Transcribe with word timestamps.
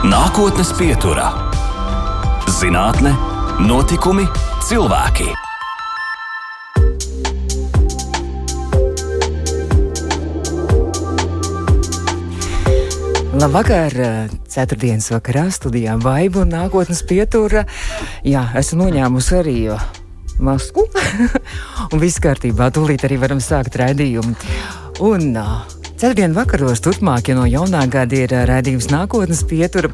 Nākotnes 0.00 0.70
pieturā- 0.78 1.26
zinātne, 2.58 3.10
notikumi, 3.60 4.22
cilvēki. 4.64 5.26
Labvakar! 13.36 13.92
Ceturtdienas 14.48 15.10
vakarā 15.12 15.50
studijā 15.52 15.98
Vaiba 16.00 16.46
un 16.46 16.54
nākotnes 16.56 17.04
pietura. 17.04 17.66
Jā, 18.24 18.46
esmu 18.56 18.86
noņēmusi 18.86 19.36
arī 19.36 19.58
masku. 20.40 20.86
un 21.92 22.00
viss 22.00 22.24
kārtībā, 22.24 22.72
tūlīt 22.72 23.04
arī 23.04 23.20
varam 23.20 23.44
sākt 23.44 23.76
raidījumu. 23.76 24.32
Un 25.04 25.36
uh, 25.36 25.79
Ceturtdien 26.00 26.32
vakaros 26.32 26.80
turpmākie 26.80 27.34
no 27.36 27.42
jaunā 27.44 27.82
gada 27.92 28.16
ir 28.16 28.32
redzējums 28.48 28.86
nākotnes 28.88 29.42
pietura. 29.44 29.90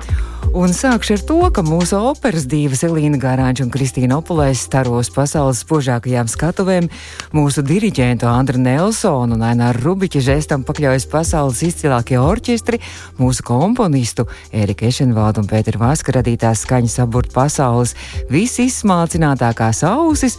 Un 0.55 0.71
sākšu 0.71 1.17
ar 1.17 1.23
to, 1.27 1.39
ka 1.51 1.65
mūsu 1.67 1.99
operas 1.99 2.45
divas 2.47 2.85
Elīna 2.87 3.19
Gārāņa 3.19 3.65
un 3.65 3.73
Kristīna 3.75 4.21
Opulēs 4.21 4.63
staros 4.69 5.11
pasaules 5.11 5.65
spožākajām 5.65 6.31
skatuvēm. 6.31 6.87
Mūsu 7.35 7.65
diriģentu 7.67 8.29
Andra 8.31 8.63
Nelsonu 8.63 9.35
un 9.35 9.43
Aināru 9.49 9.83
Rubiķa 9.83 10.23
žestam 10.29 10.63
pakļaujas 10.69 11.09
pasaules 11.11 11.65
izcilākie 11.67 12.21
orķestri, 12.23 12.79
mūsu 13.19 13.43
komponistu 13.51 14.29
Erika 14.55 14.87
Ešenvalda 14.87 15.43
un 15.43 15.51
Pētera 15.51 15.83
Vaska 15.89 16.15
radītās 16.21 16.63
skaņas 16.69 17.01
aburtu 17.03 17.35
pasaules 17.35 17.99
visizsmalcinātākās 18.31 19.83
ausis 19.91 20.39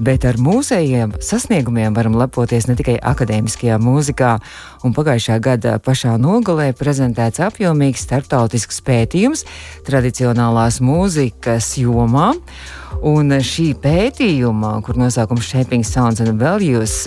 bet 0.00 0.24
ar 0.28 0.38
mūsējiem 0.40 1.14
sasniegumiem 1.22 1.94
varam 1.96 2.16
lepoties 2.18 2.66
ne 2.68 2.76
tikai 2.78 2.96
akadēmiskajā 3.12 3.76
mūzikā. 3.82 4.32
Un 4.86 4.96
pagājušā 4.96 5.36
gada 5.44 5.76
pašā 5.82 6.16
nogalē 6.20 6.70
prezentēts 6.76 7.42
apjomīgs 7.44 8.06
starptautisks 8.08 8.80
pētījums 8.86 9.44
tradicionālās 9.88 10.80
mūzikas 10.84 11.74
jomā. 11.82 12.32
Un 13.06 13.36
šī 13.44 13.70
pētījuma, 13.80 14.78
kur 14.84 14.98
nosaukums 15.00 15.46
Shaping 15.52 15.86
Sounds 15.86 16.20
and 16.24 16.40
Values, 16.40 17.06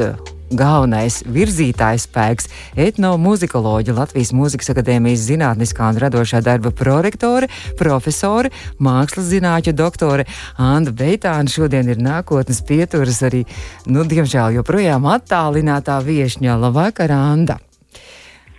galvenais 0.57 1.21
virzītājs 1.25 2.05
spēks- 2.07 2.49
etnomuzikoloģija, 2.87 3.95
Latvijas 3.97 4.31
Mūzikas 4.35 4.71
akadēmijas 4.73 5.25
zinātniskā 5.27 5.89
un 5.89 5.99
radošā 6.03 6.41
darba 6.43 6.71
prorektore, 6.71 7.49
profesore, 7.77 8.51
mākslas 8.79 9.29
zinātņu 9.33 9.73
doktore 9.73 10.25
Anna 10.57 10.91
Beitāna. 10.91 11.49
Šodien 11.49 11.89
ir 11.89 11.97
nākotnes 11.97 12.61
pieturas 12.65 13.21
arī, 13.21 13.45
nu, 13.85 14.03
diemžēl 14.03 14.59
joprojām 14.59 15.03
attālinātā 15.03 15.99
viešņā. 16.03 16.59
Labvakar, 16.59 17.11
Anda! 17.11 17.59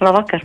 Labvakar. 0.01 0.43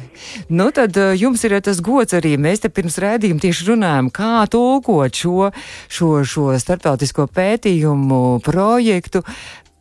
Nu, 0.47 0.70
tad 0.72 0.97
uh, 0.97 1.14
jums 1.17 1.44
ir 1.44 1.58
tas 1.66 1.81
gods 1.81 2.14
arī. 2.14 2.36
Mēs 2.38 2.61
te 2.64 2.70
pirms 2.70 3.00
rādījuma 3.02 3.42
tieši 3.42 3.72
runājam, 3.72 4.11
kā 4.14 4.45
tulkot 4.52 5.16
šo, 5.16 5.50
šo, 5.89 6.11
šo 6.23 6.53
starptautisko 6.61 7.27
pētījumu 7.33 8.39
projektu. 8.45 9.23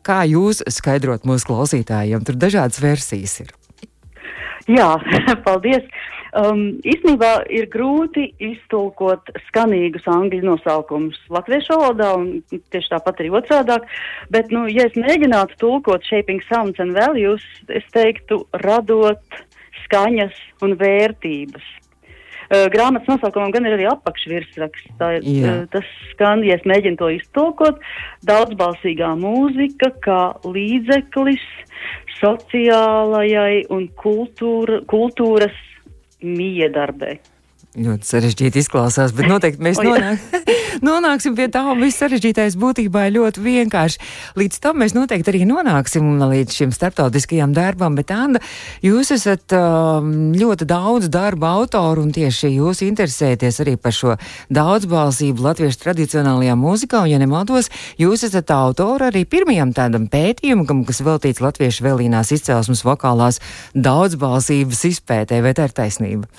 Kā 0.09 0.23
jūs 0.25 0.62
skaidrot 0.73 1.27
mūsu 1.28 1.51
klausītājiem? 1.51 2.23
Tur 2.25 2.39
dažādas 2.41 2.81
versijas 2.81 3.42
ir. 3.42 3.51
Jā, 4.69 4.95
paldies. 5.47 5.84
Um, 6.37 6.78
īstenībā 6.84 7.31
ir 7.53 7.67
grūti 7.73 8.27
iztulkot 8.45 9.31
skanīgus 9.47 10.05
angļu 10.12 10.42
nosaukumus 10.45 11.17
latviešu 11.33 11.77
valodā, 11.77 12.11
un 12.20 12.61
tieši 12.73 12.92
tāpat 12.92 13.23
arī 13.23 13.33
otrādāk. 13.41 13.89
Bet, 14.33 14.53
nu, 14.53 14.67
ja 14.69 14.84
es 14.89 14.97
mēģinātu 14.97 15.56
tulkot 15.61 16.05
shaping 16.09 16.45
sounds 16.48 16.81
and 16.84 16.97
values, 16.97 17.45
es 17.73 17.84
teiktu 17.97 18.42
radot 18.64 19.41
skaņas 19.86 20.36
un 20.64 20.77
vērtības. 20.81 21.64
Uh, 22.49 22.65
grāmatas 22.73 23.09
nosaukumam 23.11 23.53
gan 23.53 23.67
ir 23.69 23.77
arī 23.77 23.89
apakšvirsraksts. 23.91 24.95
Tā, 25.01 25.11
uh, 25.21 25.63
tas 25.73 25.89
skan, 26.15 26.45
ja 26.49 26.57
es 26.57 26.65
mēģinu 26.69 26.97
to 27.01 27.11
iztulkot, 27.19 27.81
daudzbalsīgā 28.29 29.13
mūzika 29.20 29.92
kā 30.05 30.20
līdzeklis 30.48 31.45
sociālajai 32.19 33.67
un 33.75 33.89
kultūra, 34.01 34.81
kultūras 34.91 35.58
miedarbei. 36.25 37.19
Ļoti 37.77 38.08
sarežģīti 38.08 38.62
izklausās, 38.62 39.12
bet 39.12 39.27
noteikti 39.29 39.61
mēs 39.61 39.77
nonāk, 39.84 40.23
nonāksim 40.89 41.34
pie 41.36 41.51
tā, 41.52 41.61
viss 41.77 42.01
sarežģītais 42.01 42.56
būtībā 42.56 43.02
ir 43.06 43.18
ļoti 43.18 43.42
vienkārši. 43.45 43.98
Līdz 44.40 44.61
tam 44.64 44.79
mēs 44.80 44.95
noteikti 44.96 45.29
arī 45.29 45.42
nonāksim 45.45 46.07
līdz 46.23 46.57
šim 46.57 46.73
starptautiskajam 46.73 47.52
darbam, 47.52 47.98
bet 47.98 48.08
Anna, 48.14 48.40
jūs 48.80 49.12
esat 49.12 49.52
um, 49.52 50.33
ļoti 50.33 50.64
daudz 50.70 51.11
darba 51.12 51.51
autoru, 51.58 52.07
un 52.07 52.14
tieši 52.17 52.55
jūs 52.55 52.80
interesēties 52.86 53.61
arī 53.61 53.77
par 53.77 53.92
šo 53.92 54.17
daudzbalsību 54.48 55.45
latviešu 55.45 55.83
tradicionālajā 55.83 56.55
mūzikā, 56.57 57.02
un, 57.05 57.12
ja 57.12 57.18
nemaldos, 57.20 57.68
jūs 58.01 58.24
esat 58.30 58.48
autora 58.55 59.11
arī 59.12 59.27
pirmajam 59.28 59.74
tādam 59.77 60.08
pētījumam, 60.08 60.86
kas 60.89 61.05
veltīts 61.05 61.45
latviešu 61.45 61.84
vēlīnās 61.84 62.33
izcelsmes 62.33 62.80
vokālās 62.89 63.42
daudzbalsības 63.77 64.86
izpētē, 64.89 65.45
vai 65.45 65.52
tā 65.52 65.68
ir 65.68 65.77
taisnība? 65.77 66.33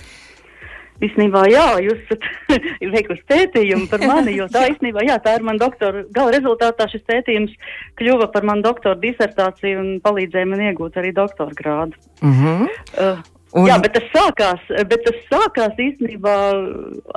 Īsnībā, 1.05 1.45
jā, 1.47 1.65
jūs 1.85 1.99
esat 2.03 2.25
veikusi 2.95 3.23
pētījumu 3.31 3.87
par 3.91 4.03
mani, 4.03 4.35
jo 4.35 4.49
tā 4.51 4.65
īstenībā, 4.73 5.05
jā, 5.07 5.15
tā 5.23 5.37
ir 5.37 5.45
man 5.47 5.59
doktora, 5.61 6.03
gala 6.15 6.33
rezultātā 6.35 6.89
šis 6.91 7.05
pētījums 7.07 7.55
kļuva 7.99 8.27
par 8.33 8.47
manu 8.49 8.65
doktora 8.67 8.99
disertāciju 8.99 9.79
un 9.79 9.89
palīdzēja 10.03 10.49
man 10.51 10.65
iegūt 10.69 10.99
arī 10.99 11.13
doktora 11.15 11.55
grādu. 11.55 11.95
Mm 12.21 12.33
-hmm. 12.35 12.67
uh, 12.99 13.23
Un... 13.57 13.65
Jā, 13.65 13.79
bet 13.81 13.95
tas 13.95 14.05
sākās, 14.13 14.65
bet 14.91 15.01
tas 15.07 15.15
sākās 15.25 15.79
īstenībā 15.81 16.33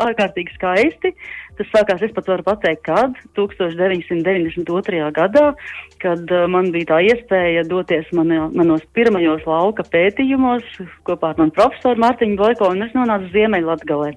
ārkārtīgi 0.00 0.54
skaisti. 0.56 1.12
Tas 1.58 1.68
sākās, 1.68 2.00
es 2.06 2.14
pat 2.16 2.30
varu 2.30 2.46
pateikt, 2.46 2.86
kad 2.86 3.18
1992. 3.36 5.02
gadā, 5.12 5.44
kad 6.00 6.32
uh, 6.32 6.46
man 6.48 6.70
bija 6.72 6.94
tā 6.94 7.02
iespēja 7.10 7.66
doties 7.68 8.08
manā, 8.16 8.46
manos 8.56 8.86
pirmajos 8.96 9.44
lauka 9.44 9.84
pētījumos 9.92 10.64
kopā 11.04 11.34
ar 11.34 11.42
manu 11.42 11.52
profesoru 11.58 12.00
Mārtiņu 12.00 12.40
Boiko, 12.40 12.72
un 12.72 12.86
es 12.86 12.96
nonācu 12.96 13.28
Ziemeļlatgalē. 13.36 14.14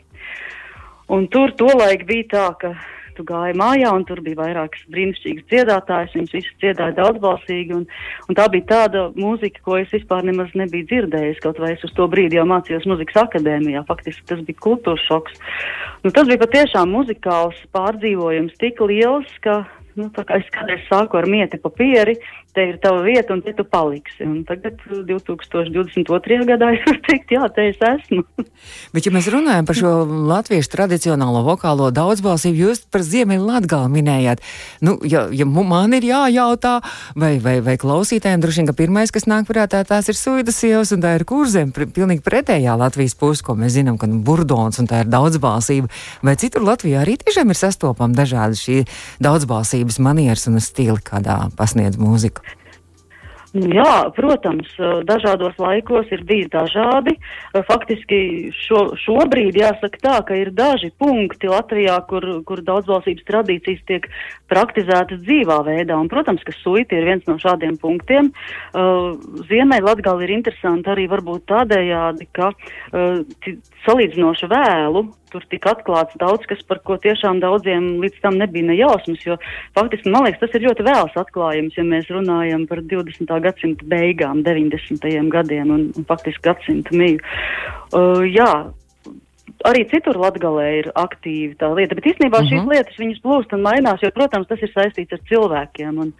Un 1.12 1.28
tur 1.34 1.52
tolaik 1.60 2.08
bija 2.08 2.30
tā, 2.32 2.46
ka 2.64 2.72
tu 3.18 3.26
gāji 3.28 3.56
mājā, 3.60 3.92
un 3.96 4.06
tur 4.08 4.22
bija 4.26 4.40
vairākas 4.42 4.84
brīnišķīgas 4.94 5.48
dziedātājas. 5.52 6.16
Viņas 6.18 6.36
visas 6.36 6.58
dziedāja 6.64 6.96
daudzbalsīgi, 7.00 7.76
un, 7.78 7.86
un 8.30 8.40
tā 8.40 8.48
bija 8.54 8.68
tāda 8.72 9.06
mūzika, 9.18 9.64
ko 9.66 9.80
es 9.82 9.92
vispār 9.94 10.26
nemaz 10.28 10.54
nebiju 10.58 10.90
dzirdējis. 10.92 11.42
Kaut 11.46 11.62
vai 11.64 11.74
es 11.76 11.86
uz 11.88 11.96
to 11.98 12.08
brīdi 12.12 12.40
jau 12.40 12.48
mācījos 12.50 12.88
muzikas 12.90 13.22
akadēmijā. 13.26 13.86
Faktiski 13.90 14.28
tas 14.32 14.44
bija 14.48 14.62
kultūras 14.68 15.08
šoks. 15.10 15.42
Nu, 16.06 16.12
tas 16.12 16.30
bija 16.30 16.44
patiešām 16.44 16.92
muzikāls 16.94 17.60
pārdzīvojums 17.76 18.60
tik 18.62 18.84
liels, 18.86 19.32
ka 19.46 19.64
nu, 20.00 20.10
es 20.36 20.50
kādreiz 20.54 20.84
sāku 20.90 21.20
ar 21.20 21.28
mieti 21.30 21.60
papīri, 21.62 22.18
te 22.56 22.64
ir 22.72 22.78
tava 22.84 23.04
vieta 23.04 23.36
un 23.36 23.42
te 23.44 23.54
tu 23.56 23.66
paliksi. 23.68 24.24
Un 24.24 24.44
tagad 24.48 24.80
2022. 24.88 26.40
gadā 26.48 26.72
es 26.76 26.84
varu 26.88 27.02
teikt, 27.06 27.34
jā, 27.36 27.44
te 27.54 27.68
es 27.72 27.82
esmu. 27.84 28.24
Bet, 28.96 29.06
ja 29.06 29.12
mēs 29.14 29.28
runājam 29.32 29.68
par 29.68 29.78
šo 29.78 29.92
latviešu 30.32 30.72
tradicionālo 30.72 31.44
vokālo 31.46 31.92
daudzbalsību, 31.96 32.62
jūs 32.64 32.86
par 32.92 33.04
Ziemeļu 33.06 33.46
Latgalu 33.50 33.92
minējāt. 33.94 34.44
Nu, 34.86 34.96
ja, 35.04 35.26
ja 35.36 35.48
man 35.50 35.94
ir 35.98 36.08
jājautā, 36.08 36.78
vai, 37.20 37.36
vai, 37.44 37.58
vai 37.66 37.76
klausītājiem 37.82 38.44
droši 38.44 38.64
vien, 38.64 38.70
ka 38.72 38.78
pirmais, 38.78 39.14
kas 39.14 39.28
nāk 39.30 39.50
prātā, 39.50 39.84
tās 39.88 40.10
ir 40.12 40.20
suidas 40.20 40.60
sievas 40.62 40.94
un 40.96 41.04
tā 41.04 41.16
ir 41.20 41.28
kurzem, 41.28 41.74
pilnīgi 41.76 42.24
pretējā 42.26 42.78
Latvijas 42.80 43.18
puse, 43.20 43.44
ko 43.46 43.58
mēs 43.60 43.76
zinām, 43.76 44.00
ka 44.00 44.10
nu, 44.10 44.22
burdons 44.26 44.80
un 44.82 44.90
tā 44.90 45.04
ir 45.04 45.12
daudzbalsība. 45.12 45.92
Vai 46.26 46.38
citur 46.40 46.64
Latvijā 46.66 47.04
arī 47.04 47.18
tiešām 47.22 47.52
ir 47.52 47.60
sastopama 47.60 48.16
dažādi 48.16 48.62
šī 48.62 48.82
daudzbalsības 49.24 50.00
manieres 50.04 50.48
un 50.52 50.62
stili, 50.64 51.02
kādā 51.04 51.42
pasniedz 51.60 52.00
mūziku? 52.00 52.45
Jā, 53.56 54.12
protams, 54.12 54.68
dažādos 55.08 55.56
laikos 55.62 56.10
ir 56.12 56.26
bijis 56.28 56.50
dažādi. 56.52 57.14
Faktiski 57.70 58.52
šo, 58.52 58.82
šobrīd 59.00 59.56
jāsaka 59.56 60.02
tā, 60.04 60.16
ka 60.28 60.36
ir 60.36 60.52
daži 60.52 60.90
punkti 61.00 61.48
Latvijā, 61.48 61.96
kur, 62.10 62.28
kur 62.44 62.60
daudzvalstības 62.68 63.24
tradīcijas 63.30 63.86
tiek 63.88 64.10
praktizētas 64.52 65.24
dzīvā 65.24 65.62
veidā. 65.70 65.96
Un, 65.96 66.12
protams, 66.12 66.44
ka 66.44 66.52
suiti 66.60 67.00
ir 67.00 67.08
viens 67.08 67.24
no 67.30 67.38
šādiem 67.40 67.80
punktiem. 67.80 68.34
Ziemeļ 68.76 69.88
Latgali 69.88 70.28
ir 70.28 70.36
interesanti 70.36 70.92
arī 70.92 71.08
varbūt 71.16 71.48
tādējādi, 71.54 72.28
ka 72.36 72.52
salīdzinoši 73.88 74.52
vēlu 74.52 75.08
tur 75.32 75.46
tika 75.52 75.74
atklāts 75.76 76.18
daudz 76.22 76.46
kas, 76.50 76.62
par 76.70 76.82
ko 76.88 76.98
tiešām 77.02 77.42
daudziem 77.44 77.96
līdz 78.04 78.22
tam 78.24 78.40
nebija 78.42 78.70
nejausmas, 78.70 79.26
jo 79.26 79.38
faktiski, 79.78 80.12
man 80.14 80.28
liekas, 80.28 80.42
tas 80.44 80.56
ir 80.58 80.68
ļoti 80.68 80.88
vēls 80.88 81.20
atklājums, 81.22 81.78
ja 81.78 81.86
mēs 81.88 82.10
runājam 82.14 82.66
par 82.70 82.84
20. 82.96 83.36
gadsimta 83.48 83.92
beigām, 83.92 84.44
90. 84.46 85.12
gadiem 85.36 85.76
un, 85.76 85.86
un 85.96 86.10
faktiski 86.10 86.50
gadsimta 86.50 86.96
miju. 86.96 87.22
Uh, 87.94 88.24
jā, 88.28 88.52
arī 89.66 89.86
citur 89.90 90.18
Latgalē 90.20 90.66
ir 90.80 90.90
aktīva 90.98 91.56
tā 91.62 91.70
lieta, 91.78 91.98
bet 91.98 92.10
īstenībā 92.12 92.40
uh 92.40 92.44
-huh. 92.44 92.50
šīs 92.52 92.62
mhm. 92.62 92.72
lietas 92.72 93.00
viņas 93.00 93.22
plūst 93.24 93.54
un 93.56 93.62
mainās, 93.66 94.02
jo, 94.04 94.12
protams, 94.12 94.48
tas 94.48 94.62
ir 94.62 94.72
saistīts 94.74 95.14
ar 95.14 95.22
cilvēkiem, 95.30 96.00
un 96.04 96.14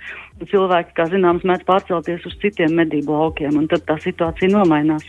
cilvēki, 0.44 0.92
kā 0.98 1.08
zināms, 1.12 1.46
mēdz 1.48 1.64
pārcelties 1.68 2.26
uz 2.28 2.36
citiem 2.42 2.76
medību 2.76 3.16
laukiem, 3.16 3.56
un 3.56 3.70
tad 3.72 3.86
tā 3.88 3.96
situācija 4.04 4.52
nomainās. 4.52 5.08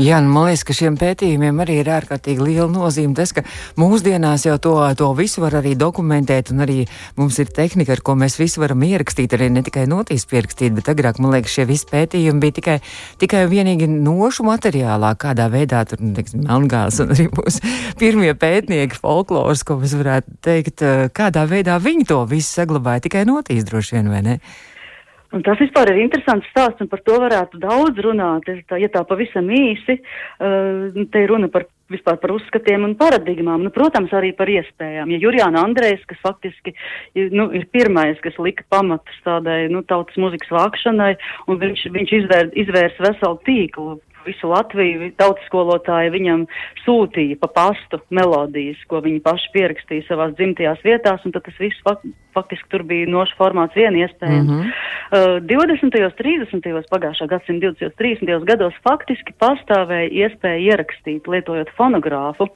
Jā, 0.00 0.16
nu, 0.22 0.30
man 0.32 0.46
liekas, 0.48 0.62
ka 0.66 0.74
šiem 0.76 0.96
pētījumiem 1.00 1.58
arī 1.62 1.80
ir 1.82 1.90
ārkārtīgi 1.92 2.44
liela 2.44 2.68
nozīme 2.72 3.12
tas, 3.16 3.32
ka 3.36 3.42
mūsdienās 3.80 4.46
jau 4.46 4.56
to, 4.62 4.74
to 4.96 5.10
visu 5.18 5.42
var 5.42 5.58
arī 5.60 5.74
dokumentēt, 5.78 6.52
un 6.54 6.64
arī 6.64 6.78
mums 7.18 7.38
ir 7.42 7.50
tehnika, 7.54 7.96
ar 7.96 8.02
ko 8.04 8.14
mēs 8.18 8.38
visu 8.40 8.62
varam 8.62 8.82
ierakstīt, 8.86 9.34
arī 9.36 9.50
ne 9.52 9.64
tikai 9.66 9.84
notīs 9.90 10.24
pierakstīt, 10.30 10.72
bet 10.78 10.88
agrāk, 10.92 11.20
man 11.20 11.34
liekas, 11.34 11.52
šie 11.58 11.66
visi 11.68 11.88
pētījumi 11.90 12.42
bija 12.44 12.56
tikai, 12.60 12.78
tikai 13.20 13.44
vienīgi 13.50 13.90
nošu 13.90 14.46
materiālā, 14.48 15.12
kādā 15.20 15.50
veidā 15.52 15.82
tur, 15.90 16.00
nu, 16.04 16.14
teiksim, 16.16 16.46
Melngāls 16.48 17.02
un 17.04 17.12
arī 17.16 17.28
mūsu 17.34 17.74
pirmie 18.00 18.32
pētnieki 18.38 18.98
folkloras, 19.02 19.66
ko 19.66 19.80
mēs 19.82 19.98
varētu 20.00 20.40
teikt, 20.46 20.86
kādā 21.16 21.44
veidā 21.50 21.76
viņi 21.82 22.08
to 22.08 22.22
visu 22.30 22.54
saglabāja, 22.54 23.04
tikai 23.08 23.26
notīs 23.28 23.68
droši 23.68 23.98
vien, 23.98 24.12
vai 24.14 24.24
ne? 24.24 24.40
Un 25.36 25.44
tas 25.46 25.60
vispār 25.62 25.92
ir 25.92 26.00
interesants 26.02 26.48
stāsts, 26.50 26.82
un 26.82 26.88
par 26.90 27.04
to 27.06 27.18
varētu 27.22 27.60
daudz 27.62 28.00
runāt. 28.02 28.48
Tā, 28.66 28.80
ja 28.82 28.88
tā 28.90 29.04
pavisam 29.06 29.46
īsi, 29.54 30.00
uh, 30.00 31.04
te 31.12 31.22
ir 31.22 31.30
runa 31.30 31.50
par 31.52 31.68
vispār 31.90 32.18
par 32.22 32.32
uzskatiem 32.34 32.84
un 32.86 32.94
paradigmām, 32.98 33.64
nu, 33.66 33.72
protams, 33.74 34.12
arī 34.14 34.30
par 34.38 34.50
iespējām. 34.50 35.10
Ja 35.10 35.20
Jurijāna 35.24 35.64
Andrejs, 35.66 36.04
kas 36.10 36.20
faktiski 36.22 36.74
nu, 37.34 37.48
ir 37.56 37.66
pirmais, 37.74 38.20
kas 38.22 38.38
lika 38.42 38.66
pamatus 38.70 39.16
tādai 39.26 39.64
nu, 39.72 39.82
tautas 39.82 40.18
muzikas 40.20 40.52
vākšanai, 40.54 41.16
un 41.50 41.58
viņš, 41.62 41.86
viņš 41.96 42.14
izvēr, 42.20 42.52
izvērs 42.64 43.02
veselu 43.02 43.40
tīklu 43.48 43.98
visu 44.26 44.50
Latviju 44.50 45.10
tautas 45.20 45.46
skolotāji 45.48 46.14
viņam 46.14 46.46
sūtīja 46.84 47.38
pa 47.40 47.50
pastu 47.54 48.00
melodijas, 48.10 48.80
ko 48.90 49.02
viņi 49.04 49.22
paši 49.24 49.52
pierakstīja 49.56 50.08
savās 50.08 50.34
dzimtajās 50.38 50.82
vietās, 50.86 51.24
un 51.24 51.36
tad 51.36 51.46
tas 51.48 51.60
viss 51.60 51.86
fak 51.86 52.04
faktiski 52.34 52.68
tur 52.70 52.84
bija 52.86 53.08
nošu 53.10 53.34
formāts 53.38 53.76
vien 53.76 53.96
iespējams. 53.98 54.48
Mm 54.48 54.60
-hmm. 54.60 54.70
uh, 55.12 55.42
20. 55.50 55.98
un 56.06 56.12
30. 56.20 56.88
pagājušā 56.94 57.26
gadsimta 57.26 57.66
20. 57.66 57.84
un 57.84 57.92
30. 57.98 58.44
gados 58.52 58.74
faktiski 58.86 59.34
pastāvēja 59.44 60.10
iespēja 60.22 60.60
ierakstīt, 60.70 61.26
lietojot 61.26 61.70
fonogrāfu, 61.78 62.48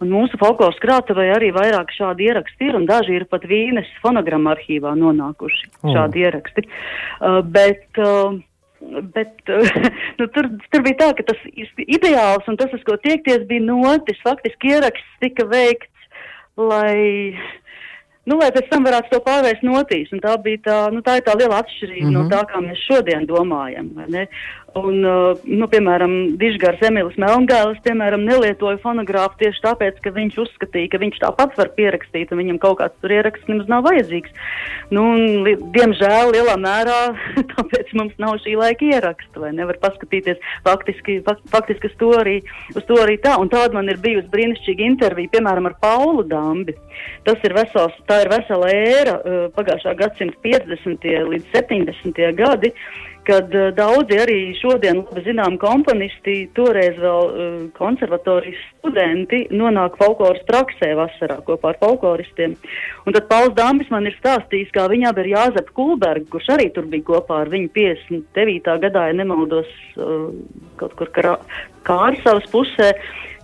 un 0.00 0.10
mūsu 0.16 0.40
folkloras 0.40 0.80
krātuvē 0.84 1.30
arī 1.36 1.52
vairāk 1.52 1.92
šādi 1.92 2.28
ieraksti 2.30 2.70
ir, 2.70 2.76
un 2.76 2.86
daži 2.86 3.16
ir 3.20 3.24
pat 3.24 3.44
Vīnes 3.44 3.88
fonogramma 4.02 4.56
arhīvā 4.56 4.94
nonākuši 4.96 5.64
oh. 5.82 5.92
šādi 5.94 6.24
ieraksti. 6.24 6.68
Uh, 7.20 7.42
bet, 7.44 7.86
uh, 7.98 8.40
Bet 9.14 9.50
nu, 10.18 10.26
tur, 10.32 10.50
tur 10.72 10.84
bija 10.86 10.98
tā, 11.02 11.12
ka 11.18 11.28
tas 11.30 11.46
ideāls 11.84 12.48
un 12.48 12.58
tas, 12.60 12.72
uz 12.74 12.84
ko 12.86 12.96
tiekties, 13.02 13.46
bija 13.50 13.64
notis. 13.64 14.20
Faktiski 14.24 14.74
ieraksts 14.74 15.22
tika 15.22 15.46
veikts, 15.48 16.06
lai, 16.56 17.34
nu, 18.28 18.38
lai 18.40 18.50
pēc 18.54 18.70
tam 18.72 18.88
varētu 18.88 19.12
to 19.12 19.20
pārvērst 19.26 19.66
notīs. 19.66 20.12
Un 20.14 20.24
tā 20.24 20.36
bija 20.44 20.62
tā, 20.64 20.78
nu, 20.94 21.04
tā 21.04 21.18
ir 21.18 21.26
tā 21.28 21.36
liela 21.38 21.60
atšķirība 21.62 22.06
mm 22.06 22.08
-hmm. 22.08 22.16
no 22.16 22.24
mhm. 22.24 22.32
tā, 22.32 22.44
kā 22.52 22.64
mēs 22.64 22.86
šodien 22.88 23.26
domājam. 23.28 23.92
Un, 24.76 24.98
uh, 25.00 25.38
nu, 25.48 25.64
piemēram, 25.70 26.14
Dižgars 26.36 26.82
Emilis 26.84 27.16
Melngālis, 27.20 27.78
piemēram, 27.86 28.26
nelietoja 28.28 28.76
fonogrāfu 28.82 29.38
tieši 29.40 29.62
tāpēc, 29.64 29.96
ka 30.04 30.12
viņš 30.12 30.36
uzskatīja, 30.44 30.90
ka 30.92 31.00
viņš 31.00 31.16
tāpat 31.22 31.56
var 31.56 31.70
pierakstīt, 31.78 32.34
un 32.34 32.42
viņam 32.42 32.58
kaut 32.60 32.76
kāds 32.82 32.98
tur 33.00 33.14
ieraksts 33.16 33.48
nemaz 33.48 33.70
nav 33.72 33.86
vajadzīgs. 33.88 34.34
Nu, 34.92 35.06
un, 35.14 35.48
diemžēl 35.72 36.34
lielā 36.36 36.58
mērā 36.60 36.98
tāpēc 37.54 37.94
mums 37.96 38.20
nav 38.20 38.36
šī 38.44 38.58
laika 38.60 38.90
ieraksta, 38.92 39.40
vai 39.40 39.54
nevar 39.56 39.80
paskatīties 39.80 40.44
faktiski, 40.68 41.18
fak 41.24 41.40
faktiski 41.48 41.88
uz 41.88 41.98
to 42.04 42.12
arī, 42.20 42.38
uz 42.76 42.84
to 42.90 43.00
arī 43.00 43.16
tā. 43.24 43.38
Un 43.40 43.48
tāda 43.52 43.72
man 43.78 43.88
ir 43.88 44.02
bijusi 44.04 44.28
brīnišķīga 44.36 44.88
intervija, 44.92 45.32
piemēram, 45.32 45.72
ar 45.72 45.78
Paulu 45.80 46.28
Dambi. 46.28 46.76
Tas 47.24 47.40
ir 47.46 47.56
vesels, 47.56 47.96
tā 48.10 48.20
ir 48.26 48.34
vesela 48.36 48.68
ēra 48.74 49.18
uh, 49.18 49.44
pagājušā 49.56 49.96
gadsimta 49.96 50.36
50. 50.44 51.12
līdz 51.32 51.54
70. 51.56 52.26
gadi 52.36 52.76
kad 53.28 53.52
uh, 53.54 53.68
daudzi 53.76 54.16
arī 54.22 54.38
šodien 54.58 55.02
labi 55.02 55.24
zinām 55.26 55.58
komponisti, 55.60 56.36
toreiz 56.56 56.96
vēl 57.00 57.28
uh, 57.28 57.58
konservatorijas 57.76 58.62
studenti, 58.78 59.44
nonāk 59.52 59.98
folkloras 60.00 60.40
praksē 60.48 60.94
vasarā 60.98 61.38
kopā 61.46 61.74
ar 61.74 61.80
folkloristiem. 61.82 62.56
Un 63.04 63.16
tad 63.16 63.28
Pauls 63.30 63.54
Dāmbis 63.58 63.92
man 63.92 64.08
ir 64.08 64.16
stāstījis, 64.18 64.72
kā 64.74 64.88
viņam 64.90 65.20
ir 65.22 65.32
Jāzep 65.34 65.72
Kulberg, 65.76 66.28
kurš 66.32 66.52
arī 66.56 66.70
tur 66.74 66.88
bija 66.90 67.06
kopā 67.12 67.42
ar 67.44 67.52
viņu 67.52 67.72
59. 67.76 68.76
gadā, 68.88 69.08
ja 69.10 69.20
nemaldos, 69.20 69.70
uh, 70.00 70.28
kaut 70.80 70.96
kur 70.98 71.12
Kārsavas 71.88 72.48
pusē 72.52 72.92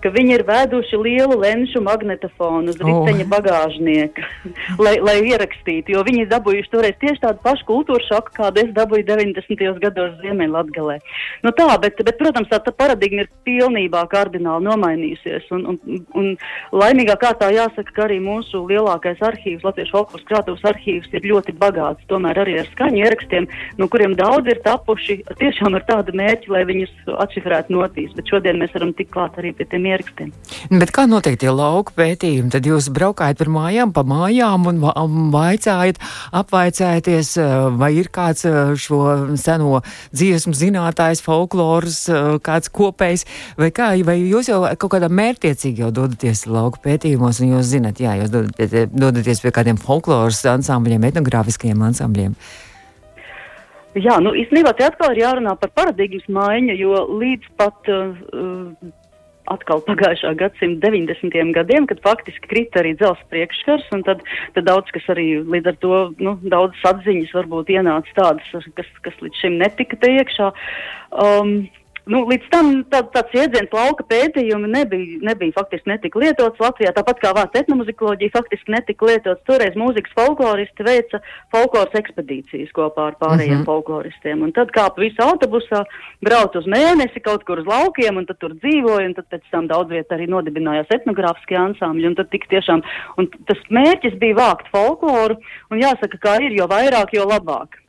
ka 0.04 0.12
viņi 0.12 0.34
ir 0.36 0.44
veduši 0.44 0.98
lielu 1.00 1.38
lenšu 1.40 1.80
magnetofonu 1.84 2.72
uz 2.74 2.80
riteņa 2.80 3.24
oh. 3.24 3.30
bagāžnieka, 3.30 4.26
lai, 4.84 4.98
lai 5.00 5.16
ierakstītu, 5.30 5.94
jo 5.94 6.02
viņi 6.04 6.26
dabūjuši 6.28 6.72
toreiz 6.72 6.98
tieši 7.00 7.22
tādu 7.22 7.40
pašu 7.44 7.64
kultūras 7.70 8.08
šoku, 8.10 8.34
kādu 8.36 8.60
es 8.66 8.74
dabūju 8.76 9.06
90. 9.08 9.64
gados 9.80 10.18
Ziemeļlatgalē. 10.20 10.98
Nu 11.46 11.52
tā, 11.56 11.68
bet, 11.80 12.02
bet, 12.04 12.18
protams, 12.20 12.50
tā, 12.52 12.60
tā 12.60 12.74
paradigma 12.76 13.24
ir 13.24 13.30
pilnībā 13.48 14.04
kardināli 14.12 14.68
nomainījusies, 14.68 15.48
un, 15.56 15.64
un, 15.72 16.04
un 16.20 16.30
laimīgā 16.76 17.16
kārtā 17.22 17.48
jāsaka, 17.54 17.96
ka 17.96 18.06
arī 18.08 18.20
mūsu 18.24 18.60
lielākais 18.68 19.22
arhīvs, 19.24 19.64
Latviešu 19.64 19.96
folkloras 19.96 20.28
krātuvs 20.28 20.68
arhīvs 20.68 21.16
ir 21.16 21.30
ļoti 21.32 21.56
bagāts, 21.60 22.04
tomēr 22.12 22.42
arī 22.44 22.58
ar 22.60 22.68
skaņu 22.74 23.00
ierakstiem, 23.00 23.48
no 23.80 23.88
kuriem 23.88 24.18
daudz 24.20 24.52
ir 24.52 24.60
tapuši 24.66 25.22
tiešām 25.40 25.78
ar 25.78 25.88
tādu 25.88 26.12
mērķi, 26.20 26.52
lai 26.52 26.64
viņus 26.68 26.94
atšifrētu 27.24 27.72
notīs, 27.72 28.12
bet 28.18 28.28
šodien 28.28 28.60
mēs 28.60 28.76
varam 28.76 28.92
tikt 28.96 29.14
klāt 29.16 29.40
arī 29.40 29.54
pie 29.56 29.68
tiem 29.70 29.86
ierakstiem. 29.88 29.93
Bet 30.70 30.92
kā 30.94 31.04
notiek 31.10 31.36
tie 31.40 31.52
lauku 31.52 31.94
pētījumi? 31.96 32.50
Tad 32.54 32.66
jūs 32.68 32.88
braukājat 32.94 33.38
par 33.40 33.50
mājām, 33.52 33.92
pa 33.94 34.04
mājām 34.08 34.66
un 34.70 34.80
vaicājat, 35.34 36.00
apvaicājaties, 36.34 37.34
eh, 37.42 37.54
vai 37.78 37.92
ir 38.00 38.10
kāds 38.14 38.44
eh, 38.48 38.74
šo 38.80 39.36
seno 39.40 39.82
dziesmu 40.14 40.54
zinātājs, 40.56 41.22
folkloras, 41.24 42.02
eh, 42.08 42.34
kāds 42.44 42.72
kopējs, 42.74 43.26
vai 43.60 43.70
kā, 43.70 43.92
vai 44.04 44.18
jūs 44.22 44.50
jau 44.52 44.62
kaut 44.74 44.96
kādā 44.96 45.10
mērtiecīgi 45.12 45.84
jau 45.84 45.92
dodaties 45.94 46.46
lauku 46.50 46.82
pētījumos 46.84 47.40
un 47.40 47.56
jūs 47.56 47.72
zinat, 47.74 48.02
jā, 48.02 48.18
jūs 48.22 48.34
dodaties, 48.34 48.92
dodaties 48.92 49.42
pie 49.44 49.54
kādiem 49.54 49.80
folkloras 49.80 50.44
ansambļiem, 50.54 51.10
etnogrāfiskajiem 51.10 51.88
ansambļiem. 51.90 52.38
Jā, 53.94 54.16
nu 54.18 54.32
īstenībā 54.34 54.72
te 54.74 54.88
atkal 54.88 55.12
ir 55.14 55.22
jārunā 55.22 55.54
par 55.58 55.70
paradigmas 55.70 56.26
maiņu, 56.26 56.74
jo 56.80 57.02
līdz 57.20 57.50
pat 57.60 57.90
uh, 57.92 58.16
atkal 59.52 59.82
pagājušā 59.84 60.32
gadsimta 60.40 60.88
90. 60.88 61.52
gadiem, 61.56 61.88
kad 61.90 62.02
faktiski 62.04 62.50
krita 62.50 62.80
arī 62.82 62.94
dzelzs 62.98 63.22
priekškars, 63.32 63.86
un 63.96 64.04
tad, 64.06 64.24
tad 64.56 64.68
daudz 64.68 64.92
kas 64.94 65.06
arī 65.12 65.28
līdz 65.42 65.72
ar 65.72 65.78
to, 65.84 66.00
nu, 66.24 66.36
daudzas 66.42 66.84
atziņas 66.94 67.34
varbūt 67.36 67.72
ienāca 67.76 68.18
tādas, 68.18 68.68
kas, 68.78 68.90
kas 69.06 69.24
līdz 69.24 69.40
šim 69.42 69.58
netika 69.60 70.00
te 70.00 70.12
iekšā. 70.18 70.50
Um, 71.24 71.56
Nu, 72.04 72.20
līdz 72.28 72.48
tam 72.52 72.66
tā, 72.92 73.00
tāds 73.14 73.32
jēdziens 73.32 73.72
lauka 73.72 74.04
pētījumi 74.10 74.68
nebija, 74.68 75.20
nebija 75.24 75.54
faktiski 75.56 75.88
netika 75.88 76.20
lietots 76.20 76.60
Latvijā, 76.60 76.90
tāpat 76.92 77.20
kā 77.22 77.30
vārds 77.36 77.56
etnomuzikoloģija 77.62 78.34
faktiski 78.34 78.74
netika 78.74 79.08
lietots. 79.08 79.40
Toreiz 79.48 79.78
mūzikas 79.80 80.12
folkloristi 80.18 80.84
veica 80.84 81.22
folkloras 81.54 81.96
ekspedīcijas 81.96 82.74
kopā 82.76 83.06
ar 83.08 83.16
pārējiem 83.22 83.54
mm 83.54 83.62
-hmm. 83.62 83.68
folkloristiem. 83.70 84.42
Un 84.44 84.52
tad 84.52 84.72
kāpa 84.76 85.00
visu 85.00 85.24
autobusā, 85.24 85.84
brauc 86.20 86.56
uz 86.60 86.68
mēnesi 86.68 87.24
kaut 87.24 87.46
kur 87.48 87.62
uz 87.64 87.66
laukiem 87.66 88.20
un 88.20 88.26
tad 88.26 88.38
tur 88.38 88.52
dzīvoja, 88.52 89.06
un 89.08 89.14
tad 89.14 89.30
pēc 89.32 89.48
tam 89.50 89.70
daudz 89.72 89.88
viet 89.88 90.12
arī 90.12 90.28
nodibinājās 90.28 90.92
etnogrāfiskie 90.98 91.56
ansambļi, 91.56 92.06
un 92.06 92.18
tad 92.20 92.28
tik 92.28 92.44
tiešām, 92.52 92.82
un 93.16 93.30
tas 93.48 93.64
mērķis 93.70 94.20
bija 94.20 94.36
vākt 94.42 94.68
folkloru, 94.68 95.40
un 95.70 95.80
jāsaka, 95.80 96.20
kā 96.20 96.36
ir, 96.44 96.52
jo 96.52 96.68
vairāk, 96.68 97.16
jo 97.16 97.24
labāk. 97.24 97.83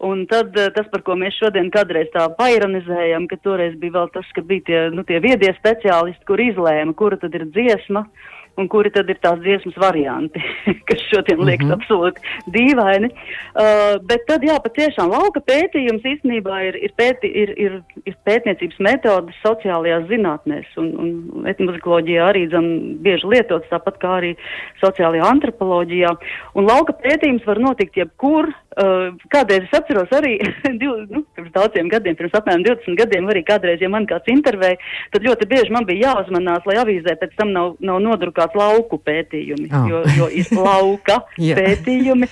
Un 0.00 0.24
tad 0.30 0.56
eh, 0.56 0.70
tas, 0.72 0.86
par 0.92 1.02
ko 1.04 1.16
mēs 1.20 1.36
šodien 1.36 1.68
kādreiz 1.72 2.08
tā 2.14 2.24
paironizējam, 2.38 3.26
ka 3.28 3.36
toreiz 3.44 3.74
bija 3.80 3.98
vēl 3.98 4.12
tas, 4.14 4.28
ka 4.36 4.44
bija 4.46 4.66
tie, 4.66 4.78
nu, 4.96 5.04
tie 5.04 5.20
viedie 5.20 5.52
speciālisti, 5.58 6.24
kur 6.28 6.40
izlēma, 6.40 6.96
kura 6.96 7.20
tad 7.20 7.36
ir 7.36 7.44
dziesma. 7.52 8.06
Uh, 8.06 8.39
un 8.60 8.68
kuri 8.70 8.92
tad 8.94 9.08
ir 9.10 9.18
tās 9.24 9.40
dziesmas 9.42 9.76
varianti, 9.80 10.42
kas 10.88 11.02
šodien 11.08 11.40
liekas 11.40 11.66
mm 11.66 11.72
-hmm. 11.72 11.78
absolūti 11.78 12.52
dīvaini. 12.56 13.10
Uh, 13.10 13.96
bet 14.06 14.26
tad, 14.28 14.44
jā, 14.46 14.56
patiešām 14.62 15.10
lauka 15.10 15.40
pētījums 15.40 16.06
īstenībā 16.12 16.60
ir, 16.68 16.78
ir, 16.84 16.94
pēti, 17.00 17.30
ir, 17.42 17.54
ir, 17.56 17.80
ir 18.06 18.16
pētniecības 18.28 18.78
metodas 18.78 19.42
sociālajās 19.44 20.08
zinātnēs, 20.12 20.68
un, 20.76 20.92
un 21.02 21.48
etnomuzikoloģijā 21.50 22.28
arī 22.30 22.46
dzan, 22.48 22.68
bieži 23.04 23.26
lietots, 23.34 23.70
tāpat 23.72 23.98
kā 24.02 24.16
arī 24.20 24.34
sociālajā 24.82 25.24
antropoloģijā. 25.34 26.14
Un 26.54 26.68
lauka 26.68 26.96
pētījums 27.04 27.46
var 27.46 27.58
notikt 27.58 27.96
jebkur. 27.96 28.52
Uh, 28.80 29.16
kādreiz 29.34 29.64
es 29.66 29.72
atceros 29.74 30.12
arī, 30.14 30.36
div, 30.80 30.92
nu, 31.10 31.24
pirms 31.34 31.50
daudziem 31.56 31.88
gadiem, 31.90 32.14
pirms 32.18 32.36
apmēram 32.38 32.62
20 32.66 32.98
gadiem, 33.00 33.26
arī 33.32 33.42
kādreiz, 33.46 33.82
ja 33.82 33.88
man 33.90 34.06
kāds 34.06 34.30
intervēja, 34.30 34.78
tad 35.10 35.26
ļoti 35.26 35.48
bieži 35.50 35.74
man 35.74 35.86
bija 35.88 36.10
jāuzmanās, 36.10 36.66
lai 36.68 36.78
avīzē 36.82 37.16
pēc 37.18 37.34
tam 37.40 37.50
nav, 37.56 37.74
nav 37.82 37.98
nodrukāts 38.04 38.49
saucās 38.50 38.54
lauku 38.54 38.98
pētījumi, 38.98 39.68
Oh. 39.72 39.88
jo, 39.88 40.02
jo 40.16 40.28
ir 40.28 40.46
lauka 40.66 41.20
pētījumi. 41.36 42.28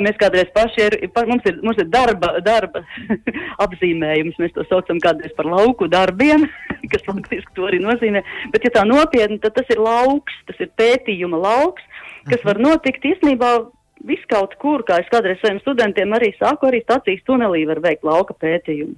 Mēs 0.00 0.16
kādreiz 0.20 0.50
paši 0.54 0.86
ir, 0.86 1.10
mums 1.26 1.42
ir, 1.46 1.58
mums 1.62 1.78
ir 1.78 1.88
darba, 1.88 2.40
darba 2.44 2.82
apzīmējums, 3.64 4.38
mēs 4.38 4.52
to 4.54 4.64
saucam 4.68 4.98
kādreiz 5.00 5.32
par 5.36 5.46
lauku 5.46 5.88
darbiem, 5.88 6.46
kas 6.92 7.02
faktiski 7.06 7.54
to 7.54 7.66
arī 7.68 7.80
nozīmē. 7.82 8.22
Bet, 8.52 8.64
ja 8.64 8.70
tā 8.70 8.84
nopietni, 8.84 9.40
tad 9.42 9.54
tas 9.54 9.68
ir 9.70 9.78
lauks, 9.80 10.32
tas 10.46 10.58
ir 10.60 10.70
pētījuma 10.76 11.38
lauks, 11.40 11.82
kas 12.30 12.42
var 12.44 12.58
notikt 12.58 13.04
īstenībā 13.04 13.68
viskaut 14.02 14.56
kur, 14.58 14.82
kā 14.82 14.98
es 14.98 15.06
kādreiz 15.12 15.38
saviem 15.40 15.60
studentiem 15.62 16.10
arī 16.16 16.32
saku, 16.38 16.66
arī 16.66 16.82
stācijas 16.82 17.22
tunelī 17.26 17.64
var 17.68 17.78
veikt 17.84 18.02
lauka 18.04 18.34
pētījumu. 18.34 18.96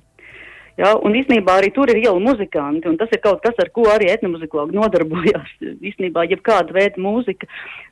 Ja, 0.75 0.91
un 1.07 1.15
īstenībā 1.15 1.61
arī 1.61 1.69
tur 1.71 1.91
ir 1.93 2.01
iela 2.01 2.19
muzikanti, 2.19 2.89
un 2.91 2.97
tas 2.99 3.13
ir 3.15 3.21
kaut 3.23 3.39
kas, 3.45 3.55
ar 3.63 3.69
ko 3.77 3.85
arī 3.93 4.09
etnomuzikologi 4.11 4.75
nodarbojās. 4.75 5.53
Īstenībā, 5.91 6.25
jebkāda 6.33 6.75
veida 6.75 6.99
mūzika, 6.99 7.47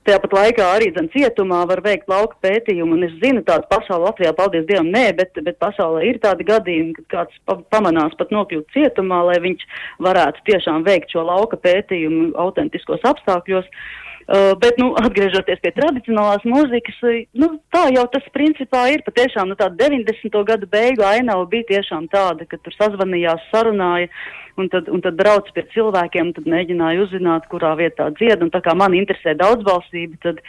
tāpat 0.09 0.35
laikā 0.35 0.67
arī 0.75 0.91
zin, 0.97 1.07
cietumā 1.15 1.63
var 1.71 1.85
veikt 1.85 2.11
lauka 2.11 2.35
pētījumu, 2.43 2.99
un 2.99 3.07
es 3.07 3.15
zinu 3.23 3.45
tādu 3.47 3.71
pasauli 3.71 4.09
Latvijā, 4.09 4.35
paldies 4.35 4.67
Dievam, 4.67 4.91
nē, 4.91 5.05
bet, 5.21 5.39
bet 5.47 5.61
pasaulē 5.63 6.03
ir 6.11 6.19
tādi 6.25 6.49
gadījumi, 6.49 6.97
kad 6.99 7.11
kāds 7.15 7.43
pa, 7.47 7.61
pamanās 7.71 8.19
pat 8.19 8.35
nokļūt 8.35 8.75
cietumā, 8.75 9.23
lai 9.31 9.39
viņš 9.47 9.67
varētu 10.03 10.43
tiešām 10.51 10.83
veikt 10.89 11.15
šo 11.15 11.23
lauka 11.31 11.61
pētījumu 11.63 12.33
autentiskos 12.43 13.07
apstākļos. 13.15 13.71
Uh, 13.71 14.12
bet, 14.33 14.79
nu, 14.81 14.93
atgriežoties 14.97 15.61
pie 15.61 15.73
tradicionālās 15.77 16.45
mūzikas, 16.49 17.01
uh, 17.05 17.19
nu, 17.37 17.51
tā 17.75 17.89
jau 17.93 18.07
tas 18.13 18.29
principā 18.33 18.87
ir. 18.95 19.03
Patiešām 19.05 19.51
nu, 19.51 19.57
tā 19.59 19.69
90. 19.69 20.39
gada 20.49 20.69
beigu 20.73 21.05
ainava 21.05 21.45
bija 21.51 21.69
tiešām 21.75 22.09
tāda, 22.13 22.47
ka 22.49 22.57
tur 22.63 22.73
sazvanījās, 22.79 23.51
sarunāja 23.53 24.09
un 24.57 24.69
tad, 24.73 24.89
un 24.93 25.05
tad 25.05 25.17
brauc 25.21 25.49
pie 25.53 25.65
cilvēkiem, 25.75 26.33
tad 26.37 26.49
mēģināja 26.49 27.05
uzzināt, 27.05 27.47
kurā 27.53 27.75
vietā 27.77 28.09
dzied. 28.17 28.41
Un 28.45 28.53
tā 28.53 28.63
kā 28.65 28.75
man 28.79 28.97
interesē 28.97 29.37
daudzbalsība, 29.37 30.19
tad, 30.25 30.43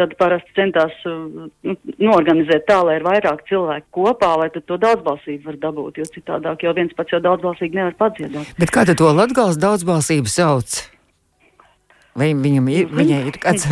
tad 0.00 0.16
parasti 0.20 0.56
centās 0.56 0.96
uh, 1.04 1.46
nu, 1.60 1.76
norganizēt 2.00 2.66
tā, 2.68 2.80
lai 2.88 2.98
ir 3.00 3.06
vairāk 3.06 3.44
cilvēku 3.52 3.92
kopā, 4.00 4.32
lai 4.40 4.50
tad 4.56 4.64
to 4.68 4.80
daudzbalsību 4.80 5.52
var 5.52 5.62
dabūt, 5.68 6.00
jo 6.00 6.10
citādāk 6.16 6.64
jau 6.64 6.76
viens 6.76 6.96
pats 6.96 7.16
jau 7.16 7.24
daudzbalsīgi 7.28 7.82
nevar 7.82 7.96
padziedāt. 8.00 8.56
Bet 8.60 8.72
kā 8.72 8.88
tad 8.88 9.00
to 9.00 9.12
latgals 9.12 9.60
daudzbalsību 9.60 10.32
sauc? 10.32 10.95
Vai 12.16 12.32
viņam 12.36 12.68
ir, 12.72 12.92
viņai 12.96 13.18
ir 13.28 13.38
kāds, 13.42 13.66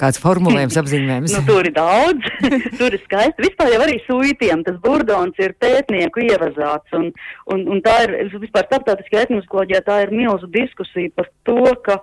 kāds 0.00 0.20
formulējums 0.22 0.78
apzīmējums? 0.80 1.34
Nu, 1.36 1.44
tur 1.48 1.68
ir 1.68 1.74
daudz, 1.76 2.26
tur 2.80 2.96
ir 2.96 3.00
skaisti. 3.06 3.46
Vispār 3.46 3.72
jau 3.74 3.84
arī 3.86 4.00
sūtījiem 4.06 4.64
tas 4.66 4.80
burdons 4.84 5.38
ir 5.42 5.56
pētnieku 5.62 6.26
ievazāts. 6.26 6.98
Un, 6.98 7.08
un, 7.54 7.64
un 7.74 7.80
tā 7.84 8.02
ir 8.06 8.34
vispār 8.34 8.68
starptautiskajā 8.68 9.28
etnoskoloģijā 9.28 9.84
tā 9.86 10.02
ir 10.04 10.12
milzu 10.14 10.50
diskusija 10.52 11.12
par 11.16 11.30
to, 11.48 11.62
ka, 11.86 11.96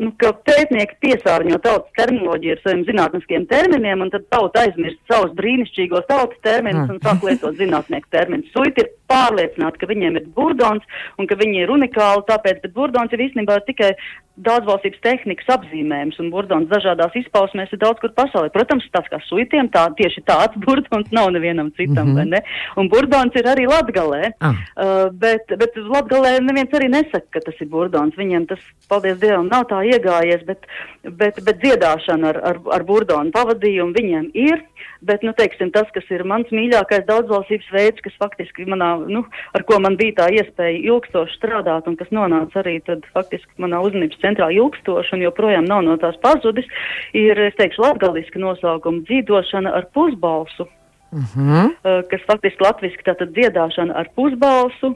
nu, 0.00 0.12
ka 0.20 0.32
pētnieki 0.48 0.96
piesārņo 1.04 1.60
tautas 1.66 2.00
terminoloģiju 2.00 2.56
ar 2.56 2.64
saviem 2.64 2.86
zinātniskiem 2.88 3.48
terminiem, 3.50 4.06
un 4.06 4.14
tad 4.14 4.24
tauta 4.32 4.64
aizmirst 4.64 5.02
savus 5.10 5.36
brīnišķīgos 5.40 6.08
tautas 6.08 6.40
terminus 6.46 6.88
un 6.88 7.02
sāk 7.04 7.28
lietot 7.28 7.60
zinātnieku 7.60 8.08
terminus. 8.16 8.48
Suiti 8.56 8.86
ir 8.86 8.94
pārliecināti, 9.10 9.82
ka 9.82 9.90
viņiem 9.90 10.18
ir 10.20 10.26
burdons 10.36 10.86
un 11.18 11.30
ka 11.30 11.38
viņi 11.40 11.64
ir 11.64 11.74
unikāli, 11.76 12.26
tāpēc, 12.30 12.62
bet 12.64 12.76
burdons 12.76 13.12
ir 13.12 13.26
īstenībā 13.28 13.60
tikai 13.66 13.94
daudzvalstības 14.40 15.02
tehnikas 15.04 15.48
apzīmējums, 15.52 16.18
un 16.22 16.30
burdons 16.32 16.70
dažādās 16.70 17.16
izpausmēs 17.20 17.72
ir 17.74 17.80
daudz 17.82 18.00
kur 18.02 18.12
pasaulē. 18.16 18.48
Protams, 18.54 18.86
tāds 18.94 19.10
kā 19.12 19.20
suitiem, 19.26 19.68
tā 19.72 19.86
tieši 19.98 20.22
tāds 20.28 20.56
burdons 20.64 21.10
nav 21.16 21.32
nevienam 21.34 21.72
citam, 21.76 22.12
mm 22.12 22.12
-hmm. 22.12 22.16
vai 22.16 22.26
ne? 22.26 22.40
Un 22.80 22.88
burdons 22.88 23.36
ir 23.36 23.44
arī 23.44 23.66
latgalē, 23.68 24.32
Ah. 24.40 24.54
uh, 24.76 25.10
bet, 25.12 25.46
bet 25.58 25.76
latgalē 25.76 26.40
neviens 26.40 26.72
arī 26.72 26.88
nesaka, 26.88 27.26
ka 27.30 27.40
tas 27.40 27.60
ir 27.60 27.68
burdons. 27.68 28.16
Viņiem 28.16 28.46
tas, 28.46 28.58
paldies 28.88 29.18
Dievam, 29.18 29.48
nav 29.48 29.64
tā 29.68 29.82
iegājies, 29.84 30.44
bet, 30.46 30.66
bet, 31.02 31.44
bet 31.44 31.60
dziedāšana 31.60 32.28
ar, 32.28 32.40
ar, 32.44 32.56
ar 32.72 32.82
burdonu 32.84 33.30
pavadījumu 33.30 33.92
viņiem 33.92 34.30
ir. 34.34 34.62
Bet, 35.00 35.22
nu, 35.22 35.32
teiksim, 35.32 35.70
tas, 35.72 35.88
kas 35.94 36.04
ir 36.10 36.24
mans 36.24 36.48
mīļākais 36.52 37.06
daudzvalstības 37.06 37.70
veids, 37.72 38.00
kas 38.00 38.12
faktiski 38.20 38.66
manā, 38.68 38.99
nu, 39.08 39.22
ar 39.56 39.64
ko 39.68 39.78
man 39.82 39.96
bija 40.00 40.16
tā 40.20 40.26
iespēja 40.34 40.80
ilgstoši 40.92 41.36
strādāt 41.38 41.88
un 41.90 41.96
kas 42.00 42.10
nonāca 42.14 42.60
arī 42.62 42.78
tad 42.86 43.06
faktiski 43.14 43.62
manā 43.62 43.80
uzmanības 43.86 44.20
centrā 44.22 44.50
ilgstoši 44.54 45.16
un 45.16 45.24
joprojām 45.26 45.68
nav 45.68 45.84
no 45.86 45.96
tās 46.02 46.18
pazudis, 46.22 46.68
ir, 47.16 47.38
es 47.48 47.56
teikšu, 47.60 47.82
latgaliska 47.84 48.42
nosaukuma 48.42 49.04
dzīdošana 49.08 49.72
ar 49.76 49.88
pusbalsu. 49.94 50.68
Uh 51.10 51.18
-huh. 51.34 51.66
Uh, 51.66 52.02
kas 52.10 52.20
faktiski 52.26 52.62
latviski 52.62 53.02
tātad 53.02 53.32
dziedāšana 53.34 53.94
ar 53.94 54.08
pusbalsu, 54.14 54.94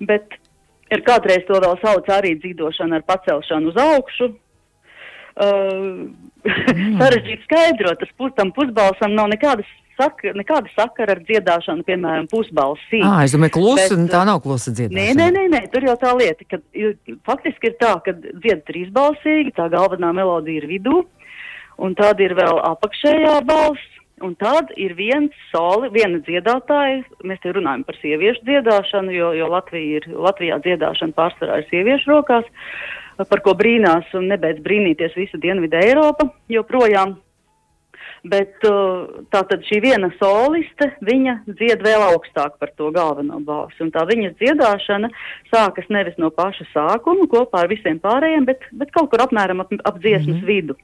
bet 0.00 0.34
ir 0.90 1.00
kādreiz 1.00 1.46
to 1.46 1.54
vēl 1.54 1.80
sauc 1.80 2.08
arī 2.08 2.34
dzīdošana 2.40 2.96
ar 2.96 3.02
pacelšanu 3.02 3.68
uz 3.68 3.76
augšu. 3.76 4.34
Uh, 5.34 6.10
sarežģīti 7.00 7.44
skaidrot, 7.44 7.98
tas 7.98 8.12
pus, 8.16 8.32
tam 8.36 8.52
pusbalsam 8.52 9.14
nav 9.14 9.28
nekādas 9.28 9.66
saka, 9.98 10.34
nekāda 10.36 10.70
sakara 10.74 11.16
ar 11.16 11.22
dziedāšanu, 11.26 11.84
piemēram, 11.86 12.28
pusbalsī. 12.30 13.00
Ah, 13.04 13.22
es 13.26 13.34
domāju, 13.36 13.56
klusa, 13.58 13.88
Bet, 13.88 13.96
un 13.96 14.06
tā 14.12 14.22
nav 14.28 14.42
klusa 14.44 14.74
dziedāšana. 14.74 15.00
Nē, 15.00 15.16
nē, 15.18 15.30
nē, 15.36 15.44
nē, 15.54 15.62
tur 15.72 15.88
jau 15.88 15.96
tā 16.00 16.12
lieta, 16.18 16.46
ka 16.50 16.60
faktiski 17.28 17.72
ir 17.72 17.76
tā, 17.80 17.96
ka 18.04 18.14
dzied 18.14 18.64
trīsbalsīgi, 18.68 19.54
tā 19.58 19.68
galvenā 19.72 20.12
melodija 20.16 20.62
ir 20.62 20.68
vidū, 20.70 21.02
un 21.82 21.96
tad 21.98 22.22
ir 22.24 22.36
vēl 22.38 22.60
apakšējā 22.70 23.38
balss, 23.48 23.90
un 24.24 24.34
tad 24.38 24.70
ir 24.80 24.94
viens 24.98 25.34
soli, 25.50 25.90
viena 25.94 26.20
dziedātāja, 26.24 27.02
mēs 27.26 27.42
te 27.42 27.54
runājam 27.54 27.84
par 27.86 27.98
sieviešu 28.00 28.44
dziedāšanu, 28.46 29.14
jo, 29.14 29.32
jo 29.38 29.50
Latvija 29.52 30.00
ir, 30.00 30.08
Latvijā 30.14 30.60
dziedāšana 30.64 31.16
pārsvarā 31.16 31.60
ir 31.62 31.68
sieviešu 31.72 32.12
rokās, 32.12 32.46
par 33.18 33.42
ko 33.44 33.54
brīnās 33.58 34.10
un 34.18 34.30
nebeidz 34.32 34.62
brīnīties 34.64 35.18
visa 35.18 35.40
Dienvidu 35.42 35.78
Eiropa 35.82 36.30
joprojām. 36.50 37.18
Bet 38.24 38.62
uh, 38.64 39.24
tā 39.28 39.42
tad 39.50 39.66
šī 39.68 39.82
viena 39.84 40.08
soliste, 40.16 40.86
viņa 41.04 41.34
dzied 41.58 41.82
vēl 41.84 42.06
augstāk 42.06 42.54
par 42.56 42.70
to 42.78 42.88
galveno 42.94 43.36
balsi. 43.44 43.82
Un 43.84 43.90
tā 43.92 44.06
viņas 44.08 44.38
dziedāšana 44.38 45.10
sākas 45.50 45.90
nevis 45.92 46.16
no 46.16 46.30
paša 46.32 46.64
sākuma 46.70 47.28
kopā 47.28 47.64
ar 47.64 47.68
visiem 47.68 48.00
pārējiem, 48.00 48.46
bet, 48.48 48.64
bet 48.72 48.94
kaut 48.96 49.10
kur 49.12 49.26
apmēram 49.26 49.60
ap, 49.60 49.74
ap 49.84 49.98
dziesmas 50.00 50.38
mm 50.38 50.40
-hmm. 50.40 50.48
vidu. 50.48 50.78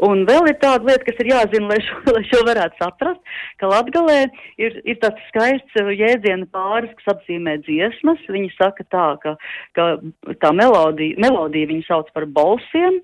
Un 0.00 0.24
vēl 0.24 0.48
ir 0.48 0.56
tāda 0.62 0.88
lieta, 0.88 1.04
kas 1.04 1.20
ir 1.20 1.28
jāzina, 1.28 1.68
lai 1.68 1.78
šo, 1.84 1.98
lai 2.14 2.24
šo 2.30 2.40
varētu 2.48 2.80
saprast, 2.80 3.20
ka 3.60 3.68
Latgalē 3.68 4.18
ir, 4.56 4.80
ir 4.88 4.96
tāds 5.04 5.20
skaists 5.28 5.76
uh, 5.76 5.92
jēdziena 5.92 6.48
pāris, 6.56 6.94
kas 6.96 7.12
apzīmē 7.16 7.58
dziesmas. 7.66 8.24
Viņi 8.32 8.48
saka 8.56 8.88
tā, 8.88 9.06
ka, 9.20 9.36
ka 9.76 10.00
tā 10.40 10.56
melodija, 10.56 11.20
melodija 11.20 11.68
viņi 11.68 11.84
sauc 11.84 12.08
par 12.16 12.24
balsiem 12.24 13.02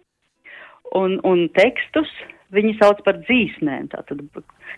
un, 0.96 1.20
un 1.20 1.48
tekstus 1.52 2.08
viņi 2.54 2.76
sauc 2.78 3.02
par 3.04 3.18
dzīsmēm. 3.24 3.90
Tātad 3.92 4.22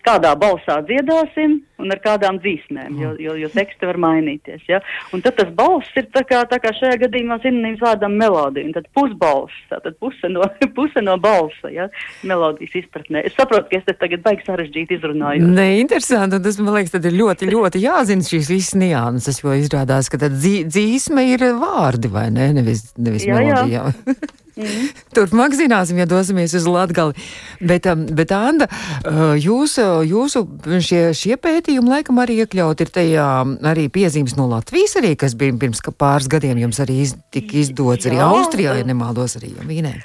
kādā 0.07 0.33
balsā 0.39 0.81
dziedāsim 0.87 1.59
un 1.81 1.93
ar 1.93 2.01
kādām 2.03 2.39
dzīsmēm, 2.43 2.97
jo, 3.01 3.11
jo, 3.21 3.35
jo 3.41 3.49
teksti 3.53 3.89
var 3.89 3.99
mainīties. 4.01 4.63
Ja? 4.69 4.81
Un 5.17 5.23
tad 5.25 5.37
tas 5.39 5.51
balss 5.57 5.97
ir 5.99 6.09
tā 6.15 6.23
kā, 6.29 6.43
tā 6.49 6.61
kā 6.63 6.73
šajā 6.77 6.99
gadījumā 7.05 7.41
sinonīms 7.45 7.83
vārdam 7.85 8.17
melodija. 8.21 8.67
Un 8.69 8.75
tad 8.77 8.89
pusbalss, 8.97 9.57
tātad 9.73 9.97
puse 10.03 10.31
no, 10.33 10.47
puse 10.79 11.05
no 11.05 11.17
balsa, 11.21 11.73
ja? 11.73 11.89
melodijas 12.27 12.77
izpratnē. 12.83 13.25
Es 13.29 13.37
saprotu, 13.39 13.71
ka 13.71 13.81
es 13.81 13.87
te 13.89 13.97
tagad 14.01 14.25
baigi 14.27 14.47
sarežģīti 14.49 14.99
izrunāju. 14.99 15.49
Nē, 15.49 15.69
interesanti. 15.83 16.41
Un 16.41 16.45
tas, 16.45 16.61
man 16.61 16.77
liekas, 16.79 16.95
tad 16.97 17.09
ir 17.09 17.17
ļoti, 17.21 17.51
ļoti 17.53 17.85
jāzina 17.85 18.27
šīs 18.27 18.53
visas 18.53 18.77
nianses, 18.81 19.41
jo 19.45 19.57
izrādās, 19.57 20.11
ka 20.13 20.21
tad 20.21 20.37
dzī, 20.37 20.61
dzīsme 20.69 21.29
ir 21.35 21.49
vārdi, 21.61 22.13
vai 22.13 22.29
ne? 22.35 22.53
Nevis, 22.61 22.91
nevis 23.01 23.29
Jā, 23.29 23.65
jā. 23.71 23.89
Mm. 24.57 24.91
Turpmāk 25.17 25.57
zināsim, 25.59 26.01
ja 26.01 26.09
dosimies 26.11 26.55
uz 26.59 26.69
Latgali. 26.71 27.17
Bet, 27.61 27.89
um, 27.91 28.07
bet 28.17 28.35
Anda, 28.35 28.69
uh, 28.71 29.35
jūsu, 29.39 29.87
jūsu 30.09 30.45
šie, 30.85 31.03
šie 31.17 31.37
pētījumi 31.41 31.95
laikam 31.97 32.23
arī 32.23 32.41
iekļaut 32.45 32.85
ir 32.85 32.95
tajā 32.95 33.29
arī 33.71 33.89
piezīmes 33.93 34.39
no 34.39 34.49
Latvijas 34.51 34.97
arī, 35.01 35.15
kas 35.19 35.37
bija 35.39 35.57
pirms 35.61 35.85
pāris 35.99 36.31
gadiem 36.31 36.63
jums 36.63 36.81
arī 36.83 37.03
iz, 37.05 37.17
tika 37.35 37.61
izdots 37.61 38.09
arī 38.09 38.21
Jā. 38.21 38.31
Austrijā, 38.31 38.79
ja 38.81 38.87
nemaldos 38.87 39.39
arī 39.41 39.55
Vīnē. 39.61 39.99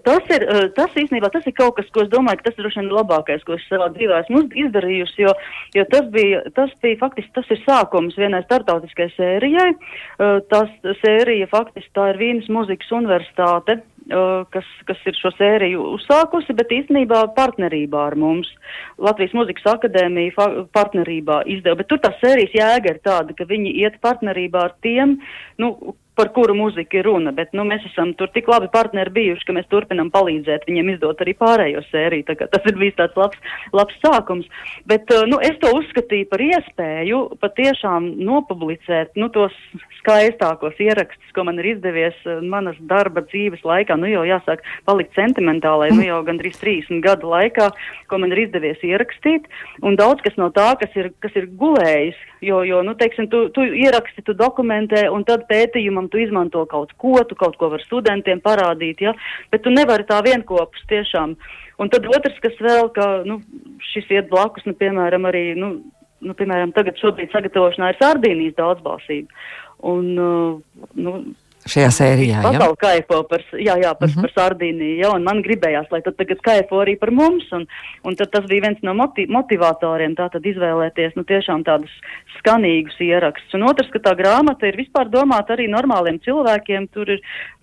Tas 0.00 0.24
ir, 0.32 0.44
eh, 0.48 0.68
tas 0.72 0.94
īstenībā 0.96 1.28
tas 1.28 1.44
ir 1.44 1.52
kaut 1.52 1.76
kas, 1.76 1.88
ko 1.92 2.00
es 2.00 2.08
domāju, 2.08 2.38
ka 2.40 2.48
tas 2.48 2.56
ir 2.56 2.64
droši 2.64 2.80
vien 2.80 2.88
labākais, 2.96 3.42
ko 3.44 3.58
es 3.58 3.64
savā 3.68 3.90
dzīvē 3.92 4.22
esmu 4.22 4.40
izdarījusi, 4.64 5.18
jo, 5.20 5.34
jo 5.76 5.84
tas 5.92 6.06
bija, 6.14 6.40
tas 6.56 6.70
bija 6.80 6.96
faktiski, 7.02 7.32
tas 7.36 7.50
ir 7.52 7.60
sākums 7.66 8.16
vienai 8.16 8.40
startautiskai 8.46 9.10
sērijai. 9.18 9.74
Tas 10.48 10.72
sērija 11.02 11.50
faktiski 11.52 11.92
tā 11.92 12.08
ir 12.14 12.20
Vīnas 12.22 12.48
muzikas 12.48 12.88
universitāte, 12.88 13.82
kas, 14.54 14.68
kas 14.88 15.00
ir 15.08 15.16
šo 15.18 15.32
sēriju 15.36 15.86
uzsākusi, 15.96 16.56
bet 16.58 16.74
īstenībā 16.74 17.22
partnerībā 17.36 18.06
ar 18.10 18.16
mums. 18.18 18.50
Latvijas 19.02 19.34
muzikas 19.36 19.66
akadēmija 19.74 20.48
partnerībā 20.76 21.42
izdeva, 21.54 21.80
bet 21.80 21.90
tur 21.92 22.02
tā 22.02 22.12
sērijas 22.20 22.56
jēga 22.58 22.94
ir 22.94 23.02
tāda, 23.04 23.36
ka 23.38 23.48
viņi 23.48 23.74
iet 23.82 24.00
partnerībā 24.04 24.66
ar 24.68 24.76
tiem, 24.84 25.18
nu, 25.62 25.74
par 26.22 26.30
kuru 26.36 26.54
muziku 26.54 27.00
ir 27.00 27.06
runa, 27.08 27.32
bet 27.34 27.50
nu, 27.56 27.64
mēs 27.66 27.82
esam 27.88 28.12
tur 28.14 28.30
tik 28.30 28.46
labi 28.46 28.68
partneri 28.70 29.10
bijuši, 29.10 29.46
ka 29.48 29.54
mēs 29.56 29.66
turpinam 29.72 30.12
palīdzēt 30.14 30.68
viņiem 30.68 30.92
izdot 30.92 31.18
arī 31.24 31.34
pārējo 31.34 31.82
sēriju. 31.88 32.36
Tas 32.52 32.68
ir 32.70 32.78
bijis 32.78 32.94
tāds 33.00 33.18
labs, 33.18 33.40
labs 33.74 33.96
sākums. 34.04 34.46
Bet 34.86 35.10
uh, 35.10 35.24
nu, 35.26 35.40
es 35.42 35.58
to 35.58 35.72
uzskatīju 35.74 36.28
par 36.30 36.44
iespēju 36.46 37.22
patiešām 37.42 38.06
nopublicēt 38.22 39.18
nu, 39.18 39.26
tos 39.34 39.56
skaistākos 39.98 40.78
ierakstus, 40.82 41.32
ko 41.34 41.46
man 41.48 41.58
ir 41.58 41.72
izdevies 41.72 42.14
uh, 42.22 42.38
manas 42.38 42.78
darba 42.86 43.24
dzīves 43.26 43.66
laikā. 43.66 43.98
Nu, 43.98 44.06
jau 44.12 44.22
jāsāk 44.28 44.62
palikt 44.86 45.18
sentimentālai, 45.18 45.90
nu 45.96 46.06
jau 46.06 46.20
gandrīz 46.28 46.60
30 46.62 47.02
gadu 47.02 47.34
laikā, 47.34 47.72
ko 48.06 48.22
man 48.22 48.30
ir 48.30 48.44
izdevies 48.44 48.86
ierakstīt. 48.86 49.50
Un 49.82 49.98
daudz 49.98 50.22
kas 50.22 50.38
no 50.38 50.52
tā, 50.54 50.70
kas 50.78 50.94
ir, 50.94 51.10
kas 51.18 51.34
ir 51.34 51.50
gulējis, 51.58 52.22
jo, 52.46 52.62
jo 52.68 52.82
nu, 52.86 52.94
teiksim, 52.98 53.26
tu, 53.32 53.48
tu 53.54 53.66
ieraksti, 53.66 54.22
tu 54.22 54.38
dokumentē, 54.38 55.08
un 55.10 55.26
tad 55.26 55.48
pētījumam 55.50 56.11
tu 56.12 56.20
izmanto 56.20 56.64
kaut 56.70 56.92
ko, 57.00 57.16
tu 57.28 57.38
kaut 57.38 57.56
ko 57.60 57.72
var 57.72 57.82
studentiem 57.86 58.42
parādīt, 58.44 59.02
ja? 59.04 59.14
bet 59.52 59.64
tu 59.64 59.72
nevari 59.72 60.06
tā 60.08 60.20
vienkopus 60.24 60.84
tiešām. 60.92 61.34
Un 61.80 61.90
tad 61.90 62.06
otrs, 62.06 62.38
kas 62.44 62.58
vēl, 62.62 62.92
ka 62.94 63.08
nu, 63.26 63.40
šis 63.92 64.10
iet 64.12 64.30
blakus, 64.30 64.66
nu, 64.68 64.76
piemēram, 64.78 65.26
arī, 65.30 65.44
nu, 65.58 65.74
nu, 66.22 66.36
piemēram, 66.38 66.74
tagad 66.76 67.00
šobrīd 67.00 67.32
sagatavošanā 67.32 67.90
ir 67.90 68.00
Sardīnijas 68.00 68.58
daudzbalsība. 68.60 69.42
Un, 69.92 70.12
uh, 70.20 70.86
nu, 70.94 71.16
Šajā 71.62 71.90
sērijā 71.94 72.40
jau 72.42 72.50
tādā 72.56 72.66
kaifo 72.80 73.20
par, 73.30 73.42
jā, 73.54 73.76
jā, 73.78 73.92
par, 73.94 74.08
mm 74.08 74.14
-hmm. 74.14 74.22
par 74.22 74.32
Sardīniju, 74.34 74.96
jā, 74.98 75.10
un 75.14 75.22
man 75.22 75.42
gribējās, 75.46 75.86
lai 75.94 76.00
tad 76.02 76.16
tagad 76.18 76.40
kaifo 76.42 76.80
arī 76.82 76.96
par 76.98 77.10
mums, 77.10 77.44
un, 77.52 77.66
un 78.02 78.16
tad 78.16 78.32
tas 78.32 78.48
bija 78.50 78.66
viens 78.66 78.82
no 78.82 78.94
motiv 78.94 79.30
motivatoriem, 79.30 80.16
tā 80.18 80.28
tad 80.32 80.42
izvēlēties, 80.42 81.14
nu, 81.14 81.22
tiešām 81.22 81.62
tādus 81.64 81.92
skanīgus 82.38 82.98
ierakstus. 82.98 83.54
Un 83.54 83.62
otrs, 83.70 83.90
ka 83.90 83.98
tā 83.98 84.14
grāmata 84.18 84.66
ir 84.66 84.76
vispār 84.76 85.06
domāta 85.08 85.54
arī 85.54 85.68
normāliem 85.70 86.18
cilvēkiem, 86.26 86.88
tur 86.90 87.10
ir, 87.10 87.20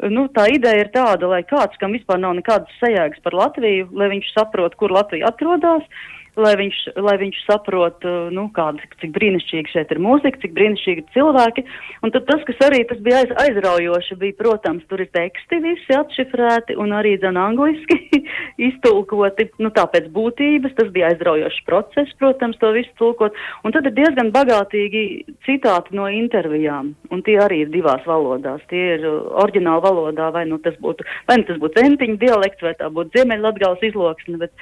nu, 0.09 0.27
tā 0.27 0.47
ideja 0.47 0.85
ir 0.85 0.91
tāda, 0.95 1.27
lai 1.27 1.43
kāds, 1.43 1.75
kam 1.79 1.91
vispār 1.91 2.19
nav 2.19 2.37
nekādas 2.39 2.71
sajēgas 2.79 3.19
par 3.23 3.33
Latviju, 3.33 3.89
lai 3.91 4.07
viņš 4.15 4.31
saprot, 4.33 4.75
kur 4.75 4.91
Latvija 4.91 5.27
atrodas, 5.27 5.83
lai 6.41 6.55
viņš, 6.59 6.77
lai 7.03 7.15
viņš 7.21 7.39
saprot, 7.45 8.05
uh, 8.07 8.29
nu, 8.33 8.47
kāda, 8.55 8.83
cik 9.01 9.13
brīnišķīgi 9.15 9.73
šeit 9.73 9.91
ir 9.93 10.01
mūzika, 10.03 10.41
cik 10.41 10.55
brīnišķīgi 10.55 11.03
ir 11.03 11.13
cilvēki. 11.15 11.65
Un 12.05 12.13
tad 12.15 12.25
tas, 12.29 12.43
kas 12.47 12.63
arī 12.69 12.81
tas 12.89 13.01
bija 13.05 13.23
aiz, 13.23 13.33
aizraujoši, 13.43 14.17
bija, 14.21 14.37
protams, 14.39 14.85
tur 14.89 15.03
ir 15.03 15.11
teksti 15.15 15.59
visi 15.63 15.95
atšifrēti 15.95 16.77
un 16.79 16.95
arī 16.95 17.15
dzen 17.21 17.39
angliski 17.39 18.21
iztulkoti, 18.69 19.49
nu, 19.63 19.71
tāpēc 19.75 20.09
būtības, 20.15 20.75
tas 20.79 20.91
bija 20.95 21.11
aizraujošs 21.13 21.61
process, 21.67 22.15
protams, 22.21 22.59
to 22.61 22.71
visu 22.75 22.93
tulkot. 23.01 23.35
Un 23.63 23.75
tad 23.75 23.87
ir 23.89 23.95
diezgan 23.99 24.31
bagātīgi 24.35 25.05
citāti 25.47 25.97
no 25.97 26.07
intervijām, 26.11 26.93
un 27.13 27.23
tie 27.27 27.39
arī 27.43 27.63
ir 27.65 27.73
divās 27.73 28.05
valodās. 28.07 28.63
Tie 28.71 28.85
ir 28.95 29.05
uh, 29.07 29.19
oriģināla 29.43 29.83
valodā, 29.85 30.31
vai 30.35 30.45
nu 30.49 30.59
tas 30.63 30.77
būtu, 30.81 31.05
vai 31.29 31.39
nu 31.41 31.47
tas 31.49 31.59
būtu 31.61 31.79
centiņu 31.81 32.19
dialekts, 32.21 32.63
vai 32.65 32.75
tā 32.79 32.89
būtu 32.93 33.17
ziemeļlatgals 33.17 33.83
izloksne, 33.89 34.39
bet, 34.41 34.53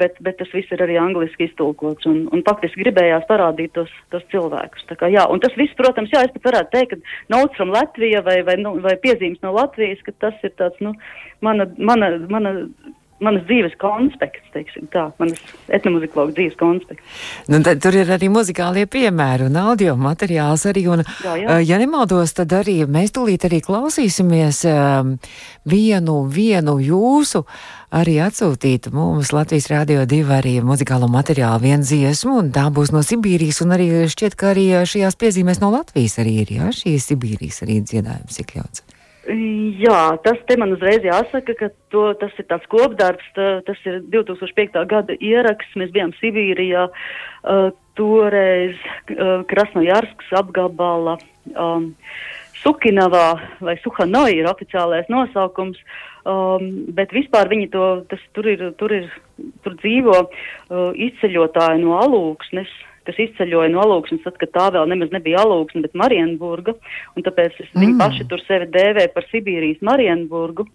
bet, 0.00 0.18
bet 0.24 0.38
tas 0.40 0.52
viss 0.54 0.72
ir 0.74 0.82
arī 0.84 0.98
angliski 1.00 1.21
angliski 1.22 1.46
iztulkots. 1.48 2.06
Un, 2.10 2.24
un 2.34 2.42
faktiski 2.46 2.82
gribējās 2.82 3.26
parādīt 3.28 3.74
tos, 3.76 3.90
tos 4.10 4.24
cilvēkus. 4.32 4.86
Kā, 4.98 5.10
jā, 5.12 5.26
un 5.30 5.40
tas 5.40 5.54
viss, 5.56 5.74
protams, 5.78 6.10
jā, 6.12 6.24
es 6.26 6.34
pat 6.34 6.50
varētu 6.50 6.72
teikt, 6.74 6.96
ka 6.96 7.36
notes 7.36 7.56
from 7.56 7.72
Latvija 7.72 8.22
vai, 8.26 8.42
vai, 8.42 8.56
nu, 8.60 8.76
vai 8.82 8.96
piezīmes 9.02 9.42
no 9.42 9.54
Latvijas, 9.56 10.02
ka 10.06 10.12
tas 10.18 10.34
ir 10.42 10.54
tāds, 10.58 10.78
nu, 10.80 10.94
mana, 11.40 11.68
mana, 11.78 12.16
mana 12.28 12.56
manas 13.22 13.44
dzīves 13.46 13.74
konspekts, 13.80 14.46
teiksim 14.54 14.88
tā, 14.92 15.08
manas 15.20 15.40
etnomuzikologa 15.72 16.34
dzīves 16.36 16.56
konspekts. 16.60 17.20
Nu, 17.50 17.60
tad, 17.64 17.82
tur 17.84 17.96
ir 17.98 18.10
arī 18.14 18.30
muzikālie 18.32 18.86
piemēri 18.90 19.46
un 19.48 19.58
audio 19.60 19.94
materiāls 20.00 20.64
arī, 20.70 20.86
un, 20.92 21.04
jā, 21.24 21.36
jā. 21.42 21.58
ja 21.68 21.80
nemaldos, 21.82 22.34
tad 22.38 22.54
arī 22.62 22.80
mēs 22.90 23.14
tūlīt 23.16 23.46
arī 23.48 23.62
klausīsimies 23.64 24.62
um, 24.70 25.14
vienu, 25.68 26.18
vienu 26.32 26.78
jūsu 26.82 27.44
arī 27.92 28.16
atsūtītu 28.24 28.94
mums 28.96 29.34
Latvijas 29.36 29.68
Rādio 29.72 30.06
2 30.08 30.22
arī 30.38 30.56
muzikālo 30.64 31.10
materiālu 31.12 31.66
vienu 31.66 31.86
dziesmu, 31.86 32.38
un 32.40 32.50
tā 32.54 32.68
būs 32.74 32.94
no 32.94 33.04
Sibīrijas, 33.06 33.62
un 33.64 33.76
arī 33.76 33.90
šķiet, 34.10 34.38
ka 34.38 34.52
arī 34.54 34.70
šajās 34.88 35.18
piezīmēs 35.20 35.62
no 35.62 35.72
Latvijas 35.74 36.18
arī 36.22 36.40
ir, 36.46 36.56
jā, 36.58 36.72
šī 36.82 36.96
Sibīrijas 37.02 37.62
arī 37.66 37.82
dziedājums 37.84 38.42
iekļauts. 38.42 38.91
Jā, 39.22 40.16
tas 40.24 40.40
te 40.48 40.56
man 40.58 40.72
uzreiz 40.74 41.04
jāsaka, 41.06 41.54
ka 41.54 41.68
to, 41.94 42.08
tas 42.18 42.34
ir 42.42 42.46
tāds 42.50 42.66
kopdarbs, 42.72 43.26
tā, 43.36 43.60
tas 43.62 43.78
ir 43.86 44.00
2005. 44.10 44.80
gada 44.90 45.14
ieraksts, 45.22 45.76
mēs 45.78 45.92
bijām 45.94 46.10
Sibīrijā, 46.18 46.88
uh, 46.90 47.68
toreiz 47.94 48.74
uh, 49.14 49.44
Krasnojarskas 49.46 50.32
apgabala 50.42 51.20
um, 51.54 51.92
Sukinavā 52.64 53.28
vai 53.62 53.76
Suhanoi 53.84 54.40
ir 54.40 54.50
oficiālais 54.50 55.06
nosaukums, 55.12 55.78
um, 56.26 56.66
bet 56.90 57.14
vispār 57.14 57.50
viņi 57.52 57.70
to, 57.70 57.86
tas 58.10 58.22
tur 58.34 58.50
ir, 58.50 58.72
tur 58.80 58.94
ir, 58.96 59.06
tur 59.62 59.78
dzīvo 59.78 60.18
uh, 60.18 60.90
izceļotāji 60.98 61.84
no 61.84 61.94
alūksnes, 62.02 62.74
kas 63.08 63.18
izceļoja 63.24 63.70
no 63.72 63.82
Alūksnes, 63.84 64.22
tad, 64.24 64.36
kad 64.40 64.52
tā 64.54 64.68
vēl 64.76 64.88
nemaz 64.92 65.12
nebija 65.14 65.42
Alūksne, 65.42 65.82
bet 65.86 65.96
Marienburga, 65.98 66.74
un 67.16 67.26
tāpēc 67.26 67.58
es, 67.58 67.70
mm. 67.70 67.80
viņi 67.82 67.98
paši 68.00 68.28
tur 68.30 68.44
sevi 68.46 68.68
dēvē 68.74 69.08
par 69.14 69.26
Sibīrijas 69.30 69.82
Marienburgu, 69.86 70.66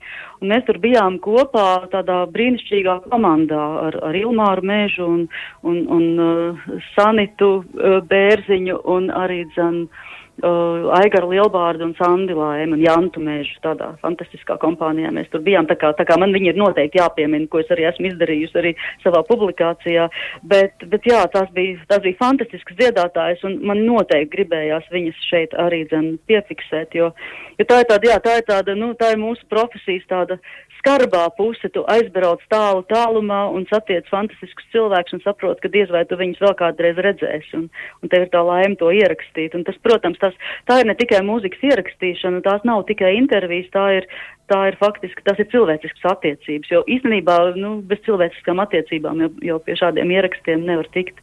un 0.42 0.52
mēs 0.54 0.68
tur 0.68 0.82
bijām 0.84 1.20
kopā 1.24 1.68
tādā 1.94 2.24
brīnišķīgā 2.34 3.00
komandā 3.08 3.64
ar, 3.88 4.00
ar 4.10 4.20
Ilmāru 4.20 4.68
Mēžu 4.68 5.08
un, 5.08 5.26
un, 5.68 5.82
un 5.98 6.06
uh, 6.28 6.68
Sanitu 6.94 7.52
uh, 7.62 8.00
Bērziņu 8.12 8.84
un 8.98 9.12
arī 9.24 9.44
dzan. 9.56 9.84
Uh, 9.88 10.14
uh, 10.46 10.88
Aigaru 10.98 11.32
Lielbārdu 11.32 11.86
un 11.88 11.94
Sandilājumu 11.98 12.78
un 12.78 12.84
Jantu 12.84 13.24
Mēžu 13.24 13.58
tādā 13.64 13.90
fantastiskā 14.04 14.58
kompānijā. 14.62 15.12
Mēs 15.16 15.30
tur 15.34 15.44
bijām, 15.46 15.68
tā 15.70 15.78
kā, 15.80 15.92
tā 15.98 16.06
kā 16.08 16.18
man 16.20 16.34
viņi 16.36 16.52
ir 16.52 16.60
noteikti 16.60 17.02
jāpiemina, 17.02 17.50
ko 17.52 17.62
es 17.64 17.72
arī 17.74 17.88
esmu 17.90 18.12
izdarījusi 18.12 18.60
arī 18.62 18.74
savā 19.06 19.24
publikācijā, 19.30 20.08
bet, 20.52 20.88
bet 20.92 21.10
jā, 21.10 21.24
tās 21.34 21.50
bija, 21.56 21.80
tās 21.90 22.04
bija 22.06 22.20
fantastiskas 22.22 22.80
dziedātājas 22.82 23.44
un 23.48 23.60
man 23.68 23.84
noteikti 23.88 24.34
gribējās 24.36 24.88
viņas 24.94 25.26
šeit 25.32 25.58
arī 25.62 25.84
dzen 25.90 26.14
piefiksēt, 26.30 26.98
jo, 26.98 27.12
jo 27.58 27.68
tā 27.70 27.82
ir 27.84 27.92
tāda, 27.92 28.12
jā, 28.12 28.20
tā 28.24 28.38
ir 28.42 28.48
tāda, 28.48 28.78
nu, 28.78 28.94
tā 29.00 29.14
ir 29.14 29.22
mūsu 29.22 29.46
profesijas 29.52 30.06
tāda 30.12 30.40
skarbā 30.88 31.26
puse, 31.36 31.68
tu 31.76 31.84
aizbrauc 31.92 32.40
tālu 32.52 32.84
tālumā 32.88 33.42
un 33.52 33.66
satiec 33.68 34.08
fantastiskus 34.08 34.68
cilvēkus 34.72 35.18
un 35.18 35.24
saproti, 35.26 35.66
ka 35.66 35.72
diez 35.74 35.92
vai 35.92 36.06
tu 36.08 36.16
viņus 36.20 36.40
vēl 36.40 36.54
kādreiz 36.60 37.00
redzēsi 37.04 37.58
un, 37.60 37.66
un 38.04 38.12
tev 38.12 38.24
ir 38.24 38.32
tā 38.32 38.44
laime 38.48 38.78
to 38.80 38.88
ierakstīt. 38.96 39.58
Un 39.58 39.66
tas, 39.68 39.76
protams, 39.84 40.20
tas, 40.22 40.38
tā 40.70 40.80
ir 40.80 40.88
ne 40.88 40.96
tikai 40.96 41.20
mūzikas 41.28 41.66
ierakstīšana, 41.72 42.40
tās 42.46 42.64
nav 42.68 42.86
tikai 42.88 43.18
intervijas, 43.18 43.68
tā 43.76 43.86
ir, 44.00 44.08
tā 44.48 44.62
ir 44.72 44.80
faktiski, 44.80 45.26
tas 45.28 45.42
ir 45.44 45.50
cilvēcisks 45.52 46.08
attiecības, 46.08 46.72
jo 46.72 46.84
īstenībā, 46.88 47.38
nu, 47.60 47.82
bez 47.84 48.00
cilvēciskām 48.08 48.64
attiecībām 48.64 49.26
jau, 49.26 49.32
jau 49.52 49.60
pie 49.68 49.76
šādiem 49.82 50.16
ierakstiem 50.16 50.64
nevar 50.70 50.88
tikt. 50.96 51.20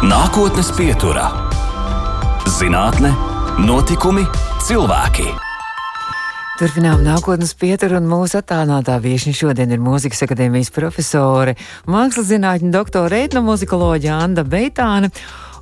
Nākotnes 0.00 0.72
pieturā- 0.80 1.28
zinātne, 2.58 3.12
notikumi, 3.60 4.24
cilvēki. 4.64 5.49
Turpinām 6.60 7.00
nākotnes 7.00 7.54
pieturu 7.56 7.96
un 7.96 8.04
mūsu 8.04 8.36
attālinātā 8.36 8.98
viešņa 9.00 9.32
šodien 9.32 9.70
ir 9.72 9.80
mūzikas 9.80 10.26
akadēmijas 10.26 10.68
profesore, 10.74 11.54
mākslas 11.88 12.26
zinātņu 12.28 12.68
doktore, 12.74 13.22
etnomuzikoloģija 13.24 14.18
Anda 14.26 14.44
Beitāna. 14.44 15.08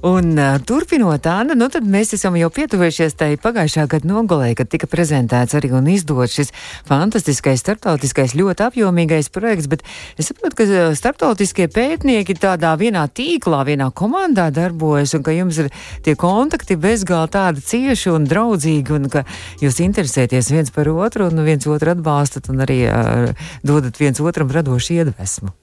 Un 0.02 0.38
uh, 0.38 0.60
turpinot, 0.62 1.26
Anna, 1.26 1.56
nu 1.58 1.66
tad 1.72 1.82
mēs 1.82 2.12
esam 2.14 2.36
jau 2.38 2.48
pietuvējušies 2.54 3.16
tai 3.18 3.32
pagājušā 3.42 3.88
gada 3.90 4.06
nogalē, 4.06 4.52
kad 4.54 4.70
tika 4.70 4.86
prezentēts 4.86 5.56
arī 5.58 5.72
un 5.74 5.88
izdots 5.90 6.36
šis 6.38 6.52
fantastiskais, 6.86 7.64
starptautiskais, 7.64 8.36
ļoti 8.38 8.66
apjomīgais 8.68 9.30
projekts, 9.34 9.66
bet 9.66 9.82
es 10.14 10.30
saprotu, 10.30 10.60
ka 10.60 10.78
starptautiskie 10.98 11.66
pētnieki 11.74 12.38
tādā 12.38 12.76
vienā 12.78 13.08
tīklā, 13.10 13.64
vienā 13.66 13.90
komandā 13.90 14.48
darbojas 14.54 15.16
un 15.18 15.26
ka 15.26 15.34
jums 15.34 15.58
ir 15.64 15.72
tie 16.06 16.14
kontakti 16.18 16.78
bezgalīgi 16.78 17.06
tādi 17.08 17.62
cieši 17.64 18.12
un 18.14 18.26
draudzīgi 18.28 18.94
un 18.94 19.08
ka 19.12 19.24
jūs 19.62 19.80
interesēties 19.82 20.52
viens 20.54 20.74
par 20.74 20.90
otru 20.92 21.26
un 21.26 21.42
viens 21.46 21.66
otru 21.66 21.96
atbalstat 21.96 22.52
un 22.52 22.62
arī 22.66 22.84
uh, 22.86 23.48
dodat 23.66 23.98
viens 23.98 24.20
otram 24.22 24.52
radošu 24.52 25.00
iedvesmu. 25.00 25.54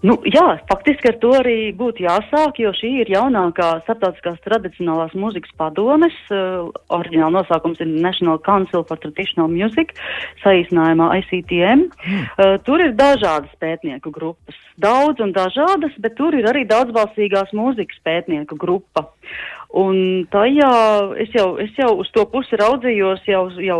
Nu, 0.00 0.14
jā, 0.24 0.44
faktiski 0.64 1.10
ar 1.10 1.16
to 1.20 1.34
arī 1.36 1.56
būtu 1.76 2.06
jāsāk, 2.06 2.56
jo 2.62 2.70
šī 2.72 2.90
ir 3.02 3.10
jaunākā 3.12 3.68
starptautiskās 3.84 4.38
tradicionālās 4.46 5.12
mūzikas 5.12 5.52
padomes. 5.60 6.16
Uh, 6.32 6.70
oriģināla 6.96 7.42
nosaukums 7.42 7.82
ir 7.84 7.90
National 8.00 8.40
Council 8.46 8.86
for 8.88 9.00
Traditional 9.02 9.52
Music, 9.52 9.92
saīsinājumā 10.40 11.10
ICTM. 11.20 11.84
Mm. 11.90 12.24
Uh, 12.32 12.56
tur 12.64 12.80
ir 12.80 12.96
dažādas 12.96 13.52
pētnieku 13.60 14.12
grupas, 14.14 14.56
daudz 14.80 15.20
un 15.20 15.36
dažādas, 15.36 15.92
bet 16.00 16.16
tur 16.16 16.38
ir 16.38 16.48
arī 16.48 16.64
daudzbalsīgās 16.70 17.52
mūzikas 17.56 18.00
pētnieku 18.06 18.56
grupa. 18.60 19.10
Un 19.70 20.26
tajā 20.32 20.70
es 21.22 21.30
jau, 21.30 21.52
es 21.62 21.70
jau 21.78 21.92
uz 22.02 22.08
to 22.10 22.24
pusi 22.32 22.58
raudzījos 22.58 23.22
jau, 23.30 23.44
jau 23.62 23.78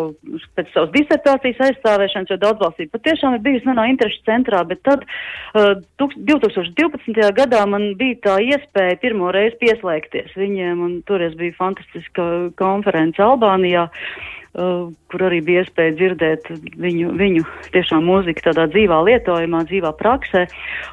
pēc 0.55 0.71
savas 0.71 0.93
disertācijas 0.95 1.63
aizstāvēšanas, 1.67 2.31
jo 2.31 2.39
daudzvalstība 2.45 2.95
patiešām 2.95 3.35
ir 3.35 3.43
bijusi 3.43 3.67
manā 3.67 3.89
interešu 3.91 4.23
centrā, 4.29 4.63
bet 4.71 4.85
tad 4.87 5.03
uh, 5.03 5.81
2012. 5.99 7.19
gadā 7.35 7.65
man 7.67 7.89
bija 7.99 8.21
tā 8.29 8.37
iespēja 8.53 9.01
pirmo 9.03 9.33
reizi 9.35 9.59
pieslēgties 9.65 10.39
viņiem, 10.39 10.85
un 10.87 10.99
toreiz 11.11 11.35
bija 11.41 11.59
fantastiska 11.59 12.29
konference 12.61 13.19
Albānijā. 13.27 13.89
Uh, 13.91 14.40
kur 14.51 15.23
arī 15.23 15.39
bija 15.47 15.63
iespēja 15.63 15.95
dzirdēt 15.95 16.49
viņu, 16.83 17.13
viņu 17.19 17.43
tiešām 17.71 18.03
mūziku 18.03 18.43
tādā 18.49 18.65
dzīvā 18.73 18.99
lietojumā, 19.07 19.61
dzīvā 19.69 19.93
praksē. 19.99 20.47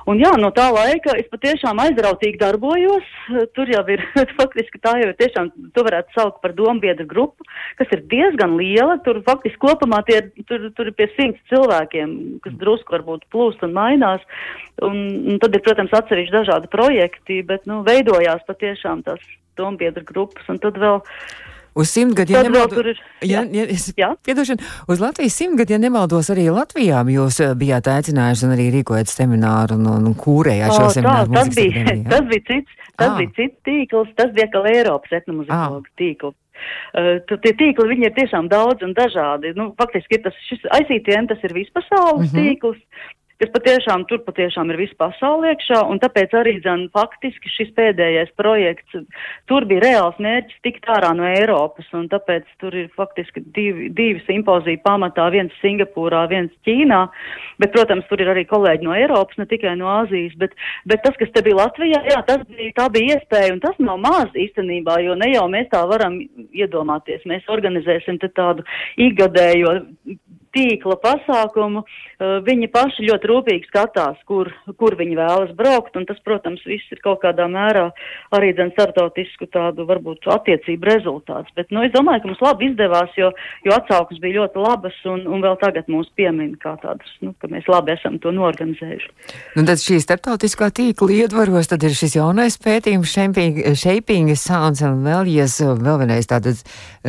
Un 0.05 0.21
jā, 0.21 0.29
no 0.37 0.51
tā 0.53 0.67
laika 0.73 1.15
es 1.17 1.25
patiešām 1.31 1.81
aizrautīgi 1.81 2.37
darbojos. 2.41 3.07
Tur 3.57 3.71
jau 3.73 3.81
ir 3.93 4.03
faktiski 4.39 4.81
tā 4.83 4.93
jau 5.01 5.09
ir 5.09 5.17
tiešām, 5.17 5.49
to 5.73 5.85
varētu 5.87 6.13
saukt 6.13 6.37
par 6.43 6.53
dombiedru 6.57 7.07
grupu, 7.09 7.47
kas 7.81 7.89
ir 7.97 8.05
diezgan 8.11 8.53
liela. 8.61 8.99
Tur 9.05 9.23
faktiski 9.25 9.61
kopumā 9.65 10.03
tie 10.05 10.21
tur, 10.45 10.69
tur 10.77 10.91
ir 10.91 10.97
pie 10.99 11.09
simts 11.15 11.41
cilvēkiem, 11.49 12.13
kas 12.45 12.61
drusku 12.61 12.93
varbūt 12.93 13.25
plūst 13.33 13.65
un 13.65 13.73
mainās. 13.73 14.21
Un, 14.85 15.01
un 15.33 15.41
tad 15.41 15.57
ir, 15.57 15.65
protams, 15.65 15.97
atsevišķi 15.97 16.35
dažādi 16.35 16.69
projekti, 16.69 17.41
bet, 17.41 17.65
nu, 17.65 17.81
veidojās 17.87 18.45
patiešām 18.45 19.01
tās 19.07 19.23
dombiedru 19.57 20.05
grupas. 20.05 20.45
Un 20.53 20.61
tad 20.61 20.77
vēl 20.77 21.01
Uz 21.77 21.91
simtgadu, 21.93 22.33
ja 22.33 22.41
nemaldos, 22.41 22.97
ja, 23.21 23.43
ja, 23.53 23.65
ja, 23.97 24.09
piedošana, 24.25 24.65
uz 24.89 25.01
Latvijas 25.03 25.35
simtgadu, 25.37 25.75
ja 25.75 25.77
nemaldos, 25.81 26.31
arī 26.33 26.47
Latvijā 26.49 27.03
jūs 27.13 27.37
eh, 27.45 27.53
bijāt 27.59 27.89
aicinājuši 27.91 28.47
un 28.47 28.55
arī 28.55 28.65
rīkojat 28.79 29.11
semināru 29.11 29.77
un, 29.77 29.85
un 30.09 30.15
kūrējāt 30.17 30.73
šo 30.73 30.89
semināru. 30.95 31.35
Tā, 31.35 31.43
tas, 31.43 31.53
bija, 31.53 31.83
akadēmijā. 31.83 32.09
tas 32.15 32.25
bija 32.31 32.45
cits, 32.49 32.89
tas 32.97 33.11
ah. 33.11 33.19
bija 33.19 33.33
cits 33.37 33.61
tīkls, 33.69 34.11
tas 34.17 34.33
bija 34.33 34.49
kā 34.55 34.63
Eiropas 34.73 35.17
etnomuzikologa 35.19 35.93
tīkls. 36.01 36.37
Uh, 36.97 37.21
tie 37.45 37.53
tīkli, 37.53 37.85
viņi 37.91 38.07
ir 38.09 38.15
tiešām 38.15 38.49
daudz 38.49 38.81
un 38.81 38.95
dažādi. 38.97 39.53
Nu, 39.59 39.69
faktiski 39.77 40.17
ir 40.17 40.23
tas, 40.25 40.37
šis 40.49 40.65
ICTN, 40.65 41.29
tas 41.29 41.45
ir 41.45 41.53
vispasaules 41.53 42.31
mm 42.31 42.33
-hmm. 42.33 42.39
tīkls, 42.41 42.81
kas 43.41 43.51
patiešām 43.53 44.05
tur 44.09 44.21
patiešām 44.25 44.71
ir 44.73 44.79
viss 44.81 44.97
pasauli 44.97 45.51
iekšā, 45.51 45.83
un 45.91 45.99
tāpēc 46.01 46.33
arī, 46.39 46.55
zin, 46.65 46.87
faktiski 46.93 47.51
šis 47.53 47.69
pēdējais 47.77 48.31
projekts, 48.39 48.97
tur 49.49 49.67
bija 49.69 49.83
reāls 49.83 50.17
mērķis 50.23 50.61
tikt 50.65 50.89
ārā 50.93 51.13
no 51.17 51.27
Eiropas, 51.29 51.87
un 51.97 52.07
tāpēc 52.11 52.47
tur 52.61 52.75
ir 52.75 52.89
faktiski 52.97 53.43
divi, 53.55 53.91
divi 53.93 54.23
simpozija 54.25 54.81
pamatā, 54.85 55.27
viens 55.33 55.53
Singapūrā, 55.61 56.25
viens 56.31 56.53
Ķīnā, 56.65 57.03
bet, 57.61 57.73
protams, 57.75 58.07
tur 58.09 58.23
ir 58.23 58.33
arī 58.33 58.47
kolēģi 58.49 58.87
no 58.87 58.95
Eiropas, 58.97 59.37
ne 59.37 59.47
tikai 59.49 59.75
no 59.77 59.91
Āzijas, 59.99 60.33
bet, 60.41 60.57
bet 60.89 61.05
tas, 61.05 61.17
kas 61.21 61.33
te 61.35 61.45
bija 61.45 61.61
Latvijā, 61.61 62.01
jā, 62.09 62.23
tas 62.27 62.41
bija, 62.49 62.73
tā 62.81 62.89
bija 62.93 63.17
iespēja, 63.19 63.53
un 63.53 63.61
tas 63.63 63.77
nav 63.83 64.01
maz 64.01 64.33
īstenībā, 64.47 64.97
jo 65.05 65.17
ne 65.19 65.29
jau 65.35 65.45
mēs 65.53 65.69
tā 65.73 65.83
varam 65.89 66.17
iedomāties, 66.57 67.25
mēs 67.29 67.45
organizēsim 67.53 68.17
te 68.23 68.31
tādu 68.33 68.65
ikgadējo 68.97 69.77
tīkla 70.55 70.97
pasākumu, 71.03 71.83
uh, 71.83 72.37
viņi 72.45 72.69
paši 72.73 73.07
ļoti 73.07 73.31
rūpīgi 73.31 73.69
skatās, 73.69 74.19
kur, 74.29 74.49
kur 74.79 74.97
viņi 74.99 75.17
vēlas 75.19 75.53
braukt, 75.57 75.95
un 75.99 76.07
tas, 76.09 76.19
protams, 76.25 76.63
viss 76.67 76.93
ir 76.93 77.01
kaut 77.03 77.21
kādā 77.23 77.47
mērā 77.51 77.87
arī 78.35 78.53
dzen 78.55 78.71
startautisku 78.75 79.49
tādu 79.53 79.87
varbūt 79.89 80.27
attiecību 80.37 80.89
rezultāts. 80.89 81.53
Bet, 81.57 81.71
nu, 81.71 81.83
es 81.85 81.93
domāju, 81.95 82.23
ka 82.23 82.31
mums 82.31 82.43
labi 82.43 82.71
izdevās, 82.71 83.13
jo, 83.19 83.31
jo 83.67 83.75
atsauksmes 83.75 84.21
bija 84.23 84.41
ļoti 84.41 84.63
labas, 84.63 84.97
un, 85.09 85.25
un 85.27 85.43
vēl 85.45 85.59
tagad 85.63 85.91
mūs 85.91 86.09
piemin 86.19 86.55
kā 86.61 86.75
tādas, 86.83 87.11
nu, 87.25 87.33
ka 87.41 87.51
mēs 87.51 87.67
labi 87.71 87.95
esam 87.95 88.19
to 88.23 88.33
norganizējuši. 88.35 89.11
Nu, 89.57 89.65
tad 89.67 89.81
šī 89.83 89.99
starptautiskā 90.03 90.71
tīkla 90.75 91.21
ietvaros, 91.23 91.71
tad 91.71 91.85
ir 91.87 91.95
šis 91.97 92.17
jaunais 92.19 92.59
pētījums, 92.63 93.13
shaping, 93.13 93.61
shaping 93.77 94.33
sounds 94.37 94.83
and 94.85 95.05
values, 95.07 95.59
vēl 95.61 96.01
vienreiz 96.03 96.29
tātad 96.29 96.61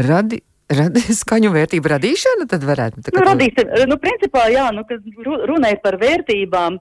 radi, 0.09 0.43
Radi, 0.69 1.01
skaņu 1.23 1.51
vērtību 1.55 1.91
radīšana, 1.95 2.47
tad 2.51 2.65
varētu 2.69 3.01
būt. 3.01 3.13
Nu, 3.17 3.25
radīs, 3.25 3.61
nu, 3.89 3.97
principā, 4.03 4.49
jā, 4.53 4.69
nu, 4.77 4.85
kad 4.89 5.05
runāja 5.49 5.79
par 5.85 5.97
vērtībām 6.01 6.77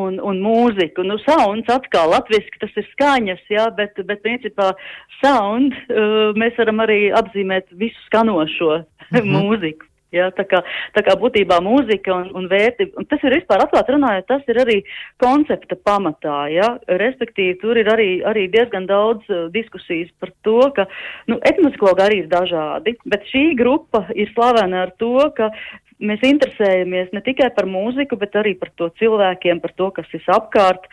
un, 0.00 0.16
un 0.18 0.40
mūziku, 0.42 1.04
nu, 1.06 1.18
sounds 1.24 1.68
atkal 1.72 2.14
latviski 2.14 2.62
tas 2.62 2.72
ir 2.80 2.86
skaņas, 2.94 3.42
jā, 3.52 3.66
bet, 3.76 4.00
bet 4.08 4.24
principā 4.24 4.72
sound 5.20 5.76
uh, 5.76 6.32
mēs 6.38 6.56
varam 6.58 6.80
arī 6.86 7.00
apzīmēt 7.16 7.68
visu 7.76 8.00
skanošo 8.08 8.80
mm 8.80 9.20
-hmm. 9.20 9.34
mūziku. 9.36 9.92
Ja, 10.14 10.28
tā, 10.30 10.44
kā, 10.46 10.60
tā 10.94 11.02
kā 11.02 11.16
būtībā 11.18 11.58
mūzika 11.64 12.12
un, 12.14 12.28
un 12.38 12.44
vērtība, 12.50 12.94
un 13.00 13.08
tas 13.10 13.22
ir 13.26 13.34
vispār 13.34 13.64
atklāt 13.64 13.88
runājot, 13.90 14.28
tas 14.28 14.44
ir 14.52 14.60
arī 14.62 14.76
koncepta 15.22 15.74
pamatā, 15.82 16.36
ja, 16.54 16.68
respektīvi 17.02 17.56
tur 17.62 17.80
ir 17.80 17.90
arī, 17.90 18.10
arī 18.22 18.46
diezgan 18.52 18.86
daudz 18.86 19.26
uh, 19.32 19.48
diskusijas 19.54 20.12
par 20.22 20.30
to, 20.46 20.60
ka, 20.76 20.86
nu, 21.26 21.40
etnomusikologi 21.50 22.06
arī 22.06 22.20
ir 22.22 22.30
dažādi, 22.30 22.94
bet 23.10 23.26
šī 23.32 23.48
grupa 23.58 24.04
ir 24.14 24.30
slavena 24.36 24.86
ar 24.86 24.94
to, 25.02 25.16
ka 25.34 25.50
mēs 26.02 26.22
interesējamies 26.26 27.12
ne 27.14 27.22
tikai 27.24 27.48
par 27.56 27.68
mūziku, 27.70 28.18
bet 28.20 28.36
arī 28.38 28.54
par 28.58 28.70
to 28.76 28.88
cilvēkiem, 29.00 29.60
par 29.62 29.72
to, 29.78 29.90
kas 29.96 30.12
ir 30.16 30.24
apkārt, 30.34 30.86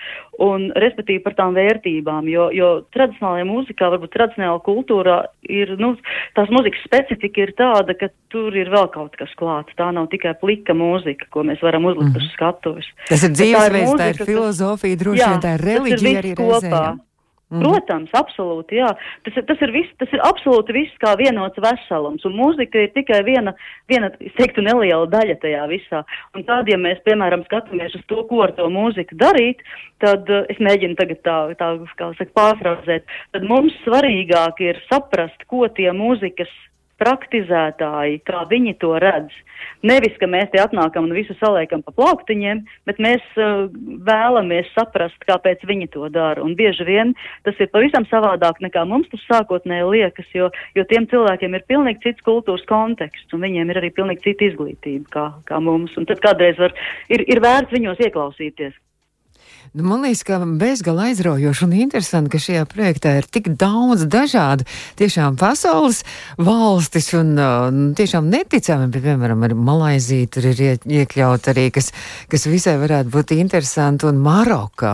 un 0.43 0.69
respektīvi 0.79 1.23
par 1.25 1.35
tām 1.37 1.55
vērtībām, 1.57 2.27
jo, 2.31 2.49
jo 2.55 2.71
tradicionālajā 2.95 3.47
mūzikā, 3.49 3.91
varbūt 3.93 4.13
tradicionālā 4.15 4.63
kultūrā 4.65 5.19
ir, 5.49 5.75
nu, 5.81 5.93
tās 6.37 6.51
mūzikas 6.53 6.85
specifika 6.87 7.45
ir 7.45 7.55
tāda, 7.59 7.97
ka 7.99 8.11
tur 8.33 8.55
ir 8.57 8.71
vēl 8.73 8.89
kaut 8.93 9.17
kas 9.19 9.31
klāts. 9.39 9.75
Tā 9.79 9.91
nav 9.95 10.09
tikai 10.13 10.35
plika 10.39 10.75
mūzika, 10.77 11.29
ko 11.33 11.45
mēs 11.47 11.63
varam 11.63 11.89
uzlikt 11.91 12.13
mm 12.13 12.21
uz 12.23 12.29
skatuves. 12.35 12.87
Tas 13.09 13.23
ir 13.25 13.31
dzīvesveids, 13.33 13.95
tā 13.97 14.11
ir, 14.11 14.17
tā 14.19 14.25
ir 14.25 14.27
filozofija, 14.27 14.99
droši 14.99 15.25
vien 15.25 15.41
tā 15.43 15.55
ir 15.57 15.63
reliģija 15.65 16.21
arī 16.21 16.33
kopā. 16.37 16.61
Reizē. 16.61 17.12
Mm. 17.53 17.61
Protams, 17.61 18.13
absolūti, 18.17 18.79
jā. 18.79 18.89
Tas, 19.27 19.37
tas, 19.45 19.59
ir 19.61 19.73
viss, 19.75 19.93
tas 20.01 20.09
ir 20.15 20.23
absolūti 20.25 20.73
viss 20.73 20.97
kā 21.03 21.13
vienots 21.19 21.61
veselums, 21.61 22.25
un 22.25 22.33
mūzika 22.39 22.81
ir 22.81 22.89
tikai 22.95 23.21
viena, 23.27 23.53
viena, 23.91 24.09
es 24.23 24.33
teiktu, 24.39 24.63
neliela 24.65 25.05
daļa 25.11 25.37
tajā 25.43 25.67
visā. 25.69 26.01
Un 26.33 26.47
tad, 26.47 26.71
ja 26.71 26.79
mēs, 26.81 27.03
piemēram, 27.05 27.45
skatāmies 27.45 27.93
uz 27.99 28.05
to, 28.09 28.23
ko 28.29 28.41
ar 28.47 28.55
to 28.57 28.65
mūziku 28.73 29.19
darīt, 29.21 29.61
tad 30.01 30.29
uh, 30.33 30.47
es 30.49 30.57
mēģinu 30.63 30.97
tagad 30.97 31.21
tā, 31.27 31.37
tā 31.59 31.71
kā 31.99 32.09
saka, 32.17 32.31
pārfrazēt, 32.41 33.17
tad 33.35 33.45
mums 33.47 33.77
svarīgāk 33.85 34.63
ir 34.65 34.81
saprast, 34.89 35.45
ko 35.51 35.67
tie 35.77 35.91
mūzikas 35.93 36.49
praktizētāji, 37.01 38.21
kā 38.27 38.43
viņi 38.49 38.75
to 38.81 38.93
redz. 39.01 39.33
Nevis, 39.83 40.15
ka 40.19 40.27
mēs 40.29 40.51
te 40.53 40.61
atnākam 40.61 41.07
un 41.07 41.15
visu 41.15 41.35
saliekam 41.39 41.83
pa 41.83 41.93
plauktiņiem, 41.95 42.61
bet 42.87 42.99
mēs 43.03 43.23
uh, 43.39 43.65
vēlamies 44.07 44.69
saprast, 44.75 45.17
kāpēc 45.27 45.65
viņi 45.67 45.89
to 45.95 46.07
dara. 46.13 46.43
Un 46.43 46.55
bieži 46.59 46.87
vien 46.87 47.13
tas 47.47 47.59
ir 47.59 47.71
pavisam 47.73 48.07
savādāk 48.11 48.61
nekā 48.63 48.85
mums 48.87 49.09
tas 49.11 49.25
sākotnēji 49.29 49.89
liekas, 49.89 50.29
jo, 50.35 50.49
jo 50.77 50.87
tiem 50.89 51.07
cilvēkiem 51.11 51.57
ir 51.57 51.67
pilnīgi 51.69 52.03
cits 52.07 52.25
kultūras 52.27 52.65
konteksts 52.69 53.35
un 53.35 53.43
viņiem 53.43 53.73
ir 53.73 53.81
arī 53.81 53.91
pilnīgi 53.95 54.29
cita 54.29 54.49
izglītība 54.51 55.13
kā, 55.15 55.27
kā 55.49 55.59
mums. 55.63 55.95
Un 55.99 56.07
tad 56.09 56.23
kādreiz 56.23 56.59
var, 56.61 56.75
ir, 57.11 57.25
ir 57.27 57.43
vērts 57.43 57.75
viņos 57.75 58.03
ieklausīties. 58.07 58.75
Nu, 59.73 59.81
man 59.89 60.03
liekas, 60.05 60.19
ka 60.21 60.35
bezgalīgi 60.37 61.09
aizraujoši 61.09 61.63
un 61.65 61.71
interesanti, 61.81 62.29
ka 62.29 62.39
šajā 62.43 62.65
projektā 62.69 63.15
ir 63.17 63.25
tik 63.25 63.47
daudz 63.57 64.03
dažādu 64.05 64.67
tiešām 64.99 65.33
pasaules 65.41 66.03
valstis 66.37 67.07
un 67.17 67.31
uh, 67.41 67.79
tiešām 67.97 68.27
neticami, 68.29 68.91
bet, 68.93 69.01
piemēram, 69.01 69.41
arī 69.47 69.57
Malaizija 69.57 70.29
tur 70.35 70.45
ir 70.51 70.61
iekļaut 70.77 71.49
arī, 71.49 71.63
kas, 71.73 71.89
kas 72.29 72.45
visai 72.45 72.75
varētu 72.83 73.09
būt 73.15 73.33
interesanti, 73.33 74.05
un 74.11 74.19
Marokā, 74.21 74.91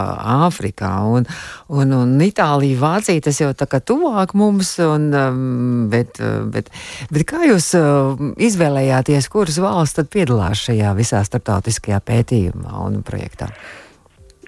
Āfrikā, 0.48 0.94
un, 1.12 1.28
un, 1.68 1.92
un 2.00 2.16
Itālija, 2.24 2.80
Vācija, 2.80 3.26
tas 3.28 3.42
jau 3.44 3.52
tā 3.52 3.68
kā 3.68 3.82
tuvāk 3.84 4.32
mums, 4.40 4.72
un, 4.86 5.12
um, 5.12 5.44
bet, 5.92 6.24
uh, 6.24 6.48
bet, 6.56 6.72
bet 7.12 7.28
kā 7.28 7.44
jūs 7.52 7.74
uh, 7.76 8.16
izvēlējāties, 8.48 9.28
kuras 9.28 9.60
valsts 9.60 10.00
tad 10.00 10.08
piedalās 10.16 10.64
šajā 10.70 10.96
visā 11.04 11.20
starptautiskajā 11.28 12.00
pētījumā 12.00 12.80
un 12.88 13.02
projektā? 13.04 13.52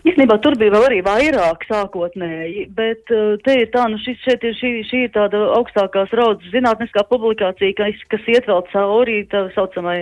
Īstenībā 0.01 0.39
tur 0.41 0.55
bija 0.57 0.73
vēl 0.73 0.85
arī 0.87 0.99
vairāk 1.05 1.65
sākotnēji, 1.69 2.63
bet 2.77 3.11
uh, 3.13 3.35
te 3.45 3.57
ir 3.61 3.69
tā, 3.73 3.85
nu 3.91 3.99
šis 4.01 4.23
šeit 4.25 4.45
ir 4.47 4.55
šī, 4.57 4.71
šī 4.89 5.03
ir 5.07 5.11
tāda 5.13 5.43
augstākās 5.59 6.13
raudzes 6.17 6.53
zinātniskā 6.55 7.03
publikācija, 7.09 7.75
kas, 7.77 8.01
kas 8.09 8.31
iet 8.33 8.49
vēl 8.49 8.63
cauri 8.71 9.19
tā 9.29 9.43
saucamai 9.53 9.99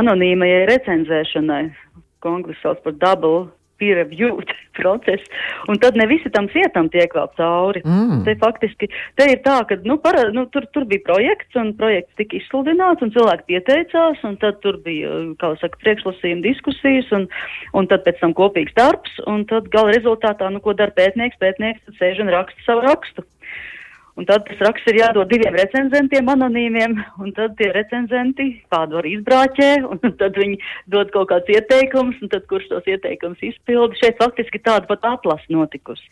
anonīmajai 0.00 0.64
recenzēšanai, 0.72 1.64
ko 2.24 2.38
angļu 2.38 2.56
sauc 2.62 2.80
par 2.86 2.96
double 3.04 3.44
peer 3.84 4.00
review 4.00 4.40
process, 4.78 5.22
un 5.68 5.78
tad 5.78 5.96
ne 5.96 6.06
visi 6.10 6.30
tam 6.34 6.48
cietam 6.52 6.88
tiek 6.92 7.12
vēl 7.14 7.28
cauri. 7.38 7.82
Mm. 7.84 8.24
Te 8.26 8.34
faktiski, 8.40 8.88
te 9.18 9.28
ir 9.30 9.42
tā, 9.44 9.60
ka, 9.68 9.78
nu, 9.86 9.98
para, 10.02 10.26
nu 10.34 10.46
tur, 10.54 10.66
tur 10.74 10.86
bija 10.90 11.04
projekts, 11.06 11.52
un 11.60 11.74
projekts 11.78 12.16
tika 12.18 12.38
izsludināts, 12.40 13.04
un 13.04 13.12
cilvēki 13.14 13.46
pieteicās, 13.52 14.24
un 14.26 14.38
tad 14.42 14.58
tur 14.64 14.80
bija, 14.86 15.12
kā 15.40 15.52
saka, 15.60 15.78
priekšlasījuma 15.84 16.46
diskusijas, 16.46 17.12
un, 17.16 17.28
un 17.76 17.90
tad 17.90 18.06
pēc 18.08 18.18
tam 18.22 18.34
kopīgs 18.36 18.74
darbs, 18.78 19.20
un 19.30 19.46
tad 19.50 19.70
gala 19.74 19.94
rezultātā, 19.94 20.50
nu, 20.50 20.62
ko 20.64 20.74
dara 20.76 20.94
pētnieks, 20.96 21.38
pētnieks 21.42 22.00
sēž 22.00 22.24
un 22.24 22.32
raksta 22.34 22.66
savu 22.66 22.86
rakstu. 22.88 23.26
Un 24.14 24.26
tad 24.28 24.44
tas 24.46 24.60
raksts 24.62 24.86
ir 24.92 25.00
jādod 25.00 25.26
diviem 25.26 25.56
recenzentiem 25.58 26.28
anonīmiem, 26.30 26.94
un 27.18 27.32
tad 27.34 27.56
tie 27.58 27.72
recenzenti 27.74 28.46
kādu 28.70 29.00
arī 29.00 29.16
izbrāķē, 29.16 29.70
un 29.90 29.98
tad 30.20 30.38
viņi 30.38 30.60
dod 30.94 31.10
kaut 31.14 31.32
kāds 31.32 31.50
ieteikums, 31.50 32.20
un 32.22 32.30
tad 32.30 32.46
kurš 32.50 32.70
tos 32.70 32.86
ieteikums 32.90 33.42
izpilda. 33.42 33.98
Šeit 33.98 34.20
faktiski 34.22 34.62
tāda 34.62 34.86
pat 34.90 35.06
atlasa 35.16 35.50
notikusi. 35.50 36.06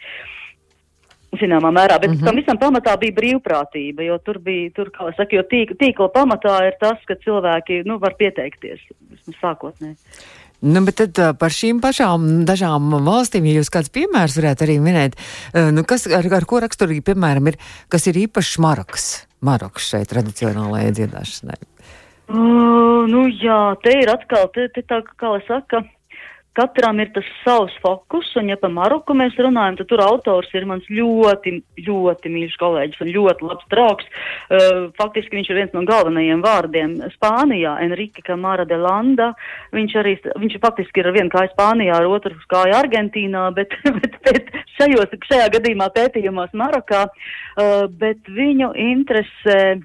Zināmā 1.40 1.70
mērā, 1.72 1.96
bet 1.96 2.10
mm 2.10 2.16
-hmm. 2.16 2.26
tam 2.26 2.36
visam 2.36 2.58
pamatā 2.60 2.98
bija 3.00 3.14
brīvprātība, 3.16 4.04
jo 4.04 4.18
tur 4.18 4.38
bija, 4.38 4.70
tur, 4.76 4.90
kā 4.92 5.08
es 5.08 5.16
saku, 5.16 5.38
jo 5.38 5.42
tīk, 5.48 5.72
tīkla 5.80 6.10
pamatā 6.12 6.58
ir 6.66 6.74
tas, 6.80 6.98
ka 7.08 7.14
cilvēki, 7.14 7.86
nu, 7.86 7.98
var 7.98 8.18
pieteikties, 8.18 8.82
sākotnēji. 9.40 9.96
Nu, 10.62 10.84
bet 10.86 11.00
tad 11.00 11.18
par 11.40 11.50
šīm 11.50 11.80
pašām 11.82 12.44
dažām 12.46 12.92
valstīm, 13.02 13.48
ja 13.50 13.58
jūs 13.58 13.72
kāds 13.74 13.90
piemērs 13.94 14.36
varētu 14.38 14.66
arī 14.68 14.76
minēt, 14.82 15.16
nu, 15.74 15.82
kas, 15.88 16.06
ar, 16.06 16.28
ar 16.38 16.46
ko 16.46 16.60
raksturīgi, 16.62 17.02
piemēram, 17.08 17.50
ir, 17.50 17.58
kas 17.90 18.06
ir 18.06 18.20
īpašs 18.28 18.60
Maroks, 18.62 19.08
Maroks 19.42 19.90
šeit 19.90 20.12
tradicionālajai 20.14 20.94
dziedāšanai? 21.00 21.58
Uh, 22.32 23.02
nu 23.10 23.26
jā, 23.26 23.74
te 23.82 23.96
ir 24.04 24.12
atkal, 24.12 24.46
te, 24.54 24.68
te 24.72 24.84
tā, 24.86 25.02
kā 25.18 25.34
lai 25.34 25.42
saka, 25.48 25.82
Katram 26.52 26.98
ir 27.00 27.08
tas 27.14 27.28
savs 27.40 27.72
fokus, 27.80 28.28
un 28.36 28.50
ja 28.52 28.58
par 28.60 28.68
Maroku 28.74 29.14
mēs 29.16 29.38
runājam, 29.40 29.78
tad 29.78 29.88
tur 29.88 30.02
autors 30.04 30.50
ir 30.52 30.66
mans 30.68 30.84
ļoti, 30.92 31.54
ļoti 31.86 32.32
mīļš 32.34 32.56
kolēģis 32.60 33.00
un 33.00 33.12
ļoti 33.14 33.46
labs 33.48 33.68
draugs. 33.72 34.10
Uh, 34.52 34.90
faktiski 34.98 35.38
viņš 35.38 35.48
ir 35.48 35.58
viens 35.62 35.72
no 35.72 35.80
galvenajiem 35.88 36.42
vārdiem 36.44 36.98
Spānijā, 37.14 37.78
Enrique 37.86 38.24
Camara 38.26 38.66
de 38.68 38.76
Landa. 38.76 39.30
Viņš 39.72 39.94
arī, 40.02 40.12
viņš 40.42 40.58
faktiski 40.60 41.00
ir 41.00 41.08
ar 41.08 41.16
vienu 41.16 41.32
kāju 41.32 41.54
Spānijā, 41.54 41.96
ar 41.96 42.10
otru 42.10 42.36
kāju 42.52 42.76
Argentīnā, 42.82 43.46
bet, 43.56 43.72
bet, 43.96 44.20
bet 44.28 44.52
šajos, 44.76 45.16
šajā 45.30 45.48
gadījumā 45.56 45.88
pētījumos 45.96 46.52
Marokā, 46.52 47.06
uh, 47.08 47.88
bet 47.88 48.28
viņu 48.28 48.74
interesē 48.90 49.80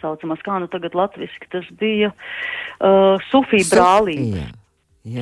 saucamās, 0.00 0.40
kā 0.42 0.56
nu 0.58 0.72
tagad 0.72 0.96
latviski, 0.98 1.52
tas 1.52 1.68
bija 1.78 2.14
uh, 2.16 3.20
Sufija 3.28 3.68
brālība. 3.76 4.48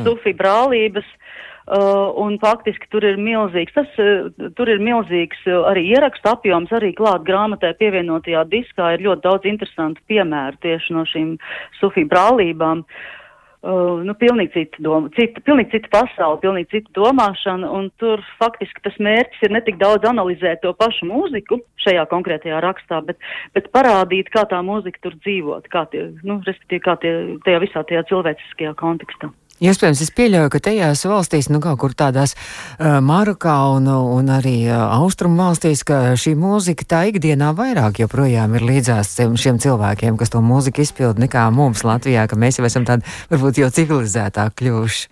Sufi 0.05 0.35
brālības. 0.37 1.09
Uh, 1.71 2.11
un 2.19 2.35
faktiski 2.43 2.88
tur 2.90 3.05
ir 3.07 3.19
milzīgs, 3.21 3.71
tas, 3.77 3.90
uh, 4.01 4.27
tur 4.59 4.66
ir 4.73 4.81
milzīgs 4.83 5.38
uh, 5.47 5.69
arī 5.71 5.85
ierakstu 5.93 6.27
apjoms, 6.33 6.73
arī 6.75 6.90
klāt 6.99 7.23
grāmatai 7.29 7.77
pievienotajā 7.79 8.43
diskā 8.51 8.88
ir 8.97 9.05
ļoti 9.05 9.23
daudz 9.23 9.47
interesantu 9.47 10.03
piemēru 10.11 10.59
tieši 10.64 10.97
no 10.97 11.05
šīm 11.07 11.37
Sufi 11.79 12.03
brālībām. 12.11 12.83
Uh, 12.83 14.01
nu, 14.09 14.14
pilnīgi 14.16 14.55
cita 14.55 14.83
doma, 14.83 15.11
cita, 15.14 15.43
pilnīgi 15.45 15.77
cita 15.77 15.90
pasaule, 15.93 16.40
pilnīgi 16.40 16.71
cita 16.73 16.95
domāšana, 16.97 17.69
un 17.77 17.90
tur 18.01 18.23
faktiski 18.40 18.81
tas 18.87 18.97
mērķis 18.97 19.45
ir 19.47 19.53
ne 19.53 19.61
tik 19.66 19.77
daudz 19.79 20.09
analizēt 20.09 20.62
to 20.64 20.73
pašu 20.81 21.07
mūziku 21.11 21.61
šajā 21.85 22.07
konkrētajā 22.11 22.62
rakstā, 22.64 23.03
bet, 23.05 23.21
bet 23.55 23.69
parādīt, 23.77 24.33
kā 24.33 24.47
tā 24.49 24.62
mūzika 24.64 25.05
tur 25.05 25.19
dzīvot, 25.21 25.69
kā 25.71 25.85
tie, 25.93 26.09
nu, 26.25 26.40
respektīvi, 26.49 26.83
kā 26.88 26.97
tie, 27.05 27.14
tajā 27.45 27.62
visā 27.66 27.85
tajā 27.85 28.07
cilvēciskajā 28.11 28.73
kontekstā. 28.81 29.31
Iespējams, 29.61 30.01
es 30.01 30.09
pieļauju, 30.16 30.49
ka 30.55 30.59
tajās 30.64 31.03
valstīs, 31.05 31.51
nu 31.53 31.59
kaut 31.61 31.77
kur 31.83 31.92
tādās 31.92 32.33
uh, 32.33 32.96
Marokā 33.05 33.59
un, 33.75 33.90
un 33.92 34.31
arī 34.33 34.55
uh, 34.70 34.87
Austrumu 34.96 35.37
valstīs, 35.42 35.83
ka 35.85 36.14
šī 36.16 36.33
mūzika 36.40 36.87
tā 36.88 37.01
ikdienā 37.11 37.51
vairāk 37.59 38.01
joprojām 38.01 38.57
ir 38.57 38.64
līdzās 38.64 39.12
šiem 39.20 39.61
cilvēkiem, 39.61 40.16
kas 40.16 40.33
to 40.33 40.40
mūziku 40.40 40.81
izpild, 40.81 41.20
nekā 41.20 41.44
mums 41.53 41.85
Latvijā, 41.85 42.25
ka 42.31 42.40
mēs 42.40 42.57
jau 42.57 42.64
esam 42.70 42.88
tādi 42.88 43.05
varbūt 43.29 43.61
jau 43.61 43.68
civilizētāk 43.77 44.57
kļuvuši. 44.62 45.07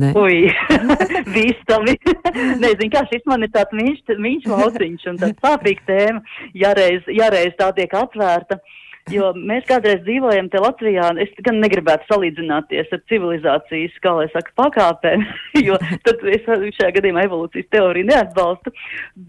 Ne? 0.00 0.14
Ui, 0.16 0.48
bīstami. 1.36 1.98
Nezinu, 2.64 2.90
kā 2.96 3.04
šis 3.12 3.28
man 3.28 3.44
ir 3.44 3.52
tāds 3.52 3.76
mīļš, 3.76 4.16
mīļš 4.16 4.48
lauciņš 4.48 5.08
un 5.12 5.24
tāds 5.26 5.44
sāpīgs 5.44 5.84
tēma, 5.92 6.24
ja 6.56 6.72
reiz, 6.78 7.04
ja 7.12 7.28
reiz 7.36 7.52
tā 7.60 7.68
tiek 7.76 8.00
atvērta. 8.00 8.56
Uh, 8.56 8.76
Jo 9.08 9.30
mēs 9.34 9.64
kādreiz 9.68 10.02
dzīvojam 10.04 10.50
te 10.52 10.60
Latvijā, 10.60 11.08
es 11.22 11.32
gan 11.46 11.60
negribētu 11.62 12.06
salīdzināties 12.10 12.92
ar 12.94 13.00
civilizācijas, 13.10 13.96
kā 14.04 14.12
lai 14.18 14.28
saka, 14.34 14.52
pakāpēm, 14.60 15.24
jo 15.66 15.78
tad 16.06 16.22
es 16.30 16.44
šajā 16.46 16.92
gadījumā 16.98 17.24
evolūcijas 17.26 17.70
teoriju 17.74 18.10
neatbalstu, 18.10 18.74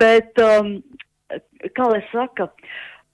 bet, 0.02 0.36
um, 0.44 0.76
kā 1.78 1.88
lai 1.94 2.04
saka, 2.12 2.52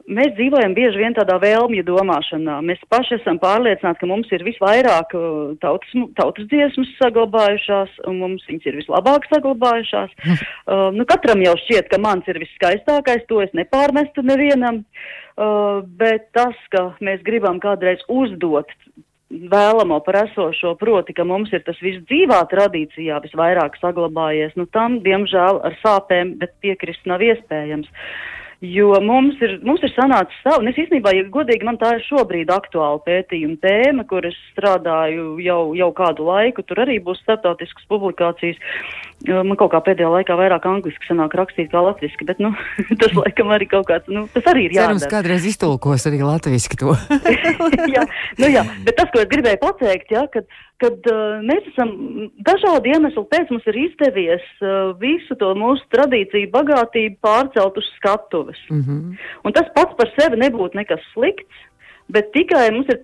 mēs 0.07 0.33
dzīvojam 0.37 0.73
bieži 0.77 1.01
vien 1.01 1.15
tādā 1.15 1.37
vēlmju 1.41 1.83
domāšanā. 1.87 2.57
Mēs 2.65 2.81
paši 2.91 3.17
esam 3.19 3.39
pārliecināti, 3.41 3.99
ka 4.01 4.09
mums 4.09 4.31
ir 4.35 4.45
visvairāk 4.47 5.13
uh, 5.17 5.55
tautas, 5.63 5.95
tautas 6.19 6.47
dziesmas 6.51 6.93
saglabājušās, 7.01 7.97
un 8.09 8.21
mums 8.23 8.45
viņas 8.47 8.69
ir 8.69 8.79
vislabāk 8.81 9.27
saglabājušās. 9.31 10.13
uh, 10.23 10.87
nu, 10.95 11.07
katram 11.09 11.43
jau 11.43 11.57
šķiet, 11.63 11.89
ka 11.91 11.99
mans 12.01 12.27
ir 12.31 12.39
viskaistākais, 12.43 13.27
to 13.29 13.41
es 13.43 13.51
nepārmestu 13.57 14.23
nevienam. 14.25 14.83
Uh, 15.37 15.83
bet 15.99 16.31
tas, 16.33 16.55
ka 16.73 16.89
mēs 17.03 17.21
gribam 17.25 17.59
kādreiz 17.61 18.01
uzdot 18.09 18.71
vēlamo 19.27 19.99
par 20.05 20.21
esošo, 20.23 20.71
proti, 20.79 21.11
ka 21.13 21.25
mums 21.27 21.51
ir 21.51 21.61
tas 21.67 21.77
viss 21.83 21.99
dzīvā 22.07 22.39
tradīcijā 22.47 23.19
visvairāk 23.25 23.75
saglabājies, 23.81 24.55
nu 24.55 24.65
tam, 24.71 25.01
diemžēl, 25.03 25.59
ar 25.67 25.75
sāpēm, 25.83 26.37
bet 26.39 26.55
piekrist 26.63 27.03
nav 27.11 27.21
iespējams. 27.27 27.91
Uh, 27.91 28.36
Jo 28.65 28.95
mums 29.05 29.37
ir, 29.45 29.59
mums 29.61 29.83
ir 29.85 29.91
sanācis 29.93 30.37
savu, 30.41 30.63
un 30.63 30.71
es 30.71 30.77
īstenībā, 30.81 31.11
ja 31.13 31.25
godīgi, 31.29 31.65
man 31.67 31.77
tā 31.77 31.91
ir 31.93 32.05
šobrīd 32.07 32.49
aktuāla 32.49 32.97
pētījuma 33.05 33.59
tēma, 33.61 34.05
kur 34.09 34.25
es 34.25 34.37
strādāju 34.55 35.35
jau, 35.45 35.59
jau 35.77 35.89
kādu 35.99 36.25
laiku, 36.25 36.65
tur 36.65 36.81
arī 36.81 36.97
būs 37.05 37.21
starptautiskas 37.21 37.85
publikācijas. 37.91 38.57
Man 39.25 39.57
kaut 39.57 39.71
kā 39.73 39.79
pēdējā 39.81 40.11
laikā 40.13 40.35
vairāk 40.37 40.65
angliski 40.69 41.07
sanāk 41.07 41.33
rakstīt 41.39 41.71
kā 41.71 41.81
latviski, 41.81 42.25
bet, 42.27 42.37
nu, 42.43 42.51
tas 43.01 43.15
laikam 43.17 43.49
arī 43.55 43.65
kaut 43.71 43.87
kāds, 43.89 44.05
nu, 44.13 44.27
tas 44.33 44.45
arī 44.51 44.67
ir 44.67 44.75
jādara. 44.77 44.93
Cerams, 44.93 45.09
kādreiz 45.09 45.47
iztulkos 45.49 46.05
arī 46.05 46.21
latviski 46.21 46.77
to. 46.77 46.93
jā, 47.95 48.05
nu 48.37 48.51
jā, 48.53 48.63
bet 48.85 48.99
tas, 48.99 49.09
ko 49.09 49.23
es 49.23 49.31
gribēju 49.31 49.61
pateikt, 49.63 50.13
jā, 50.13 50.27
kad 50.33 50.45
kad 50.81 51.07
uh, 51.09 51.39
mēs 51.41 51.65
esam 51.71 51.89
dažādu 52.45 52.91
iemeslu 52.91 53.23
pēc 53.31 53.49
mums 53.49 53.65
ir 53.69 53.79
izdevies 53.87 54.43
uh, 54.61 54.93
visu 55.01 55.33
to 55.41 55.49
mūsu 55.57 55.81
tradīciju 55.93 56.51
bagātību 56.53 57.17
pārcelt 57.25 57.79
uz 57.81 57.87
skatuves. 57.95 58.59
Mm 58.69 58.83
-hmm. 58.83 59.15
Un 59.43 59.57
tas 59.57 59.71
pats 59.73 59.97
par 59.97 60.13
sevi 60.19 60.37
nebūtu 60.37 60.77
nekas 60.77 61.01
slikts, 61.15 61.65
bet 62.07 62.29
tikai 62.37 62.69
mums 62.71 62.93
ir 62.93 63.01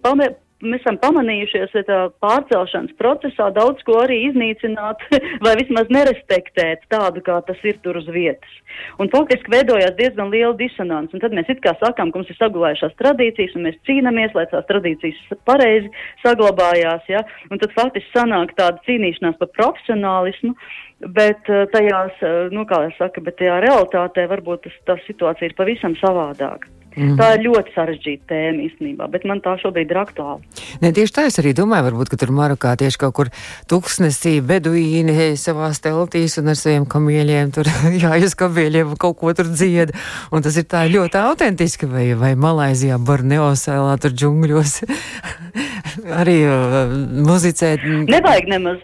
mēs 0.64 0.82
esam 0.82 0.98
pamanījušies 1.02 1.76
ja 1.78 1.84
tā 1.88 2.00
pārcelšanas 2.24 2.96
procesā 3.00 3.50
daudz 3.56 3.84
ko 3.88 4.00
arī 4.04 4.20
iznīcināt 4.30 5.04
vai 5.46 5.56
vismaz 5.60 5.90
nerespektēt 5.94 6.88
tādu, 6.94 7.24
kā 7.26 7.40
tas 7.48 7.60
ir 7.68 7.80
tur 7.86 8.00
uz 8.02 8.08
vietas. 8.12 8.60
Un 9.02 9.12
faktiski 9.14 9.52
veidojās 9.54 9.94
diezgan 10.00 10.32
liela 10.34 10.56
disonance, 10.58 11.14
un 11.14 11.22
tad 11.24 11.36
mēs 11.38 11.52
it 11.54 11.62
kā 11.64 11.76
sakām, 11.82 12.12
ka 12.12 12.20
mums 12.20 12.32
ir 12.32 12.40
saglabājušās 12.40 12.96
tradīcijas, 13.02 13.56
un 13.58 13.68
mēs 13.68 13.82
cīnāmies, 13.90 14.34
lai 14.38 14.48
tās 14.52 14.66
tradīcijas 14.70 15.22
pareizi 15.50 15.92
saglabājās, 16.24 17.06
ja? 17.12 17.24
un 17.52 17.62
tad 17.62 17.76
faktiski 17.78 18.10
sanāk 18.16 18.56
tāda 18.58 18.82
cīnīšanās 18.88 19.38
par 19.42 19.52
profesionālismu, 19.58 20.56
bet 21.14 21.50
eh, 21.52 21.66
tajās, 21.74 22.22
eh, 22.24 22.54
nu 22.56 22.66
kā 22.70 22.86
es 22.90 22.98
saku, 23.00 23.24
bet 23.26 23.38
tajā 23.42 23.60
realitātē 23.66 24.26
varbūt 24.32 24.68
tas, 24.68 24.80
tā 24.90 24.98
situācija 25.08 25.52
ir 25.52 25.58
pavisam 25.60 25.98
savādāka. 26.02 26.73
Mm. 26.94 27.16
Tā 27.18 27.30
ir 27.36 27.46
ļoti 27.48 27.74
sarežģīta 27.74 28.28
tēma 28.30 28.66
īstenībā, 28.68 29.08
bet 29.14 29.26
man 29.30 29.42
tā 29.44 29.56
šobrīd 29.62 29.90
ir 29.94 30.00
aktuāla. 30.04 30.38
Ne, 30.84 30.92
tieši 30.96 31.16
tā 31.16 31.26
es 31.30 31.40
arī 31.42 31.56
domāju, 31.58 31.88
varbūt, 31.90 32.12
ka 32.12 32.20
tur 32.22 32.34
Marokā 32.36 32.76
tieši 32.80 33.02
kaut 33.02 33.16
kur 33.18 33.32
tuksnesī 33.72 34.36
beduīni 34.46 35.34
savās 35.40 35.82
teltīs 35.84 36.38
un 36.42 36.54
ar 36.54 36.60
saviem 36.60 36.86
kamieļiem 36.90 37.54
tur, 37.56 37.70
jā, 38.04 38.14
uz 38.22 38.38
kamieļiem 38.38 38.96
kaut 39.02 39.18
ko 39.22 39.34
tur 39.38 39.50
dzied. 39.50 39.96
Un 40.34 40.46
tas 40.46 40.58
ir 40.60 40.70
tā 40.70 40.86
ļoti 40.92 41.22
autentiski, 41.24 41.90
vai, 41.90 42.08
vai 42.20 42.34
Malaizijā, 42.40 43.00
Borneo 43.02 43.52
sēlā 43.58 43.98
tur 44.02 44.14
džungļos 44.14 44.80
arī 46.22 46.40
uh, 46.46 46.82
muzicēt. 47.26 47.86
Nevajag 48.10 48.52
nemaz 48.54 48.82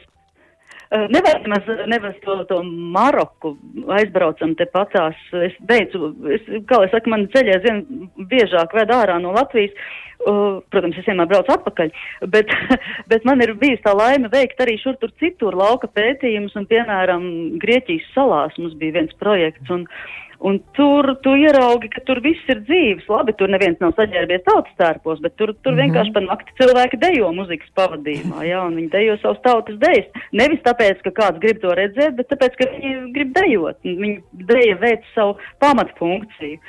nevajag 0.89 1.45
nemaz, 1.45 1.69
nemaz 1.87 2.15
to, 2.25 2.35
to 2.49 2.59
Maroku 2.65 3.53
aizbraucam 3.93 4.55
te 4.57 4.65
patās. 4.73 5.17
Es 5.45 5.55
beidzu, 5.69 6.13
es, 6.33 6.45
kā 6.69 6.81
es 6.85 6.93
saku, 6.95 7.13
man 7.13 7.27
ceļā 7.33 7.59
zin 7.65 7.83
biežāk 8.31 8.73
ved 8.77 8.93
ārā 8.93 9.19
no 9.21 9.33
Latvijas. 9.37 9.75
Uh, 10.19 10.57
protams, 10.67 10.97
es 10.99 11.05
vienmēr 11.07 11.29
braucu 11.31 11.53
atpakaļ, 11.53 11.93
bet, 12.27 12.49
bet 13.11 13.23
man 13.23 13.39
ir 13.39 13.53
bijis 13.55 13.79
tā 13.85 13.93
laime 13.95 14.27
veikt 14.27 14.59
arī 14.59 14.73
šur 14.81 14.97
tur 14.99 15.13
citur 15.21 15.55
lauka 15.55 15.87
pētījumus, 15.95 16.57
un, 16.59 16.65
piemēram, 16.67 17.23
Grieķijas 17.61 18.09
salās 18.11 18.57
mums 18.59 18.75
bija 18.81 18.97
viens 18.97 19.15
projekts, 19.23 19.71
un, 19.71 19.85
uh, 19.87 20.28
Un 20.39 20.61
tur 20.71 21.03
tu 21.19 21.33
ieraugi, 21.35 21.89
ka 21.91 21.99
tur 22.07 22.21
viss 22.23 22.51
ir 22.51 22.61
dzīves. 22.63 23.07
Labi, 23.11 23.33
tur 23.35 23.51
neviens 23.51 23.79
nav 23.83 23.91
saģērbies 23.97 24.45
tautas 24.45 24.77
tērpos, 24.79 25.19
bet 25.19 25.35
tur, 25.35 25.51
tur 25.51 25.73
mm 25.73 25.79
-hmm. 25.79 25.81
vienkārši 25.83 26.13
pa 26.15 26.21
nakti 26.23 26.55
cilvēki 26.61 26.99
dejo 27.01 27.31
muzikas 27.35 27.73
pavadījumā, 27.75 28.45
jā, 28.47 28.61
un 28.67 28.77
viņi 28.79 28.89
dejo 28.93 29.17
savus 29.21 29.41
tautas 29.43 29.75
dejas. 29.83 30.07
Nevis 30.31 30.63
tāpēc, 30.63 31.01
ka 31.03 31.11
kāds 31.19 31.43
grib 31.43 31.59
to 31.59 31.75
redzēt, 31.81 32.15
bet 32.15 32.31
tāpēc, 32.31 32.55
ka 32.55 32.69
viņi 32.71 33.11
grib 33.17 33.33
dejot. 33.35 33.83
Viņi 33.83 34.15
deja 34.53 34.79
veic 34.79 35.03
savu 35.15 35.35
pamatfunkciju. 35.59 36.59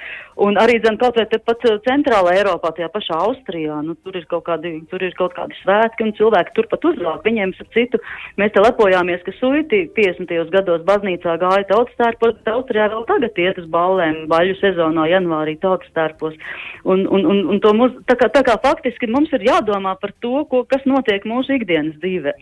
Un 0.41 0.57
arī, 0.57 0.79
zin, 0.81 0.97
kaut 0.97 1.19
vai 1.19 1.27
pat 1.29 1.65
uh, 1.69 1.77
centrālā 1.85 2.33
Eiropā, 2.39 2.71
tajā 2.73 2.89
pašā 2.89 3.17
Austrijā, 3.27 3.83
nu, 3.85 3.95
tur 4.05 4.17
ir 4.17 4.25
kaut 4.31 4.47
kādi, 4.47 4.73
tur 4.89 5.03
ir 5.05 5.13
kaut 5.19 5.35
kādi 5.37 5.57
svētki 5.61 6.07
un 6.07 6.15
cilvēki 6.17 6.55
turpat 6.57 6.87
uzvelk. 6.91 7.27
Viņiem, 7.27 7.53
ap 7.61 7.75
citu, 7.77 8.01
mēs 8.41 8.55
te 8.55 8.63
lepojāmies, 8.65 9.21
ka 9.27 9.35
suiti 9.37 9.83
50. 9.99 10.33
gados 10.55 10.87
baznīcā 10.89 11.37
gāja 11.43 11.67
tautas 11.69 11.99
tērpos, 12.01 12.39
bet 12.39 12.53
Austrijā 12.55 12.89
vēl 12.89 13.05
tagad 13.11 13.43
iet 13.45 13.60
uz 13.61 13.71
ballēm, 13.73 14.25
baļu 14.31 14.59
sezonā, 14.61 15.07
janvārī 15.13 15.57
tautas 15.63 15.91
tērpos. 15.97 16.37
Un, 16.85 17.07
un, 17.07 17.27
un, 17.29 17.43
un 17.55 17.61
to 17.63 17.75
mums, 17.77 17.99
tā 18.11 18.17
kā, 18.21 18.31
tā 18.33 18.45
kā 18.47 18.57
faktiski 18.63 19.11
mums 19.11 19.33
ir 19.37 19.47
jādomā 19.47 19.97
par 20.01 20.15
to, 20.25 20.45
ko, 20.51 20.65
kas 20.69 20.87
notiek 20.89 21.29
mūsu 21.29 21.61
ikdienas 21.61 22.01
dzīvē. 22.01 22.37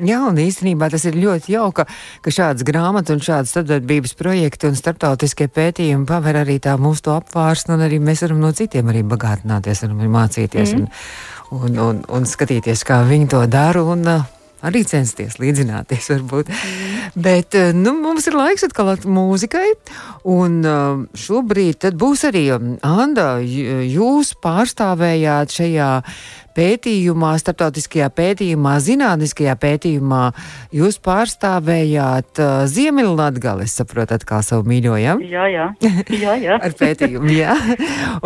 Jā, 0.00 0.20
un 0.30 0.38
īstenībā 0.40 0.88
tas 0.92 1.02
ir 1.04 1.18
ļoti 1.20 1.52
jauka, 1.52 1.84
ka 2.24 2.32
šādas 2.32 2.64
grāmatas 2.64 3.12
un 3.12 3.22
šādas 3.24 3.52
sadarbības 3.58 4.14
projekti 4.16 4.70
un 4.70 4.78
starptautiskie 4.78 5.50
pētījumi 5.52 6.08
paver 6.08 6.40
arī 6.40 6.56
tā 6.62 6.76
mūsu 6.80 7.08
to 7.08 7.16
apvārsni, 7.18 7.74
un 7.76 7.84
arī 7.84 7.98
mēs 8.00 8.24
varam 8.24 8.40
no 8.40 8.52
citiem 8.56 8.88
arī 8.92 9.02
bagātināties, 9.10 9.84
varam 9.84 10.00
arī 10.00 10.12
mācīties 10.14 10.76
mm. 10.76 10.86
un, 11.50 11.60
un, 11.60 11.80
un, 11.88 12.04
un 12.16 12.28
skatīties, 12.28 12.86
kā 12.86 13.02
viņi 13.08 13.32
to 13.34 13.42
dara. 13.50 13.84
Un, 13.84 14.06
uh, 14.08 14.39
arī 14.66 14.82
censties 14.88 15.38
līdzināties, 15.40 16.10
varbūt. 16.14 16.50
Mm. 16.50 17.14
Bet 17.26 17.56
uh, 17.58 17.70
nu, 17.76 17.94
mums 18.02 18.28
ir 18.30 18.36
laiks 18.38 18.66
atkal 18.66 18.92
mūzikai, 19.04 19.68
un 20.30 20.60
uh, 20.66 21.02
šobrīd 21.16 21.90
būs 22.00 22.26
arī 22.28 22.46
um, 22.56 22.74
Anna. 22.86 23.32
Jūs 23.40 24.34
pārstāvējāt 24.44 25.56
šajā 25.60 25.90
pētījumā, 26.56 27.32
starptautiskajā 27.42 28.08
pētījumā, 28.16 28.74
zinātniskajā 28.84 29.54
pētījumā 29.60 30.22
jūs 30.76 30.98
pārstāvējāt 31.04 32.42
uh, 32.42 32.64
Ziemeļlatgali, 32.70 33.66
es 33.68 33.76
saprotu, 33.80 34.16
atkal 34.18 34.44
savu 34.46 34.68
mīļojam. 34.70 35.22
Jā, 35.26 35.46
jā. 35.52 35.68
jā, 36.14 36.36
jā. 36.42 36.58
Ar 36.66 36.76
pētījumu, 36.80 37.32
jā. 37.36 37.56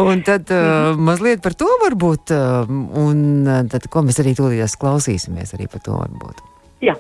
Un 0.00 0.24
tad 0.26 0.50
uh, 0.54 0.94
mazliet 0.96 1.44
par 1.44 1.56
to 1.58 1.68
varbūt, 1.84 2.34
uh, 2.34 2.74
un 3.04 3.46
tad, 3.70 3.88
ko 3.92 4.04
mēs 4.06 4.20
arī 4.24 4.34
tūlītās 4.38 4.78
klausīsimies 4.80 5.54
arī 5.58 5.70
par 5.70 5.84
to 5.84 6.00
varbūt. 6.00 6.42
Jā, 6.84 6.96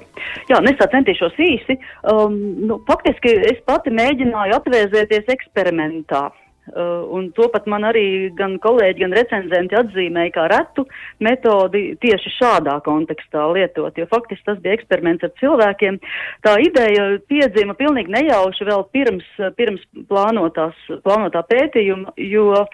jā 0.48 0.60
nu 0.64 0.70
es 0.70 0.78
tā 0.80 0.88
centīšos 0.92 1.36
īsi. 1.44 1.76
Um, 2.08 2.38
nu, 2.68 2.78
faktiski 2.88 3.34
es 3.50 3.60
pati 3.68 3.92
mēģināju 3.92 4.56
atvēzēties 4.60 5.28
eksperimentā. 5.34 6.28
Uh, 6.30 6.43
un 6.72 7.28
to 7.36 7.48
pat 7.52 7.66
man 7.68 7.84
arī 7.84 8.30
gan 8.38 8.56
kolēģi, 8.62 9.02
gan 9.04 9.16
recenzenti 9.18 9.76
atzīmēja 9.76 10.32
kā 10.34 10.46
retu 10.52 10.86
metodi 11.24 11.82
tieši 12.00 12.32
šādā 12.38 12.78
kontekstā 12.86 13.44
lietot, 13.52 13.98
jo 13.98 14.06
faktiski 14.10 14.46
tas 14.48 14.62
bija 14.64 14.78
eksperiments 14.78 15.26
ar 15.26 15.34
cilvēkiem. 15.40 16.00
Tā 16.46 16.56
ideja 16.64 17.10
piedzima 17.28 17.76
pilnīgi 17.76 18.14
nejauši 18.16 18.68
vēl 18.70 18.86
pirms, 18.96 19.28
pirms 19.58 19.84
plānotās, 20.08 20.78
plānotā 21.04 21.44
pētījuma, 21.50 22.16
jo 22.16 22.64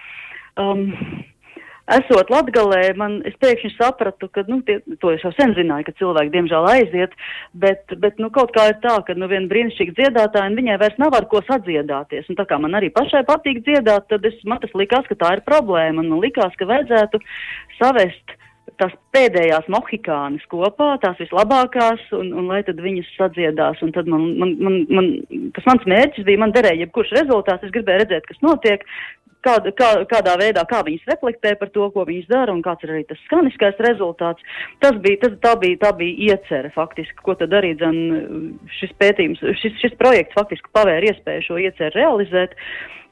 um, 0.55 0.87
esot 1.89 2.29
Latgalē, 2.31 2.81
man, 2.99 3.19
es 3.27 3.35
pēkšņi 3.41 3.71
sapratu, 3.75 4.29
ka, 4.33 4.43
nu, 4.49 4.59
tie, 4.67 4.79
to 5.01 5.13
es 5.15 5.23
jau 5.25 5.31
sen 5.35 5.55
zināju, 5.57 5.87
ka 5.87 5.95
cilvēki 5.99 6.33
diemžēl 6.35 6.67
aiziet, 6.71 7.15
bet, 7.63 7.95
bet, 8.03 8.19
nu, 8.21 8.31
kaut 8.33 8.53
kā 8.55 8.69
ir 8.71 8.77
tā, 8.83 8.97
ka, 9.07 9.15
nu, 9.17 9.29
viena 9.31 9.49
brīnišķīga 9.51 9.97
dziedātāja, 9.99 10.51
un 10.51 10.59
viņai 10.59 10.77
vairs 10.81 10.99
nav 11.01 11.17
ar 11.17 11.27
ko 11.31 11.43
sadziedāties, 11.47 12.29
un 12.29 12.39
tā 12.39 12.47
kā 12.49 12.59
man 12.61 12.77
arī 12.79 12.91
pašai 12.93 13.23
patīk 13.29 13.63
dziedāt, 13.67 14.07
tad 14.11 14.27
es, 14.29 14.37
man 14.47 14.61
tas 14.63 14.75
likās, 14.77 15.07
ka 15.09 15.19
tā 15.23 15.35
ir 15.37 15.45
problēma, 15.47 16.03
un 16.03 16.13
man 16.13 16.23
likās, 16.23 16.55
ka 16.59 16.69
vajadzētu 16.69 17.23
savest 17.79 18.37
tās 18.79 18.93
pēdējās 19.13 19.67
mohikānas 19.71 20.43
kopā, 20.51 20.95
tās 21.03 21.19
vislabākās, 21.21 22.01
un, 22.17 22.31
un 22.37 22.49
lai 22.49 22.61
tad 22.65 22.79
viņas 22.81 23.09
sadziedās. 23.17 23.81
Un 23.85 23.93
tad 23.95 24.09
man, 24.09 24.23
man, 24.39 24.53
man, 24.61 24.77
man, 24.89 25.09
tas 25.55 25.67
mans 25.69 25.85
mērķis 25.89 26.25
bija, 26.27 26.41
man 26.41 26.53
derēja 26.55 26.85
jebkurš 26.85 27.13
rezultāts, 27.19 27.67
es 27.67 27.73
gribēju 27.75 28.03
redzēt, 28.03 28.27
kas 28.29 28.41
notiek, 28.45 28.85
kāda, 29.45 29.73
kā, 29.77 29.89
kādā 30.09 30.35
veidā, 30.41 30.63
kā 30.69 30.81
viņas 30.87 31.07
reflektē 31.11 31.53
par 31.59 31.71
to, 31.75 31.87
ko 31.93 32.05
viņas 32.07 32.29
dara 32.31 32.55
un 32.55 32.63
kāds 32.65 32.85
ir 32.85 32.93
arī 32.95 33.03
tas 33.09 33.21
skaniskais 33.27 33.79
rezultāts. 33.85 34.45
Tas 34.83 34.97
bija, 35.03 35.21
tas, 35.25 35.37
tā, 35.43 35.55
bija, 35.61 35.79
tā 35.85 35.93
bija 35.97 36.35
iecerē 36.35 36.73
faktiski, 36.75 37.21
ko 37.25 37.35
tad 37.39 37.55
arī 37.57 37.73
dzen, 37.79 38.01
šis 38.79 38.93
pētījums, 39.01 39.41
šis, 39.61 39.79
šis 39.83 39.97
projekts 40.01 40.37
faktiski 40.37 40.73
pavēra 40.75 41.11
iespēju 41.11 41.47
šo 41.47 41.61
ieceru 41.61 41.97
realizēt. 41.97 42.55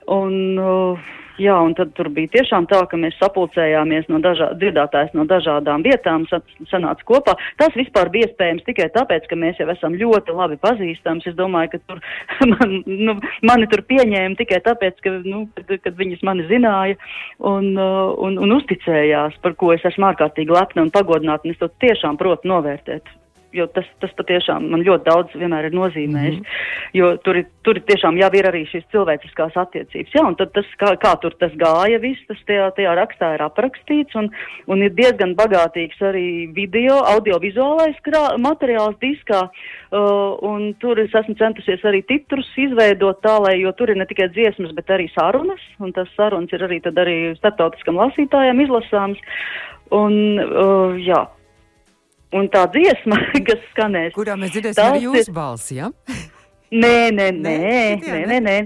Un, 0.10 0.36
uh, 0.58 1.10
Jā, 1.40 1.56
un 1.64 1.72
tad 1.78 1.94
tur 1.96 2.10
bija 2.12 2.28
tiešām 2.34 2.66
tā, 2.68 2.82
ka 2.92 2.98
mēs 3.00 3.16
sapulcējāmies 3.22 4.10
no 4.12 4.20
dažādām, 4.24 4.58
dzirdētājs 4.60 5.14
no 5.16 5.24
dažādām 5.30 5.86
vietām, 5.86 6.26
sanāca 6.68 7.06
kopā. 7.08 7.38
Tas 7.62 7.76
vispār 7.80 8.12
bija 8.12 8.28
iespējams 8.28 8.66
tikai 8.68 8.90
tāpēc, 8.96 9.30
ka 9.30 9.38
mēs 9.40 9.62
jau 9.62 9.70
esam 9.72 9.96
ļoti 10.00 10.36
labi 10.36 10.60
pazīstams. 10.60 11.30
Es 11.32 11.38
domāju, 11.40 11.72
ka 11.78 11.80
tur 11.88 12.04
man, 12.52 12.76
nu, 12.86 13.16
mani 13.48 13.70
tur 13.72 13.86
pieņēma 13.88 14.36
tikai 14.42 14.60
tāpēc, 14.68 15.00
ka, 15.06 15.16
nu, 15.24 15.46
kad, 15.56 15.78
kad 15.86 15.96
viņas 16.02 16.26
mani 16.28 16.48
zināja 16.52 17.00
un, 17.40 17.72
uh, 17.78 18.12
un, 18.20 18.36
un 18.44 18.58
uzticējās, 18.60 19.40
par 19.46 19.56
ko 19.60 19.72
es 19.78 19.88
esmu 19.88 20.12
ārkārtīgi 20.12 20.56
lepna 20.56 20.84
un 20.84 20.92
pagodināta, 20.92 21.48
un 21.48 21.56
es 21.56 21.64
to 21.64 21.72
tiešām 21.80 22.20
protu 22.20 22.52
novērtēt 22.52 23.16
jo 23.56 23.66
tas, 23.74 23.88
tas 24.02 24.12
patiešām 24.18 24.68
man 24.72 24.84
ļoti 24.86 25.06
daudz 25.08 25.36
vienmēr 25.38 25.70
ir 25.70 25.76
nozīmējis. 25.78 26.38
Mm 26.38 26.44
-hmm. 26.44 26.90
Jo 26.94 27.10
tur, 27.24 27.38
ir, 27.38 27.46
tur 27.64 27.78
ir 27.78 27.84
tiešām 27.86 28.18
jau 28.18 28.30
ir 28.34 28.48
arī 28.50 28.64
šīs 28.70 28.86
cilvēciskās 28.94 29.58
attiecības. 29.58 30.14
Jā, 30.16 30.24
un 30.28 30.36
tad 30.36 30.54
tas, 30.54 30.66
kā, 30.82 30.94
kā 30.98 31.14
tur 31.22 31.36
tas 31.40 31.54
gāja, 31.54 32.00
viss 32.02 32.28
tas 32.28 32.42
tajā, 32.48 32.70
tajā 32.78 32.96
rakstā 32.98 33.34
ir 33.36 33.44
aprakstīts, 33.46 34.16
un, 34.16 34.30
un 34.68 34.84
ir 34.84 34.94
diezgan 34.98 35.36
bagātīgs 35.36 36.02
arī 36.02 36.50
video, 36.54 37.00
audiovizuālais 37.14 37.98
krā, 38.06 38.38
materiāls 38.38 38.98
diskā, 39.02 39.42
uh, 39.50 40.38
un 40.42 40.74
tur 40.80 41.00
es 41.00 41.14
esmu 41.14 41.36
centusies 41.36 41.84
arī 41.84 42.02
titrus 42.02 42.50
izveidot 42.58 43.22
tā, 43.22 43.38
lai, 43.42 43.60
jo 43.62 43.72
tur 43.72 43.90
ir 43.90 43.98
ne 43.98 44.06
tikai 44.06 44.30
dziesmas, 44.30 44.74
bet 44.78 44.90
arī 44.90 45.10
sarunas, 45.14 45.62
un 45.80 45.94
tas 45.94 46.10
sarunas 46.18 46.54
ir 46.54 46.64
arī 46.64 46.82
tad 46.82 46.98
arī 46.98 47.36
starptautiskam 47.38 47.96
lasītājam 47.96 48.62
izlasāms. 48.66 49.20
Un, 49.90 50.14
uh, 50.38 50.98
jā, 51.02 51.26
Un 52.38 52.46
tā 52.54 52.66
dziesma, 52.74 53.18
kas 53.48 53.62
skanēs, 53.72 54.14
kurā 54.14 54.36
mēs 54.38 54.54
dzirdēsim 54.54 54.86
arī 54.86 55.06
jūsu 55.08 55.34
balsi, 55.34 55.80
ja? 55.80 55.90
Nē, 56.70 57.10
nē, 57.16 57.32
nē, 57.34 57.58
nē, 58.06 58.24
nē, 58.30 58.40
nē. 58.46 58.58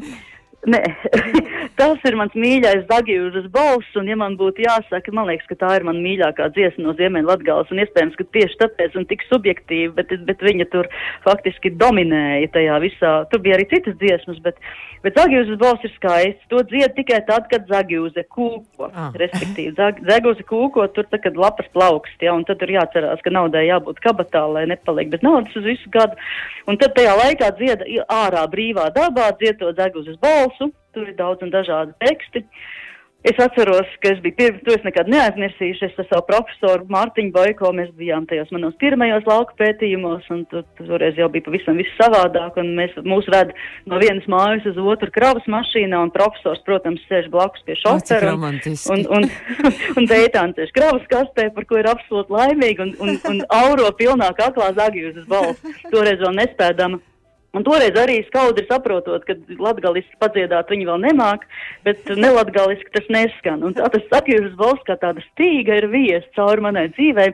Nē, 0.64 0.80
tas 1.80 2.06
ir 2.08 2.16
mans 2.20 2.34
mīļākais 2.38 2.86
Dagijūras 2.90 3.50
balss, 3.54 3.98
un 4.00 4.10
ja 4.12 4.18
man 4.20 4.38
būtu 4.40 4.64
jāsaka, 4.66 5.14
man 5.16 5.30
liekas, 5.30 5.48
ka 5.50 5.58
tā 5.62 5.72
ir 5.78 5.86
man 5.88 6.02
mīļākā 6.04 6.50
dziesma 6.56 6.88
no 6.88 6.96
Ziemeļa 7.00 7.30
Latgales, 7.30 7.72
un 7.74 7.82
iespējams, 7.84 8.18
ka 8.20 8.26
tieši 8.36 8.60
tāpēc 8.62 8.98
un 9.00 9.08
tik 9.10 9.26
subjektīvi, 9.30 9.92
bet, 9.98 10.14
bet 10.28 10.44
viņa 10.46 10.68
tur 10.74 10.90
faktiski 11.26 11.74
dominēja 11.82 12.52
tajā 12.56 12.80
visā. 12.84 13.14
Tur 13.32 13.44
bija 13.46 13.58
arī 13.58 13.68
citas 13.72 13.98
dziesmas, 14.02 14.42
bet, 14.46 14.60
bet 15.06 15.18
Dagijūras 15.18 15.60
balss 15.62 15.88
ir 15.88 15.94
skaists. 15.96 16.50
To 16.54 16.62
dzied 16.70 16.96
tikai 17.00 17.22
tad, 17.30 17.50
kad 17.52 17.66
Dagijūze 17.72 18.26
kūko, 18.30 18.92
ah. 18.92 19.10
respektīvi, 19.24 19.74
Dagijūze 19.78 20.46
kūko 20.50 20.88
tur, 20.96 21.10
tad, 21.10 21.24
kad 21.26 21.40
lapas 21.40 21.70
plaukst, 21.76 22.20
ja, 22.24 22.36
un 22.36 22.46
tad 22.48 22.62
tur 22.62 22.74
jācerās, 22.74 23.24
ka 23.24 23.34
naudai 23.34 23.66
jābūt 23.70 24.04
kabatā, 24.04 24.46
lai 24.52 24.68
nepaliek 24.72 25.12
bez 25.14 25.26
naudas 25.26 25.56
uz 25.60 25.68
visu 25.72 25.94
gadu. 25.94 26.20
Un 26.70 26.78
tad 26.80 26.96
tajā 26.98 27.18
laikā 27.20 27.50
dzieda 27.58 28.06
ārā 28.12 28.46
brīvā 28.52 28.90
dabā, 28.96 29.32
dzied 29.40 29.60
to 29.60 29.74
balsu 29.74 30.20
balsu, 30.24 30.72
tur 30.96 31.10
ir 31.10 31.18
daudz 31.20 31.46
un 31.46 31.54
dažādi 31.54 31.96
teksti. 32.04 32.46
Es 33.24 33.38
atceros, 33.40 33.88
ka 34.04 34.10
es 34.12 34.18
biju 34.20 34.36
pirms, 34.36 34.64
to 34.66 34.74
es 34.76 34.82
nekad 34.84 35.08
neaizmirsīšu, 35.08 35.88
es 35.88 36.00
ar 36.02 36.08
savu 36.10 36.26
profesoru 36.28 36.90
Mārtiņu 36.92 37.32
Boiko, 37.32 37.70
mēs 37.72 37.94
bijām 37.96 38.26
tajos 38.28 38.50
manos 38.52 38.76
pirmajos 38.82 39.24
lauka 39.30 39.56
pētījumos, 39.62 40.26
un 40.36 40.42
tur, 40.52 40.66
toreiz 40.76 41.16
jau 41.16 41.30
bija 41.32 41.46
pavisam 41.46 41.80
viss 41.80 41.96
savādāk, 41.96 42.58
un 42.60 42.74
mēs, 42.76 42.98
mūs 43.08 43.30
ved 43.32 43.54
no 43.88 44.02
vienas 44.04 44.28
mājas 44.28 44.68
uz 44.74 44.82
otru 44.84 45.08
kravas 45.16 45.48
mašīnā, 45.56 46.02
un 46.04 46.12
profesors, 46.12 46.60
protams, 46.68 47.00
sēž 47.08 47.32
blakus 47.32 47.64
pie 47.64 47.80
šofera, 47.80 48.36
un, 48.36 48.60
un, 48.92 49.08
un, 49.16 49.30
un 50.02 50.12
Deitāns 50.12 50.60
sēž 50.60 50.76
kravas 50.76 51.08
kastē, 51.16 51.48
par 51.56 51.70
ko 51.72 51.80
ir 51.80 51.88
absolūti 51.94 52.36
laimīgi, 52.36 52.90
un, 52.90 52.94
un, 53.08 53.22
un 53.32 53.42
auro 53.56 53.88
pilnā 54.04 54.34
kaklā 54.36 54.74
zagī 54.76 55.08
uz 55.14 55.24
balss, 55.32 55.64
toreiz 55.96 56.20
vēl 56.20 56.42
nespēdama 56.44 57.00
Un 57.54 57.62
toreiz 57.62 57.94
arī 58.02 58.16
skaudri 58.26 58.64
saprotot, 58.66 59.22
ka 59.28 59.36
latgaliski 59.62 60.18
padziedāt 60.18 60.72
viņi 60.74 60.88
vēl 60.88 61.04
nemāk, 61.04 61.44
bet 61.86 62.08
nelatgaliski 62.18 62.90
tas 62.96 63.12
neskan. 63.14 63.62
Un 63.68 63.76
tā 63.78 63.92
tas 63.94 64.08
atgriežas 64.18 64.56
valsts 64.58 64.88
kā 64.88 64.96
tāda 64.98 65.22
stīga 65.28 65.78
ir 65.78 65.88
vies 65.92 66.26
cauri 66.34 66.66
manai 66.66 66.88
dzīvei. 66.96 67.28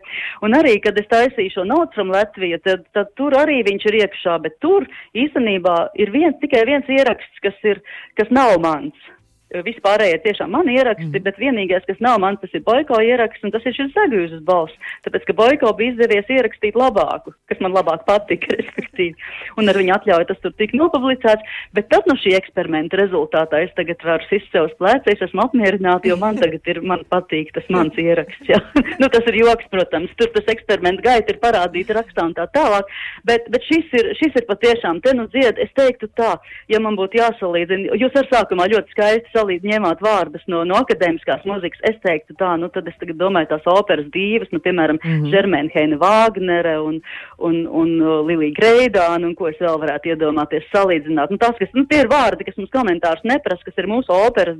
Un 0.44 0.58
arī, 0.60 0.76
kad 0.84 1.00
es 1.00 1.08
taisīju 1.14 1.54
šo 1.54 1.80
from 1.96 2.12
Latviju, 2.12 2.60
tad, 2.68 2.84
tad 2.92 3.16
tur 3.16 3.38
arī 3.40 3.62
viņš 3.70 3.88
ir 3.88 4.00
iekšā, 4.02 4.36
bet 4.44 4.60
tur 4.60 4.90
īstenībā 5.16 5.78
ir 5.96 6.12
viens, 6.12 6.36
tikai 6.44 6.66
viens 6.68 6.92
ieraksts, 6.92 7.40
kas 7.40 7.56
ir, 7.64 7.80
kas 8.20 8.28
nav 8.30 8.60
mans. 8.60 9.10
Vispārējie 9.50 10.14
ir 10.14 10.22
tiešām 10.22 10.52
mani 10.54 10.76
ieraksti, 10.78 11.08
mm. 11.10 11.24
bet 11.26 11.40
vienīgais, 11.42 11.86
kas 11.88 11.98
nav 12.06 12.20
man, 12.22 12.36
tas 12.38 12.52
ir 12.54 12.62
Boiko 12.68 13.00
ieraksts, 13.02 13.42
un 13.42 13.50
tas 13.50 13.64
ir 13.66 13.74
šis 13.74 13.96
Zagūzes 13.96 14.44
balss. 14.46 14.76
Tāpēc, 15.08 15.24
ka 15.26 15.34
Boiko 15.40 15.72
bija 15.80 15.96
izdevies 15.96 16.30
ierakstīt 16.30 16.78
labāku, 16.78 17.34
kas 17.50 17.64
man 17.66 17.74
labāk 17.74 18.04
patika, 18.06 18.54
respektīvi. 18.60 19.18
Un 19.58 19.72
ar 19.72 19.80
viņu 19.82 19.96
atļauju 19.96 20.28
tas 20.30 20.42
tur 20.44 20.54
tika 20.54 20.78
nopublicēts. 20.78 21.56
Bet 21.74 21.90
tad 21.90 22.06
no 22.06 22.14
šī 22.22 22.36
eksperimenta 22.38 23.00
rezultātā 23.02 23.64
es 23.66 23.74
tagad 23.80 24.06
varu 24.06 24.28
sist 24.30 24.54
sev 24.54 24.68
uz 24.68 24.76
pleca, 24.78 25.10
es 25.10 25.26
esmu 25.26 25.42
apmierināta, 25.48 26.12
jo 26.12 26.20
man 26.22 26.38
tagad 26.44 26.70
ir, 26.70 26.84
man 26.86 27.02
patīk 27.10 27.50
tas 27.58 27.66
mans 27.74 27.98
ieraksts. 27.98 28.46
Jā. 28.54 28.62
nu, 29.02 29.10
tas 29.10 29.32
ir 29.34 29.40
joks, 29.42 29.66
protams, 29.74 30.14
tur 30.22 30.30
tas 30.38 30.54
eksperimenta 30.54 31.08
gaita 31.10 31.34
ir 31.34 31.42
parādīta 31.42 31.98
rakstā 31.98 32.28
un 32.30 32.38
tā 32.38 32.46
tālāk. 32.54 32.94
Bet, 33.26 33.50
bet 33.50 33.66
šis 33.66 33.98
ir, 33.98 34.14
šis 34.22 34.38
ir 34.44 34.46
patiešām, 34.46 35.02
te 35.02 35.18
nu 35.18 35.26
dzied, 35.34 35.58
es 35.66 35.74
teiktu 35.74 36.14
tā, 36.14 36.36
ja 36.70 36.86
man 36.86 37.02
būtu 37.02 37.18
jāsalīdzina, 37.18 37.98
jūs 37.98 38.22
ar 38.22 38.30
sākumā 38.30 38.70
ļoti 38.78 38.94
skaisti 38.94 39.39
salīdz 39.40 39.66
ņēmāt 39.72 40.04
vārdus 40.04 40.44
no, 40.52 40.62
no 40.68 40.78
akadēmiskās 40.84 41.46
muzikas, 41.50 41.82
es 41.90 41.98
teiktu 42.04 42.36
tā, 42.40 42.54
nu 42.60 42.70
tad 42.74 42.88
es 42.92 42.98
tagad 43.00 43.20
domāju 43.22 43.52
tās 43.54 43.66
operas 43.72 44.08
divas, 44.14 44.52
nu 44.52 44.62
piemēram, 44.64 45.00
mm 45.00 45.16
-hmm. 45.16 45.32
Žermēnheina 45.34 46.00
Vāgnere 46.04 46.76
un, 46.84 47.02
un, 47.38 47.66
un 47.68 47.96
uh, 48.02 48.20
Lilija 48.28 48.58
Greidāna, 48.60 49.26
un 49.26 49.36
ko 49.36 49.50
es 49.50 49.60
vēl 49.62 49.80
varētu 49.82 50.14
iedomāties 50.14 50.70
salīdzināt. 50.76 51.32
Nu, 51.32 51.42
tās, 51.42 51.58
kas, 51.60 51.74
nu, 51.74 51.86
tie 51.90 52.04
ir 52.04 52.12
vārdi, 52.12 52.46
kas 52.46 52.58
mums 52.58 52.74
komentārus 52.76 53.24
neprasa, 53.24 53.66
kas 53.66 53.78
ir 53.78 53.88
mūsu 53.88 54.14
operas 54.14 54.58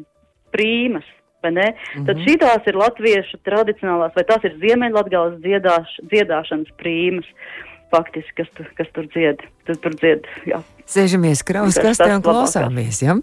prīmas. 0.52 1.08
Mm 1.40 1.56
-hmm. 1.56 2.06
Tad 2.06 2.18
šīs 2.20 2.68
ir 2.68 2.76
latviešu 2.76 3.38
tradicionālās, 3.48 4.12
vai 4.16 4.24
tās 4.28 4.44
ir 4.44 4.58
ziemeļlatgales 4.60 5.40
dziedāš, 5.40 5.88
dziedāšanas 6.12 6.72
prīmas. 6.78 7.26
faktiski, 7.92 8.34
kas, 8.38 8.50
tu, 8.58 8.64
kas 8.78 8.88
tur 8.94 9.08
dzied. 9.14 9.42
Tur, 9.66 9.80
tur 9.82 9.96
dzied 9.98 10.28
jā. 10.46 10.62
Sēžamies 10.90 11.42
kraus 11.46 11.78
kastē 11.78 12.12
un 12.16 12.22
klausāmies, 12.26 13.02
ja? 13.02 13.18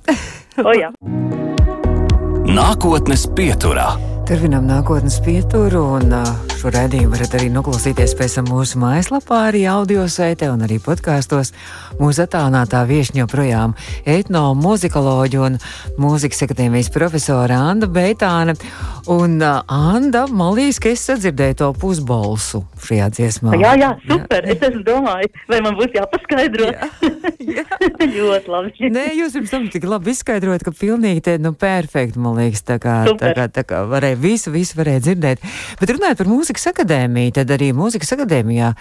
o, 0.62 0.74
jā. 0.74 0.90
Nākotnes 2.56 3.26
pieturā. 3.36 4.15
Turpinām 4.26 4.64
nākotnes 4.66 5.20
pieturu, 5.22 5.84
un 6.00 6.10
šo 6.58 6.72
raidījumu 6.74 7.12
varat 7.12 7.36
arī 7.38 7.46
noklausīties 7.54 8.16
pēc 8.18 8.32
tam 8.40 8.48
mūsu 8.50 8.80
mājaslapā, 8.82 9.44
arī 9.52 9.60
audio 9.70 10.08
saitē 10.10 10.48
un 10.50 10.64
arī 10.66 10.80
podkāstos. 10.82 11.52
Mūsu 12.00 12.24
attālinātā 12.24 12.80
viešņa 12.88 13.22
joprojām 13.22 13.76
etnomuzikoloģija 14.10 15.44
un 15.46 15.60
mūzikas 16.02 16.42
akadēmijas 16.48 16.90
profesora 16.96 17.60
Anna 17.68 17.86
Beitāne. 17.86 18.56
Un 19.06 19.36
uh, 19.38 19.60
Anna, 19.70 20.24
malīs, 20.26 20.80
ka 20.82 20.90
es 20.90 21.04
sadzirdēju 21.06 21.60
to 21.60 21.68
pusbolsu 21.78 22.64
šajā 22.82 23.06
dziesmā. 23.14 23.54
Jā, 23.62 23.76
jā, 23.78 23.92
super. 24.08 24.48
Jā. 24.50 24.56
Es 24.66 24.80
domāju, 24.88 25.30
vai 25.46 25.60
man 25.62 25.78
būs 25.78 25.94
jāpaskaidro. 25.94 26.72
Jā, 26.72 26.88
jā. 27.60 27.64
ļoti 28.02 28.50
labi. 28.50 28.90
Nē, 28.90 29.06
jūs 29.20 29.38
pirms 29.38 29.54
tam 29.54 29.70
tik 29.70 29.86
labi 29.86 30.10
izskaidrojat, 30.10 30.66
ka 30.66 30.74
pilnīgi 30.74 31.22
te, 31.28 31.36
nu, 31.38 31.54
perfekti, 31.54 32.18
man 32.18 32.40
liekas, 32.40 32.66
tā 32.66 32.80
kā, 32.82 32.98
super. 33.06 33.30
tā 33.30 33.36
kā, 33.38 33.46
tā 33.60 33.66
kā 33.70 33.84
varēja 33.86 34.15
visu, 34.20 34.52
visu 34.54 34.78
varēja 34.78 35.02
dzirdēt. 35.06 35.44
Bet 35.80 35.92
runājot 35.92 36.20
par 36.20 36.30
mūzikas 36.30 36.68
akadēmiju, 36.72 37.34
tad 37.38 37.52
arī 37.54 37.70
mūzikas 37.76 38.14
akadēmijā 38.16 38.72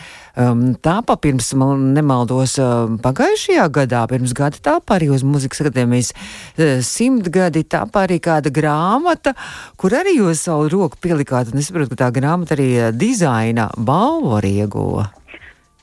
um, 0.42 0.64
tāpa 0.84 1.18
pirms, 1.22 1.52
man 1.60 1.92
nemaldos, 1.98 2.58
um, 2.62 2.98
pagājušajā 3.04 3.68
gadā, 3.80 4.06
pirms 4.12 4.36
gada 4.38 4.62
tāpa 4.70 5.00
arī 5.00 5.12
uz 5.16 5.26
mūzikas 5.28 5.66
akadēmijas 5.66 6.14
uh, 6.16 6.78
simtgadi 6.86 7.66
tāpa 7.68 8.06
arī 8.06 8.22
kāda 8.24 8.54
grāmata, 8.54 9.36
kur 9.80 9.98
arī 9.98 10.18
jūs 10.20 10.48
savu 10.48 10.70
roku 10.74 11.02
pielikāt, 11.02 11.52
un 11.52 11.62
es 11.62 11.70
saprotu, 11.72 11.94
ka 11.96 12.06
tā 12.06 12.14
grāmata 12.16 12.58
arī 12.58 12.72
uh, 12.80 12.90
dizaina 12.96 13.70
balvu 13.78 14.38
arī 14.40 14.58
ieguva. 14.64 15.10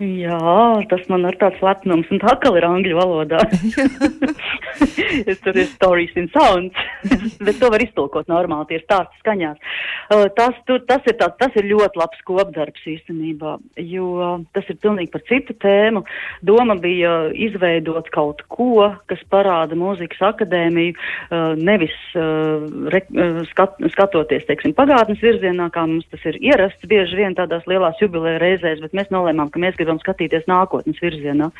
Jā, 0.03 0.82
tas 0.90 1.05
man 1.12 1.28
ir 1.28 1.36
tāds 1.38 1.61
lepnums, 1.62 2.09
un 2.11 2.18
tā 2.22 2.32
kā 2.42 2.50
ir 2.59 2.64
angļu 2.66 2.96
valodā. 2.98 3.42
tur 5.44 5.59
ir 5.59 5.68
stories 5.70 6.14
in 6.18 6.28
sounds, 6.32 6.74
bet 7.46 7.59
to 7.61 7.70
var 7.70 7.82
iztulkot 7.84 8.30
normāli, 8.30 8.68
tie 8.70 8.78
ir 8.80 8.84
stāsti 8.86 9.20
skaņās. 9.22 9.61
Uh, 10.12 10.26
tas, 10.36 10.57
tur, 10.68 10.80
tas, 10.88 11.05
ir 11.07 11.16
tā, 11.20 11.28
tas 11.38 11.55
ir 11.61 11.68
ļoti 11.70 12.00
labs 12.00 12.22
kopdarbs 12.26 12.86
īstenībā, 12.94 13.57
jo 13.84 14.32
tas 14.57 14.68
ir 14.72 14.78
pilnīgi 14.82 15.12
par 15.12 15.24
citu 15.28 15.57
tēmu. 15.62 16.05
Doma 16.46 16.76
bija 16.80 17.30
izveidot 17.32 18.11
kaut 18.14 18.42
ko, 18.53 18.90
kas 19.11 19.22
parāda 19.32 19.78
mūzikas 19.78 20.22
akadēmiju, 20.32 20.96
uh, 20.96 21.53
nevis 21.59 21.94
uh, 22.16 22.64
re, 22.92 23.05
skat, 23.53 23.78
skatoties, 23.94 24.46
teiksim, 24.48 24.74
pagātnes 24.78 25.22
virzienā, 25.22 25.70
kā 25.74 25.86
mums 25.88 26.09
tas 26.12 26.26
ir 26.32 26.40
ierasts 26.42 26.90
bieži 26.90 27.22
vien 27.22 27.36
tādās 27.38 27.66
lielās 27.70 28.00
jubilē 28.03 28.38
reizēs, 28.42 28.82
bet 28.82 28.96
mēs 28.96 29.12
nolēmām, 29.14 29.53
ka 29.53 29.62
mēs 29.62 29.78
gribam 29.78 29.91
skatīties 30.01 30.49
nākotnes 30.49 31.01
virzienā. 31.03 31.51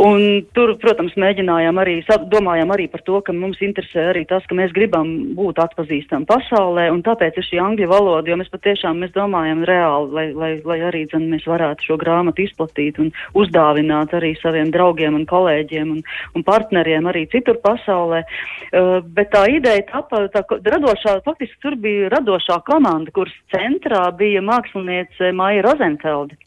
Un 0.00 0.46
tur, 0.56 0.70
protams, 0.80 1.12
mēģinājām 1.18 1.78
arī, 1.82 1.96
domājām 2.30 2.70
arī 2.72 2.86
par 2.88 3.02
to, 3.04 3.18
ka 3.26 3.34
mums 3.36 3.58
interesē 3.64 4.06
arī 4.12 4.22
tas, 4.28 4.44
ka 4.48 4.54
mēs 4.56 4.72
gribam 4.72 5.08
būt 5.36 5.58
atpazīstami 5.60 6.28
pasaulē, 6.30 6.86
un 6.94 7.02
tāpēc 7.04 7.36
ir 7.36 7.44
šī 7.44 7.58
angļu 7.60 7.88
valoda, 7.90 8.30
jo 8.30 8.38
mēs 8.40 8.52
patiešām 8.52 9.02
mēs 9.02 9.12
domājam 9.16 9.64
reāli, 9.68 10.08
lai, 10.14 10.26
lai, 10.32 10.50
lai 10.64 10.78
arī 10.88 11.02
dzen, 11.10 11.26
mēs 11.32 11.44
varētu 11.50 11.90
šo 11.90 11.98
grāmatu 12.00 12.46
izplatīt 12.46 13.00
un 13.02 13.10
uzdāvināt 13.36 14.14
arī 14.16 14.32
saviem 14.40 14.70
draugiem 14.72 15.18
un 15.18 15.26
kolēģiem 15.28 15.90
un, 15.96 16.04
un 16.38 16.46
partneriem 16.46 17.10
arī 17.10 17.26
citur 17.34 17.58
pasaulē. 17.64 18.22
Uh, 18.70 19.00
bet 19.04 19.34
tā 19.34 19.44
ideja 19.52 19.84
tapa, 19.90 20.22
tā 20.32 20.44
radošā, 20.46 21.18
faktiski 21.26 21.60
tur 21.66 21.76
bija 21.82 22.08
radošā 22.14 22.62
komanda, 22.70 23.12
kuras 23.12 23.34
centrā 23.52 24.06
bija 24.16 24.40
māksliniece 24.48 25.34
Maija 25.36 25.66
Rozenfelde. 25.66 26.38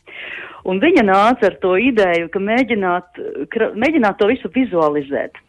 Un 0.70 0.80
viņa 0.80 1.04
nāca 1.04 1.50
ar 1.50 1.56
to 1.62 1.76
ideju, 1.80 2.30
ka 2.32 2.40
mēģināt, 2.40 3.22
kra, 3.52 3.72
mēģināt 3.76 4.20
to 4.20 4.30
visu 4.32 4.52
vizualizēt. 4.54 5.40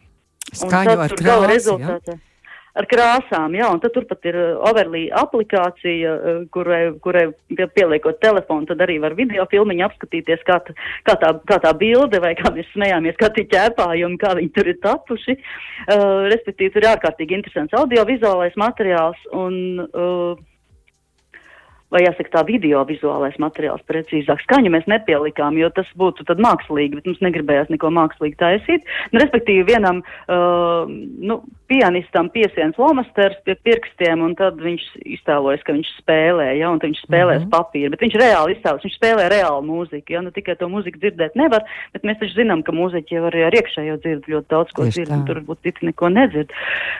Skaņu 0.55 0.95
ar 1.05 1.13
krāsu, 1.15 1.77
ja? 1.81 2.17
ar 2.75 2.87
krāsām, 2.91 3.55
jā, 3.55 3.67
un 3.71 3.79
tad 3.83 3.93
turpat 3.95 4.27
ir 4.27 4.37
uh, 4.37 4.47
Overlī 4.69 5.05
aplikācija, 5.15 6.15
uh, 6.15 6.41
kurai, 6.53 6.81
kurai 7.03 7.25
pieliekot 7.49 8.19
telefonu, 8.23 8.67
tad 8.69 8.83
arī 8.83 8.97
var 9.03 9.15
video 9.17 9.47
filmiņu 9.51 9.85
apskatīties, 9.87 10.43
kā, 10.47 10.59
tā, 10.67 10.75
kā, 11.07 11.15
tā, 11.21 11.31
kā 11.47 11.59
tā 11.63 11.71
bilde, 11.79 12.19
vai 12.23 12.33
kā 12.37 12.51
mēs 12.55 12.67
smējāmies, 12.73 13.15
kā 13.21 13.31
tie 13.35 13.47
ķēpājumi, 13.53 14.19
kā 14.21 14.35
viņi 14.39 14.51
tur 14.57 14.71
ir 14.71 14.81
tapuši. 14.83 15.37
Uh, 15.85 16.27
respektīvi, 16.33 16.73
tur 16.75 16.83
ir 16.83 16.91
ārkārtīgi 16.91 17.39
interesants 17.39 17.79
audiovizuālais 17.79 18.59
materiāls, 18.59 19.23
un 19.31 19.87
uh, 19.87 20.35
vai 21.93 22.01
jāsaka 22.03 22.31
tā 22.33 22.41
video-vizuālais 22.47 23.37
materiāls 23.41 23.83
precīzāk. 23.89 24.41
Skaņu 24.45 24.71
mēs 24.73 24.87
nepielikām, 24.89 25.57
jo 25.59 25.69
tas 25.73 25.89
būtu 25.99 26.25
tad 26.27 26.41
mākslīgi, 26.43 26.97
bet 26.97 27.09
mums 27.09 27.21
negribējās 27.23 27.69
neko 27.73 27.91
mākslīgi 27.93 28.39
taisīt. 28.41 28.87
Nu, 29.13 29.21
respektīvi 29.21 29.67
vienam 29.69 30.01
uh, 30.01 30.89
nu, 30.89 31.39
pianistam 31.69 32.29
piesiens 32.33 32.77
lomasters 32.81 33.37
pie 33.45 33.55
pirkstiem, 33.65 34.21
un 34.25 34.33
tad 34.37 34.59
viņš 34.61 34.85
iztēlojas, 35.17 35.63
ka 35.65 35.75
viņš 35.77 35.91
spēlē, 36.01 36.49
ja, 36.59 36.71
un 36.73 36.81
viņš 36.81 37.03
spēlēs 37.05 37.43
mm 37.43 37.45
-hmm. 37.45 37.53
papīru, 37.53 37.91
bet 37.93 38.05
viņš 38.05 38.17
reāli 38.21 38.57
iztēlojas, 38.57 38.85
viņš 38.85 38.97
spēlē 38.99 39.29
reālu 39.33 39.63
mūziku, 39.69 40.17
ja, 40.17 40.21
nu 40.25 40.33
tikai 40.35 40.57
to 40.59 40.69
mūziku 40.71 41.01
dzirdēt 41.01 41.37
nevar, 41.37 41.65
bet 41.93 42.05
mēs 42.05 42.19
taču 42.21 42.41
zinām, 42.41 42.61
ka 42.65 42.75
mūziķi 42.75 43.17
jau 43.17 43.25
arī 43.29 43.45
ar 43.47 43.57
iekšējo 43.61 43.97
dzird 44.03 44.29
ļoti 44.29 44.49
daudz 44.49 44.75
ko 44.75 44.89
dzird, 44.89 45.13
un 45.13 45.25
tur 45.25 45.41
varbūt 45.41 45.63
citi 45.65 45.89
neko 45.89 46.09
nedzird. 46.13 46.53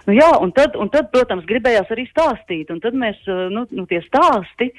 Nu 0.06 0.18
jā, 0.18 0.32
un 0.42 0.54
tad, 0.56 0.78
un 0.78 0.90
tad, 0.90 1.12
protams, 1.14 1.46
gribējās 1.46 1.92
arī 1.94 2.08
stāstīt, 2.10 2.74
un 2.74 2.82
tad 2.82 2.98
mēs, 2.98 3.22
uh, 3.30 3.48
nu, 3.54 3.66
nu 3.70 3.86
tie 3.90 4.02
stāsti, 4.06 4.72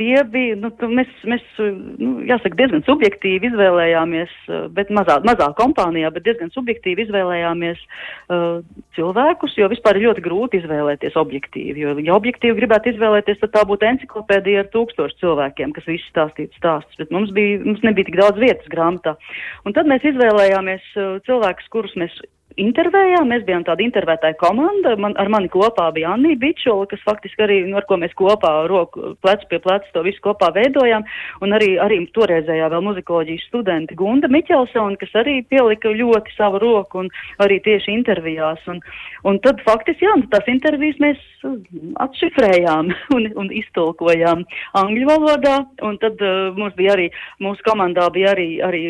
tie 0.00 0.22
bija, 0.28 0.56
nu, 0.60 0.70
mēs, 0.96 1.10
mēs 1.28 1.44
nu, 1.60 2.12
jāsaka, 2.28 2.56
diezgan 2.58 2.84
subjektīvi 2.86 3.50
izvēlējāmies, 3.50 4.32
eh, 4.48 4.64
bet 4.74 4.92
mazā, 4.94 5.18
mazā 5.26 5.50
kompānijā, 5.58 6.10
bet 6.14 6.26
diezgan 6.26 6.52
subjektīvi 6.54 7.06
izvēlējāmies 7.06 7.80
uh, 7.82 8.60
cilvēkus, 8.96 9.56
jo 9.58 9.68
vispār 9.72 9.98
ir 9.98 10.06
ļoti 10.08 10.24
grūti 10.24 10.60
izvēlēties 10.62 11.16
objektīvi, 11.20 11.84
jo, 11.84 11.94
ja 12.04 12.16
objektīvi 12.16 12.58
gribētu 12.60 12.92
izvēlēties, 12.92 13.40
tad 13.42 13.54
tā 13.56 13.64
būtu 13.68 13.88
enciklopēdija 13.90 14.64
ar 14.64 14.70
tūkstošu 14.74 15.18
cilvēkiem, 15.22 15.74
kas 15.76 15.88
visi 15.90 16.06
stāstītu 16.10 16.60
stāstus, 16.60 17.00
bet 17.00 17.12
mums, 17.14 17.32
bija, 17.36 17.60
mums 17.64 17.82
nebija 17.86 18.08
tik 18.08 18.20
daudz 18.20 18.40
vietas 18.42 18.68
grāmatā. 18.72 19.16
Un 19.66 19.76
tad 19.76 19.90
mēs 19.90 20.06
izvēlējāmies 20.12 20.92
uh, 20.96 21.18
cilvēkus, 21.28 21.72
kurus 21.74 21.96
mēs 22.00 22.16
intervējām. 22.60 23.28
Mēs 23.32 23.44
bijām 23.46 23.64
tāda 23.66 23.84
intervētāja 23.84 24.36
komanda. 24.40 24.94
Man, 25.00 25.14
ar 25.20 25.30
mani 25.32 25.50
kopā 25.52 25.88
bija 25.94 26.12
Anna 26.14 26.34
Bičula, 26.38 26.86
kas 26.90 27.02
faktiski 27.06 27.44
arī, 27.44 27.58
nu, 27.68 27.76
ar 27.80 27.86
ko 27.88 27.98
mēs 28.00 28.14
kopā 28.18 28.52
roku 28.70 29.14
plecu 29.22 29.48
pie 29.50 29.60
pleca 29.64 29.88
to 29.94 30.04
visu 30.06 30.22
kopā 30.24 30.52
veidojām. 30.56 31.06
Un 31.44 31.56
arī, 31.56 31.74
arī 31.82 32.02
toreizējā 32.16 32.70
vēl 32.72 32.84
muzikoloģijas 32.88 33.48
studenti 33.50 33.96
Gunda 33.98 34.30
Miķelsona, 34.32 34.98
kas 35.00 35.14
arī 35.22 35.40
pielika 35.48 35.92
ļoti 35.92 36.36
savu 36.36 36.62
roku 36.62 37.02
un 37.04 37.10
arī 37.42 37.60
tieši 37.64 37.94
intervijās. 37.94 38.62
Un, 38.70 38.82
un 39.28 39.40
tad 39.44 39.62
faktiski, 39.66 40.06
jā, 40.08 40.16
tās 40.32 40.48
intervijas 40.52 41.00
mēs 41.02 41.28
atšifrējām 42.02 42.92
un, 43.16 43.28
un 43.38 43.52
iztulkojām 43.62 44.44
angļu 44.78 45.08
valodā. 45.08 45.58
Un 45.86 45.98
tad 46.02 46.20
uh, 46.22 46.52
mums 46.58 46.76
bija 46.78 46.96
arī, 46.96 47.08
mūsu 47.42 47.64
komandā 47.66 48.08
bija 48.14 48.32
arī, 48.36 48.48
arī 48.64 48.84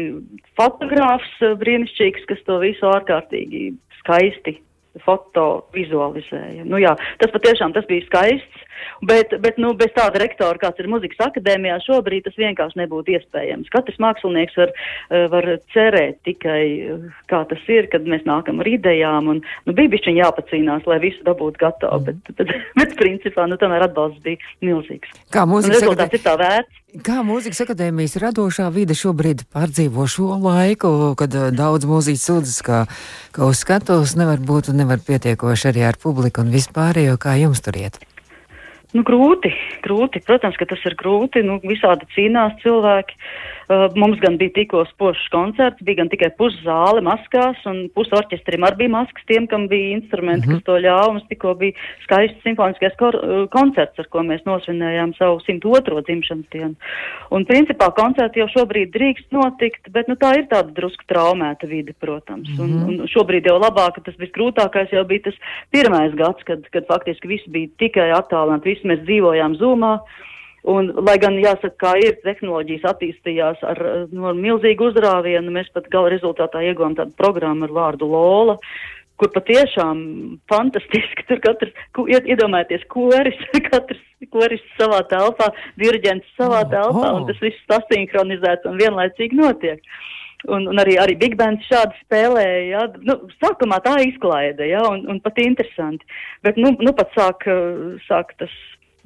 fotogrāfs 0.59 1.33
uh, 1.45 1.57
brīnišķīgs, 1.61 2.27
kas 2.31 2.43
to 2.49 2.59
visu 2.63 2.89
ārkārtīgi 2.91 3.52
skaisti 4.01 4.59
foto 5.05 5.47
vizualizēja. 5.73 6.67
Nu, 6.69 6.81
jā, 6.83 6.93
tas 7.21 7.33
patiešām 7.33 7.73
tas 7.77 7.87
bija 7.89 8.05
skaists. 8.09 8.69
Bet, 9.03 9.35
bet 9.43 9.59
nu, 9.59 9.73
bez 9.79 9.91
tāda 9.97 10.21
rektora, 10.23 10.59
kāds 10.63 10.79
ir 10.79 10.89
muzikas 10.91 11.21
akadēmijā, 11.27 11.79
šobrīd 11.87 12.27
tas 12.29 12.37
vienkārši 12.39 12.79
nebūtu 12.83 13.17
iespējams. 13.17 13.71
Katrs 13.75 13.99
mākslinieks 14.03 14.59
var, 14.61 14.75
eh, 15.11 15.27
var 15.33 15.49
cerēt 15.75 16.21
tikai, 16.29 16.63
eh, 16.87 17.09
kā 17.31 17.43
tas 17.51 17.63
ir, 17.69 17.89
kad 17.91 18.07
mēs 18.07 18.23
nākam 18.29 18.61
ar 18.63 18.71
idejām. 18.71 19.29
Un, 19.33 19.43
nu, 19.67 19.75
bija 19.75 19.91
bišķiņ 19.97 20.21
jāpacīnās, 20.21 20.87
lai 20.87 20.99
visu 21.03 21.25
dabūtu 21.27 21.59
gatavu, 21.59 21.99
mm. 21.99 22.05
bet, 22.05 22.37
bet, 22.37 22.55
bet 22.79 22.95
principā 23.01 23.49
nu, 23.51 23.59
tomēr 23.59 23.89
atbalsts 23.89 24.23
bija 24.23 24.39
milzīgs. 24.63 25.11
Kā 25.35 25.47
mūzikas 25.49 25.83
akadēmijas 25.83 26.21
ir 26.21 26.25
tā 26.27 26.37
vērts? 26.39 26.79
Kā 27.03 27.23
mūzikas 27.25 27.63
akadēmijas 27.65 28.19
radošā 28.21 28.67
vide 28.71 28.93
šobrīd 28.93 29.47
pārdzīvo 29.49 30.05
šo 30.13 30.37
laiku, 30.37 30.93
kad 31.17 31.33
uh, 31.33 31.49
daudz 31.57 31.89
mūziķu 31.89 32.21
sūdzas, 32.21 32.59
ka, 32.67 32.85
ka 33.33 33.49
uz 33.49 33.65
skatuves 33.65 34.13
nevar 34.21 34.43
būt 34.45 34.69
un 34.69 34.83
nevar 34.85 35.01
pietiekoši 35.01 35.73
arī 35.73 35.89
ar 35.89 35.97
publiku 35.97 36.45
un 36.45 36.53
vispārējo, 36.53 37.17
kā 37.17 37.39
jums 37.41 37.65
tur 37.65 37.81
iet? 37.81 37.97
Nu, 38.93 39.05
grūti, 39.09 39.53
grūti. 39.85 40.21
Protams, 40.27 40.59
ka 40.61 40.69
tas 40.69 40.83
ir 40.89 40.97
grūti. 41.01 41.45
Nu, 41.47 41.59
visādi 41.65 42.09
cīnās 42.17 42.59
cilvēki. 42.65 43.17
Uh, 43.71 43.87
mums 43.95 44.19
gan 44.23 44.37
bija 44.41 44.51
tikko 44.57 44.83
spožs 44.91 45.23
koncerts, 45.33 45.83
bija 45.87 46.03
gan 46.03 46.11
tikai 46.13 46.33
puszāle 46.39 47.03
maskās, 47.05 47.61
un 47.71 47.85
pusorķestrim 47.95 48.65
arī 48.67 48.83
bija 48.83 48.95
maskas 48.97 49.27
tiem, 49.29 49.47
kam 49.51 49.69
bija 49.71 49.97
instrumenti, 49.97 50.49
mm 50.49 50.53
-hmm. 50.53 50.63
kas 50.63 50.67
to 50.67 50.79
ļāva. 50.87 51.13
Mums 51.13 51.29
tikko 51.29 51.55
bija 51.55 51.73
skaists 52.05 52.43
simfoniskais 52.43 52.97
uh, 53.01 53.47
koncerts, 53.51 53.99
ar 53.99 54.09
ko 54.11 54.25
mēs 54.27 54.43
nosvinējām 54.47 55.15
savu 55.19 55.39
102. 55.47 56.03
dzimšanas 56.09 56.49
dienu. 56.53 56.75
Un 57.31 57.47
principā 57.47 57.93
koncerti 57.95 58.41
jau 58.41 58.49
šobrīd 58.49 58.91
drīkst 58.97 59.31
notikt, 59.31 59.93
bet 59.93 60.09
nu, 60.09 60.15
tā 60.15 60.35
ir 60.39 60.47
tāda 60.51 60.71
drusku 60.73 61.05
traumēta 61.07 61.67
vide, 61.67 61.93
protams. 62.01 62.49
Mm 62.49 62.57
-hmm. 62.57 62.63
un, 62.63 62.71
mhm. 62.71 63.01
un 63.01 63.09
šobrīd 63.09 63.47
jau 63.47 63.59
labāk, 63.59 64.03
tas 64.05 64.19
visgrūtākais 64.19 64.93
jau 64.93 65.05
bija 65.05 65.21
tas 65.31 65.35
pirmais 65.71 66.15
gads, 66.15 66.43
kad, 66.45 66.69
kad 66.71 66.87
faktiski 66.87 67.29
viss 67.29 67.49
bija 67.49 67.69
tikai 67.79 68.11
attālināti, 68.11 68.75
visi 68.75 68.89
mēs 68.89 69.01
dzīvojām 69.07 69.57
zūmā. 69.61 69.99
Un, 70.63 70.93
lai 71.03 71.17
gan 71.19 71.35
jāsaka, 71.43 71.75
kā 71.81 71.93
ir 71.99 72.21
tehnoloģijas 72.23 72.85
attīstījās 72.93 73.65
ar, 73.67 73.81
no, 74.15 74.29
ar 74.31 74.37
milzīgu 74.39 74.93
uzrāvienu, 74.93 75.51
mēs 75.51 75.73
pat 75.75 75.89
gala 75.91 76.13
rezultātā 76.13 76.63
ieguvām 76.69 76.95
tādu 76.99 77.17
programmu 77.19 77.67
ar 77.67 77.75
vārdu 77.75 78.07
Lola, 78.07 78.55
kur 79.19 79.33
patiešām 79.35 79.99
fantastiski 80.51 81.27
tur 81.27 81.43
katrs, 81.43 81.75
iedomājieties, 81.99 82.87
koris, 82.95 83.43
katrs 83.73 84.03
koris 84.31 84.63
savā 84.79 85.03
telpā, 85.11 85.51
diriģents 85.83 86.31
savā 86.39 86.63
oh, 86.63 86.71
telpā, 86.71 87.07
oh. 87.11 87.21
un 87.21 87.29
tas 87.31 87.43
viss 87.43 87.69
sasinhronizēts 87.71 88.69
un 88.71 88.79
vienlaicīgi 88.81 89.39
notiek. 89.39 89.83
Un, 90.51 90.67
un 90.67 90.79
arī, 90.83 90.97
arī 90.99 91.15
Big 91.21 91.37
Bands 91.39 91.67
šādi 91.71 91.95
spēlēja. 92.03 92.63
Ja? 92.67 92.87
Nu, 93.07 93.15
sākumā 93.43 93.79
tā 93.85 93.95
izklaide, 94.03 94.67
ja? 94.67 94.83
un, 94.91 95.05
un 95.11 95.21
pat 95.23 95.39
interesanti. 95.43 96.07
Bet 96.43 96.59
nu, 96.59 96.73
nu 96.83 96.95
pat 96.99 97.15
sāk, 97.15 97.47
sāk 98.09 98.35
tas 98.43 98.57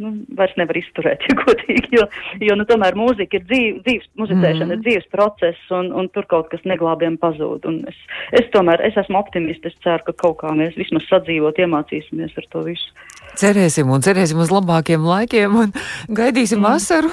nu, 0.02 0.12
vairs 0.38 0.54
nevar 0.60 0.78
izturēt, 0.78 1.24
ja 1.28 1.36
godīgi, 1.40 1.92
jo, 1.98 2.06
jo 2.48 2.56
nu, 2.58 2.66
tomēr 2.68 2.98
mūzika 2.98 3.40
ir 3.40 3.46
dzīv, 3.48 3.80
dzīves, 3.86 4.10
muzicēšana 4.20 4.68
mm. 4.68 4.74
ir 4.76 4.84
dzīves 4.84 5.08
process, 5.14 5.70
un, 5.74 5.92
un 5.96 6.10
tur 6.14 6.28
kaut 6.30 6.50
kas 6.52 6.64
neglābiem 6.68 7.18
pazūd. 7.22 7.68
Un 7.70 7.82
es, 7.90 8.02
es 8.40 8.50
tomēr, 8.54 8.82
es 8.86 8.98
esmu 9.00 9.20
optimists, 9.20 9.66
es 9.68 9.78
ceru, 9.86 10.04
ka 10.08 10.16
kaut 10.24 10.40
kā 10.42 10.52
mēs 10.56 10.78
vismaz 10.80 11.06
sadzīvot, 11.10 11.60
iemācīsimies 11.62 12.36
ar 12.40 12.50
to 12.52 12.66
visu. 12.68 12.92
Cerēsim 13.36 13.90
un 13.92 14.04
cerēsim 14.04 14.40
uz 14.40 14.52
labākiem 14.52 15.04
laikiem 15.04 15.56
un 15.60 15.72
gaidīsim 16.08 16.62
mm. 16.62 16.68
vasaru. 16.70 17.10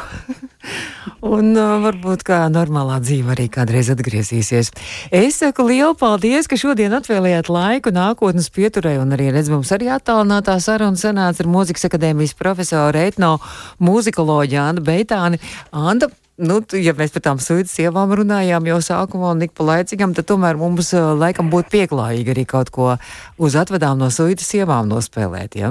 un 1.36 1.54
uh, 1.56 1.78
varbūt 1.84 2.24
kā 2.28 2.40
normālā 2.52 3.00
dzīve 3.04 3.34
arī 3.36 3.48
kādreiz 3.52 3.90
atgriezīsies. 3.94 4.72
Es 5.12 5.40
saku 5.42 5.68
lielu 5.68 5.96
paldies, 6.00 6.48
ka 6.48 6.60
šodien 6.60 6.96
atvēlējāt 6.98 7.52
laiku 7.52 7.94
nākotnes 7.96 8.50
pieturē 8.54 8.98
un 9.02 9.16
arī 9.16 9.32
redz 9.36 9.52
mums 9.54 9.72
arī 9.76 9.92
attālinātā 9.96 10.58
saruna 10.64 11.00
sanāca 11.00 11.44
ar 11.44 11.52
Mūzikas 11.52 11.88
akadēmijas 11.90 12.36
profesoru 12.40 13.04
etno 13.04 13.36
mūzikoloģiju 13.84 14.64
Andu 14.64 14.86
Beitāni. 14.88 15.42
Anda, 15.72 16.12
Nu, 16.34 16.56
ja 16.74 16.96
mēs 16.98 17.12
par 17.14 17.22
tām 17.28 17.38
sūdzības 17.38 17.76
sievām 17.78 18.14
runājām 18.18 18.66
jau 18.66 18.80
sākumā 18.82 19.36
un 19.36 19.46
ik 19.46 19.52
pa 19.54 19.68
laicīgam, 19.68 20.16
tad 20.18 20.26
tomēr 20.32 20.58
mums 20.58 20.90
uh, 20.98 21.12
laikam 21.14 21.52
būtu 21.54 21.70
pieklājīgi 21.70 22.34
arī 22.34 22.46
kaut 22.50 22.72
ko 22.74 22.96
uz 23.38 23.54
atvedām 23.60 24.02
no 24.02 24.10
sūdzības 24.10 24.50
sievām 24.56 24.90
nospēlēt. 24.90 25.60
Ja? 25.62 25.70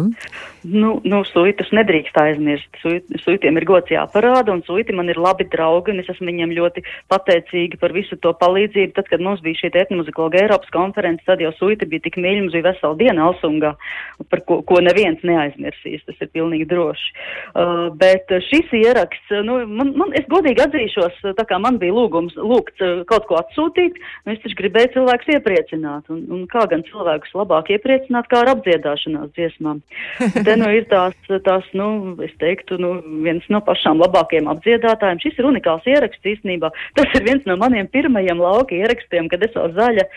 Nu, 0.63 0.93
nu 1.03 1.23
sūdzības 1.27 1.73
nedrīkst 1.75 2.19
aizmirst. 2.23 2.79
Sūdzībiem 2.85 3.59
ir 3.59 3.67
gods 3.67 3.91
jāparāda, 3.91 4.55
un 4.55 4.63
sūdzīgi 4.63 4.95
man 4.95 5.11
ir 5.11 5.19
labi 5.19 5.49
draugi, 5.51 5.91
un 5.91 6.05
es 6.05 6.11
esmu 6.15 6.29
viņiem 6.31 6.55
ļoti 6.55 6.85
pateicīga 7.11 7.81
par 7.83 7.95
visu 7.97 8.15
to 8.23 8.31
palīdzību. 8.39 8.95
Tad, 8.95 9.11
kad 9.11 9.25
mums 9.25 9.43
bija 9.43 9.65
šī 9.65 9.73
etnomuzikologa 9.83 10.45
Eiropas 10.45 10.71
konference, 10.75 11.27
tad 11.27 11.43
jau 11.43 11.51
sūdzīgi 11.59 11.91
bija 11.91 12.07
tik 12.07 12.21
mīļi, 12.23 12.45
mums 12.45 12.55
bija 12.55 12.69
vesela 12.69 12.95
diena 13.01 13.27
Alsungā, 13.27 13.75
par 14.31 14.45
ko, 14.47 14.61
ko 14.69 14.79
neviens 14.87 15.27
neaizmirsīs. 15.27 16.07
Tas 16.07 16.23
ir 16.23 16.31
pilnīgi 16.31 16.71
droši. 16.71 17.11
Uh, 17.51 17.89
bet 17.99 18.31
šis 18.47 18.71
ieraksts, 18.79 19.35
nu, 19.43 19.59
man, 19.67 19.91
man, 19.99 20.15
es 20.15 20.31
godīgi 20.31 20.51
godīgi 20.53 20.92
atzīšos, 20.92 21.34
tā 21.36 21.44
kā 21.48 21.59
man 21.61 21.78
bija 21.80 21.94
lūgums 21.94 22.34
lūgt 22.36 22.80
eh, 22.82 23.03
kaut 23.09 23.26
ko 23.28 23.38
atsūtīt, 23.40 23.96
nu, 24.24 24.32
es 24.34 24.40
taču 24.42 24.57
gribēju 24.59 24.92
cilvēkus 24.96 25.30
iepriecināt. 25.36 26.11
Un, 26.12 26.24
un 26.30 26.44
kā 26.50 26.66
gan 26.70 26.82
cilvēkus 26.84 27.32
labāk 27.34 27.70
iepriecināt, 27.72 28.28
kā 28.28 28.42
ar 28.42 28.53
apdziedāšanās 28.55 29.32
dziesmām. 29.36 29.80
Te 30.46 30.57
nu 30.57 30.68
ir 30.72 30.86
tās, 30.90 31.16
tās, 31.46 31.64
nu, 31.72 32.16
es 32.24 32.34
teiktu, 32.42 32.78
nu, 32.82 32.94
viens 33.24 33.44
no 33.48 33.62
pašām 33.64 34.03
labākajiem 34.03 34.50
apdziedātājiem. 34.53 35.22
Šis 35.22 35.40
ir 35.40 35.48
unikāls 35.48 35.88
ieraksts 35.88 36.32
īstenībā. 36.34 36.72
Tas 36.98 37.16
ir 37.16 37.26
viens 37.26 37.48
no 37.48 37.57
maniem 37.61 37.88
pirmajiem 37.92 38.42
lauka 38.42 38.76
ierakstiem, 38.76 39.30
kad 39.32 39.44
es 39.46 39.57
vēl 39.57 39.74
zaļa 39.78 40.09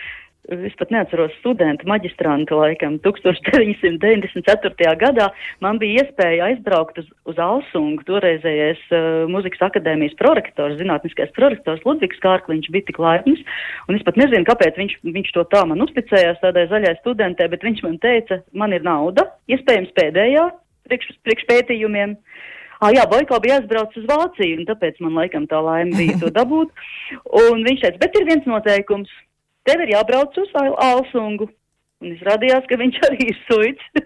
es 0.49 0.75
pat 0.77 0.91
neatceros 0.93 1.33
studentu 1.39 1.87
maģistrantu 1.89 2.59
laikam, 2.59 2.97
1994. 3.05 4.93
gadā 5.01 5.29
man 5.63 5.79
bija 5.81 6.03
iespēja 6.03 6.49
aizbraukt 6.51 6.99
uz, 7.01 7.07
uz 7.29 7.39
Alsungu, 7.41 8.03
toreizējais 8.07 8.81
uh, 8.91 9.25
muzikas 9.31 9.65
akadēmijas 9.69 10.17
prorektors, 10.19 10.77
zinātniskais 10.81 11.33
prorektors 11.37 11.83
Ludvigs 11.87 12.21
Kārkliņš 12.23 12.71
bija 12.73 12.89
tik 12.89 13.01
laipns, 13.01 13.41
un 13.89 13.97
es 13.97 14.05
pat 14.05 14.19
nezinu, 14.21 14.45
kāpēc 14.47 14.77
viņš, 14.81 14.99
viņš 15.15 15.33
to 15.35 15.45
tā 15.53 15.65
man 15.69 15.83
uzticējās 15.85 16.41
tādai 16.43 16.67
zaļai 16.71 16.97
studentē, 17.01 17.49
bet 17.51 17.65
viņš 17.65 17.85
man 17.87 17.97
teica, 18.03 18.41
man 18.53 18.75
ir 18.75 18.85
nauda, 18.85 19.29
iespējams 19.51 19.95
pēdējā, 19.97 20.49
priekš, 20.89 21.15
priekš 21.25 21.49
pētījumiem. 21.49 22.19
Ah, 22.83 22.91
jā, 22.91 23.05
Boiko 23.07 23.37
bija 23.41 23.61
aizbraucis 23.61 24.03
uz 24.03 24.07
Vāciju, 24.09 24.59
un 24.59 24.67
tāpēc 24.67 24.99
man 25.01 25.15
laikam 25.15 25.45
tā 25.49 25.61
laime 25.63 25.95
bija 25.95 26.17
to 26.21 26.29
dabūt. 26.35 26.73
Un 27.45 27.63
viņš 27.63 27.85
teica, 27.85 28.01
bet 28.01 28.17
ir 28.19 28.27
viens 28.27 28.49
noteikums 28.49 29.13
tev 29.67 29.83
ir 29.85 29.93
jābrauc 29.95 30.37
uz 30.41 30.55
Alsungu. 30.61 31.49
Un 32.03 32.11
izrādījās, 32.11 32.65
ka 32.69 32.77
viņš 32.79 32.97
arī 33.07 33.29
ir 33.31 33.37
suits. 33.47 33.91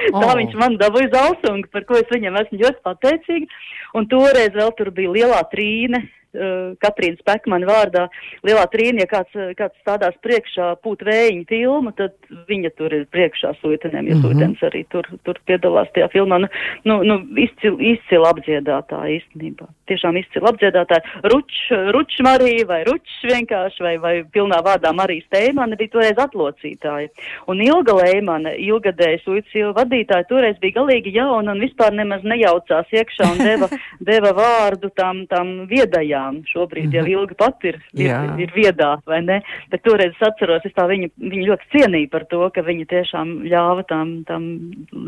Tā 0.00 0.22
oh. 0.22 0.36
viņš 0.38 0.54
man 0.56 0.78
dabūja 0.80 1.10
uz 1.10 1.18
Alsungu, 1.20 1.68
par 1.72 1.84
ko 1.88 1.98
es 1.98 2.08
viņam 2.12 2.38
esmu 2.40 2.62
ļoti 2.62 2.82
pateicīga. 2.86 3.60
Un 3.98 4.06
toreiz 4.10 4.54
vēl 4.54 4.72
tur 4.78 4.92
bija 4.96 5.12
lielā 5.16 5.40
trīne, 5.52 6.04
uh, 6.34 6.76
Katrīnas 6.82 7.22
Pekmana 7.26 7.68
vārdā 7.68 8.06
lielā 8.46 8.64
trīnija, 8.72 9.08
kāds, 9.10 9.34
eh, 9.36 9.52
kāds 9.58 9.76
stādās 9.82 10.16
priekšā 10.24 10.72
pūt 10.84 11.02
vējiņa 11.06 11.46
filmu, 11.48 11.92
tad 11.96 12.14
viņa 12.48 12.70
tur 12.78 12.94
ir 12.94 13.06
priekšā 13.12 13.52
suitenēm, 13.60 14.08
ja 14.08 14.14
mm 14.14 14.20
-hmm. 14.20 14.22
suitenes 14.22 14.64
arī 14.68 14.84
tur, 14.92 15.08
tur 15.24 15.40
piedalās 15.46 15.90
tajā 15.94 16.08
filmā. 16.14 16.40
Nu, 16.40 16.48
nu, 16.84 17.02
nu 17.02 17.18
izcil, 17.36 17.78
izcil 17.80 18.24
apdziedātāji 18.28 19.20
īstenībā. 19.20 19.68
Tiešām 19.90 20.16
izcil 20.16 20.46
apdziedātāji. 20.46 21.02
Ruč, 21.32 21.52
Ruč 21.94 22.20
Marija 22.22 22.66
vai 22.66 22.84
Ruč 22.84 23.08
vienkārši 23.22 23.82
vai, 23.82 23.96
vai 23.98 24.14
pilnā 24.24 24.62
vārdā 24.62 24.92
Marijas 24.94 25.28
Teimana 25.30 25.76
bija 25.76 25.94
toreiz 25.96 26.18
atlocītāja. 26.18 27.08
Un 27.46 27.60
Ilga 27.60 27.94
Leimana, 27.94 28.54
ilgadēja 28.54 29.18
suicīdu 29.24 29.74
vadītāja, 29.74 30.28
toreiz 30.28 30.56
bija 30.60 30.80
galīgi 30.80 31.14
jauna 31.14 31.52
un 31.52 31.60
vispār 31.60 31.92
nemaz 31.92 32.22
nejaucās 32.22 32.86
iekšā 32.92 33.32
un 33.32 33.38
deva, 33.38 33.68
deva 34.10 34.32
vārdu 34.32 34.90
tam, 34.94 35.26
tam 35.26 35.66
viedajām 35.66 36.19
projām. 36.20 36.40
Šobrīd 36.50 36.92
jau 36.94 37.04
mhm. 37.04 37.12
ilgi 37.14 37.36
pat 37.38 37.64
ir, 37.64 37.78
ir, 37.94 38.12
ir 38.40 38.52
viedā, 38.54 38.98
vai 39.06 39.20
ne? 39.22 39.40
Bet 39.70 39.82
toreiz 39.84 40.12
es 40.14 40.22
atceros, 40.26 40.64
es 40.64 40.74
tā 40.74 40.86
viņu, 40.88 41.10
viņu 41.18 41.46
ļoti 41.48 41.68
cienīju 41.74 42.10
par 42.10 42.26
to, 42.30 42.42
ka 42.54 42.62
viņa 42.62 42.86
tiešām 42.90 43.32
ļāva 43.48 43.84
tām, 43.88 44.24
tām 44.28 44.44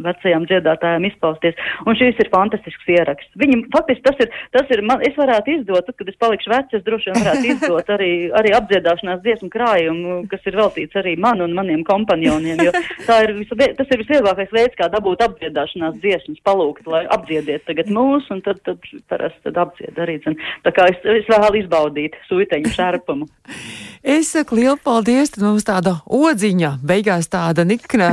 vecajām 0.04 0.46
dziedātājām 0.48 1.06
izpausties. 1.08 1.58
Un 1.86 1.96
šis 1.98 2.18
ir 2.22 2.30
fantastisks 2.32 2.88
ieraksts. 2.88 3.32
Viņi, 3.40 3.66
faktiski 3.74 4.04
tas 4.06 4.22
ir, 4.22 4.30
tas 4.52 4.70
ir 4.72 4.82
man, 4.86 5.02
es 5.06 5.16
varētu 5.18 5.56
izdot, 5.58 5.86
tad, 5.86 5.96
kad 5.98 6.08
es 6.12 6.18
palikšu 6.22 6.52
vecs, 6.52 6.78
es 6.78 6.86
droši 6.86 7.10
vien 7.10 7.20
varētu 7.20 7.50
izdot 7.56 7.92
arī, 7.96 8.12
arī 8.38 8.54
apdziedāšanās 8.56 9.22
dziesmu 9.24 9.50
krājumu, 9.52 10.20
kas 10.30 10.46
ir 10.48 10.58
veltīts 10.60 11.00
arī 11.00 11.16
man 11.20 11.42
un 11.44 11.56
maniem 11.56 11.84
kompanioniem, 11.88 12.62
jo 12.62 12.74
tā 13.08 13.22
ir, 13.26 13.34
visu, 13.40 13.58
tas 13.58 13.90
ir 13.90 14.02
visvieglākais 14.04 14.52
veids, 14.54 14.78
kā 14.78 14.88
dabūt 14.92 15.24
apdziedāšanās 15.26 15.98
dziesmas, 16.02 16.40
palūgt, 16.46 16.86
lai 16.90 17.04
apdziediet 17.12 17.66
tagad 17.68 17.90
mūs, 17.92 18.28
un 18.32 18.42
tad, 18.44 18.60
tad 18.66 18.82
parasti 19.10 19.42
tad 19.48 19.58
apdzied 19.64 19.98
arī. 20.02 20.18
Zin. 20.24 20.38
Tā 20.66 20.72
kā 20.74 20.86
es 20.90 21.01
es 21.04 21.30
vēlu 21.30 21.62
izbaudīt 21.62 22.18
suiteņu 22.28 22.76
šarpumu. 22.76 23.28
Es 24.02 24.32
saku 24.34 24.56
lielu 24.58 24.74
paldies, 24.82 25.30
tad 25.30 25.44
mums 25.46 25.62
tāda 25.62 25.92
odziņa, 26.10 26.72
beigās 26.82 27.28
tāda 27.30 27.62
nikna 27.62 28.08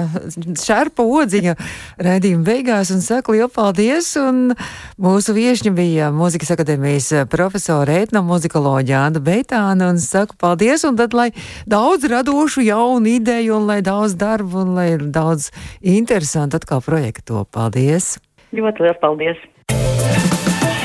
šarpa 0.61 1.01
odziņa 1.01 1.55
redzījuma 2.05 2.45
beigās, 2.45 2.91
un 2.93 3.01
saku 3.01 3.33
lielu 3.33 3.49
paldies, 3.49 4.11
un 4.21 4.53
mūsu 5.01 5.33
viešņa 5.33 5.73
bija 5.73 6.11
Mūzikas 6.13 6.53
akadēmijas 6.53 7.09
profesora 7.33 7.97
etnomuzikoloģija 8.03 9.01
Anda 9.07 9.25
Beitāna, 9.31 9.89
un 9.89 9.97
saku 9.97 10.37
paldies, 10.37 10.85
un 10.85 10.99
tad, 10.99 11.17
lai 11.17 11.31
daudz 11.65 12.05
radošu 12.05 12.69
jaunu 12.69 13.15
ideju, 13.17 13.57
un 13.57 13.71
lai 13.73 13.81
daudz 13.81 14.13
darbu, 14.13 14.61
un 14.61 14.77
lai 14.77 14.91
daudz 15.01 15.49
interesantu 15.81 16.61
atkal 16.61 16.85
projektu. 16.85 17.47
Paldies! 17.49 18.19
Ļoti 18.53 18.85
liels 18.85 19.01
paldies! 19.01 19.49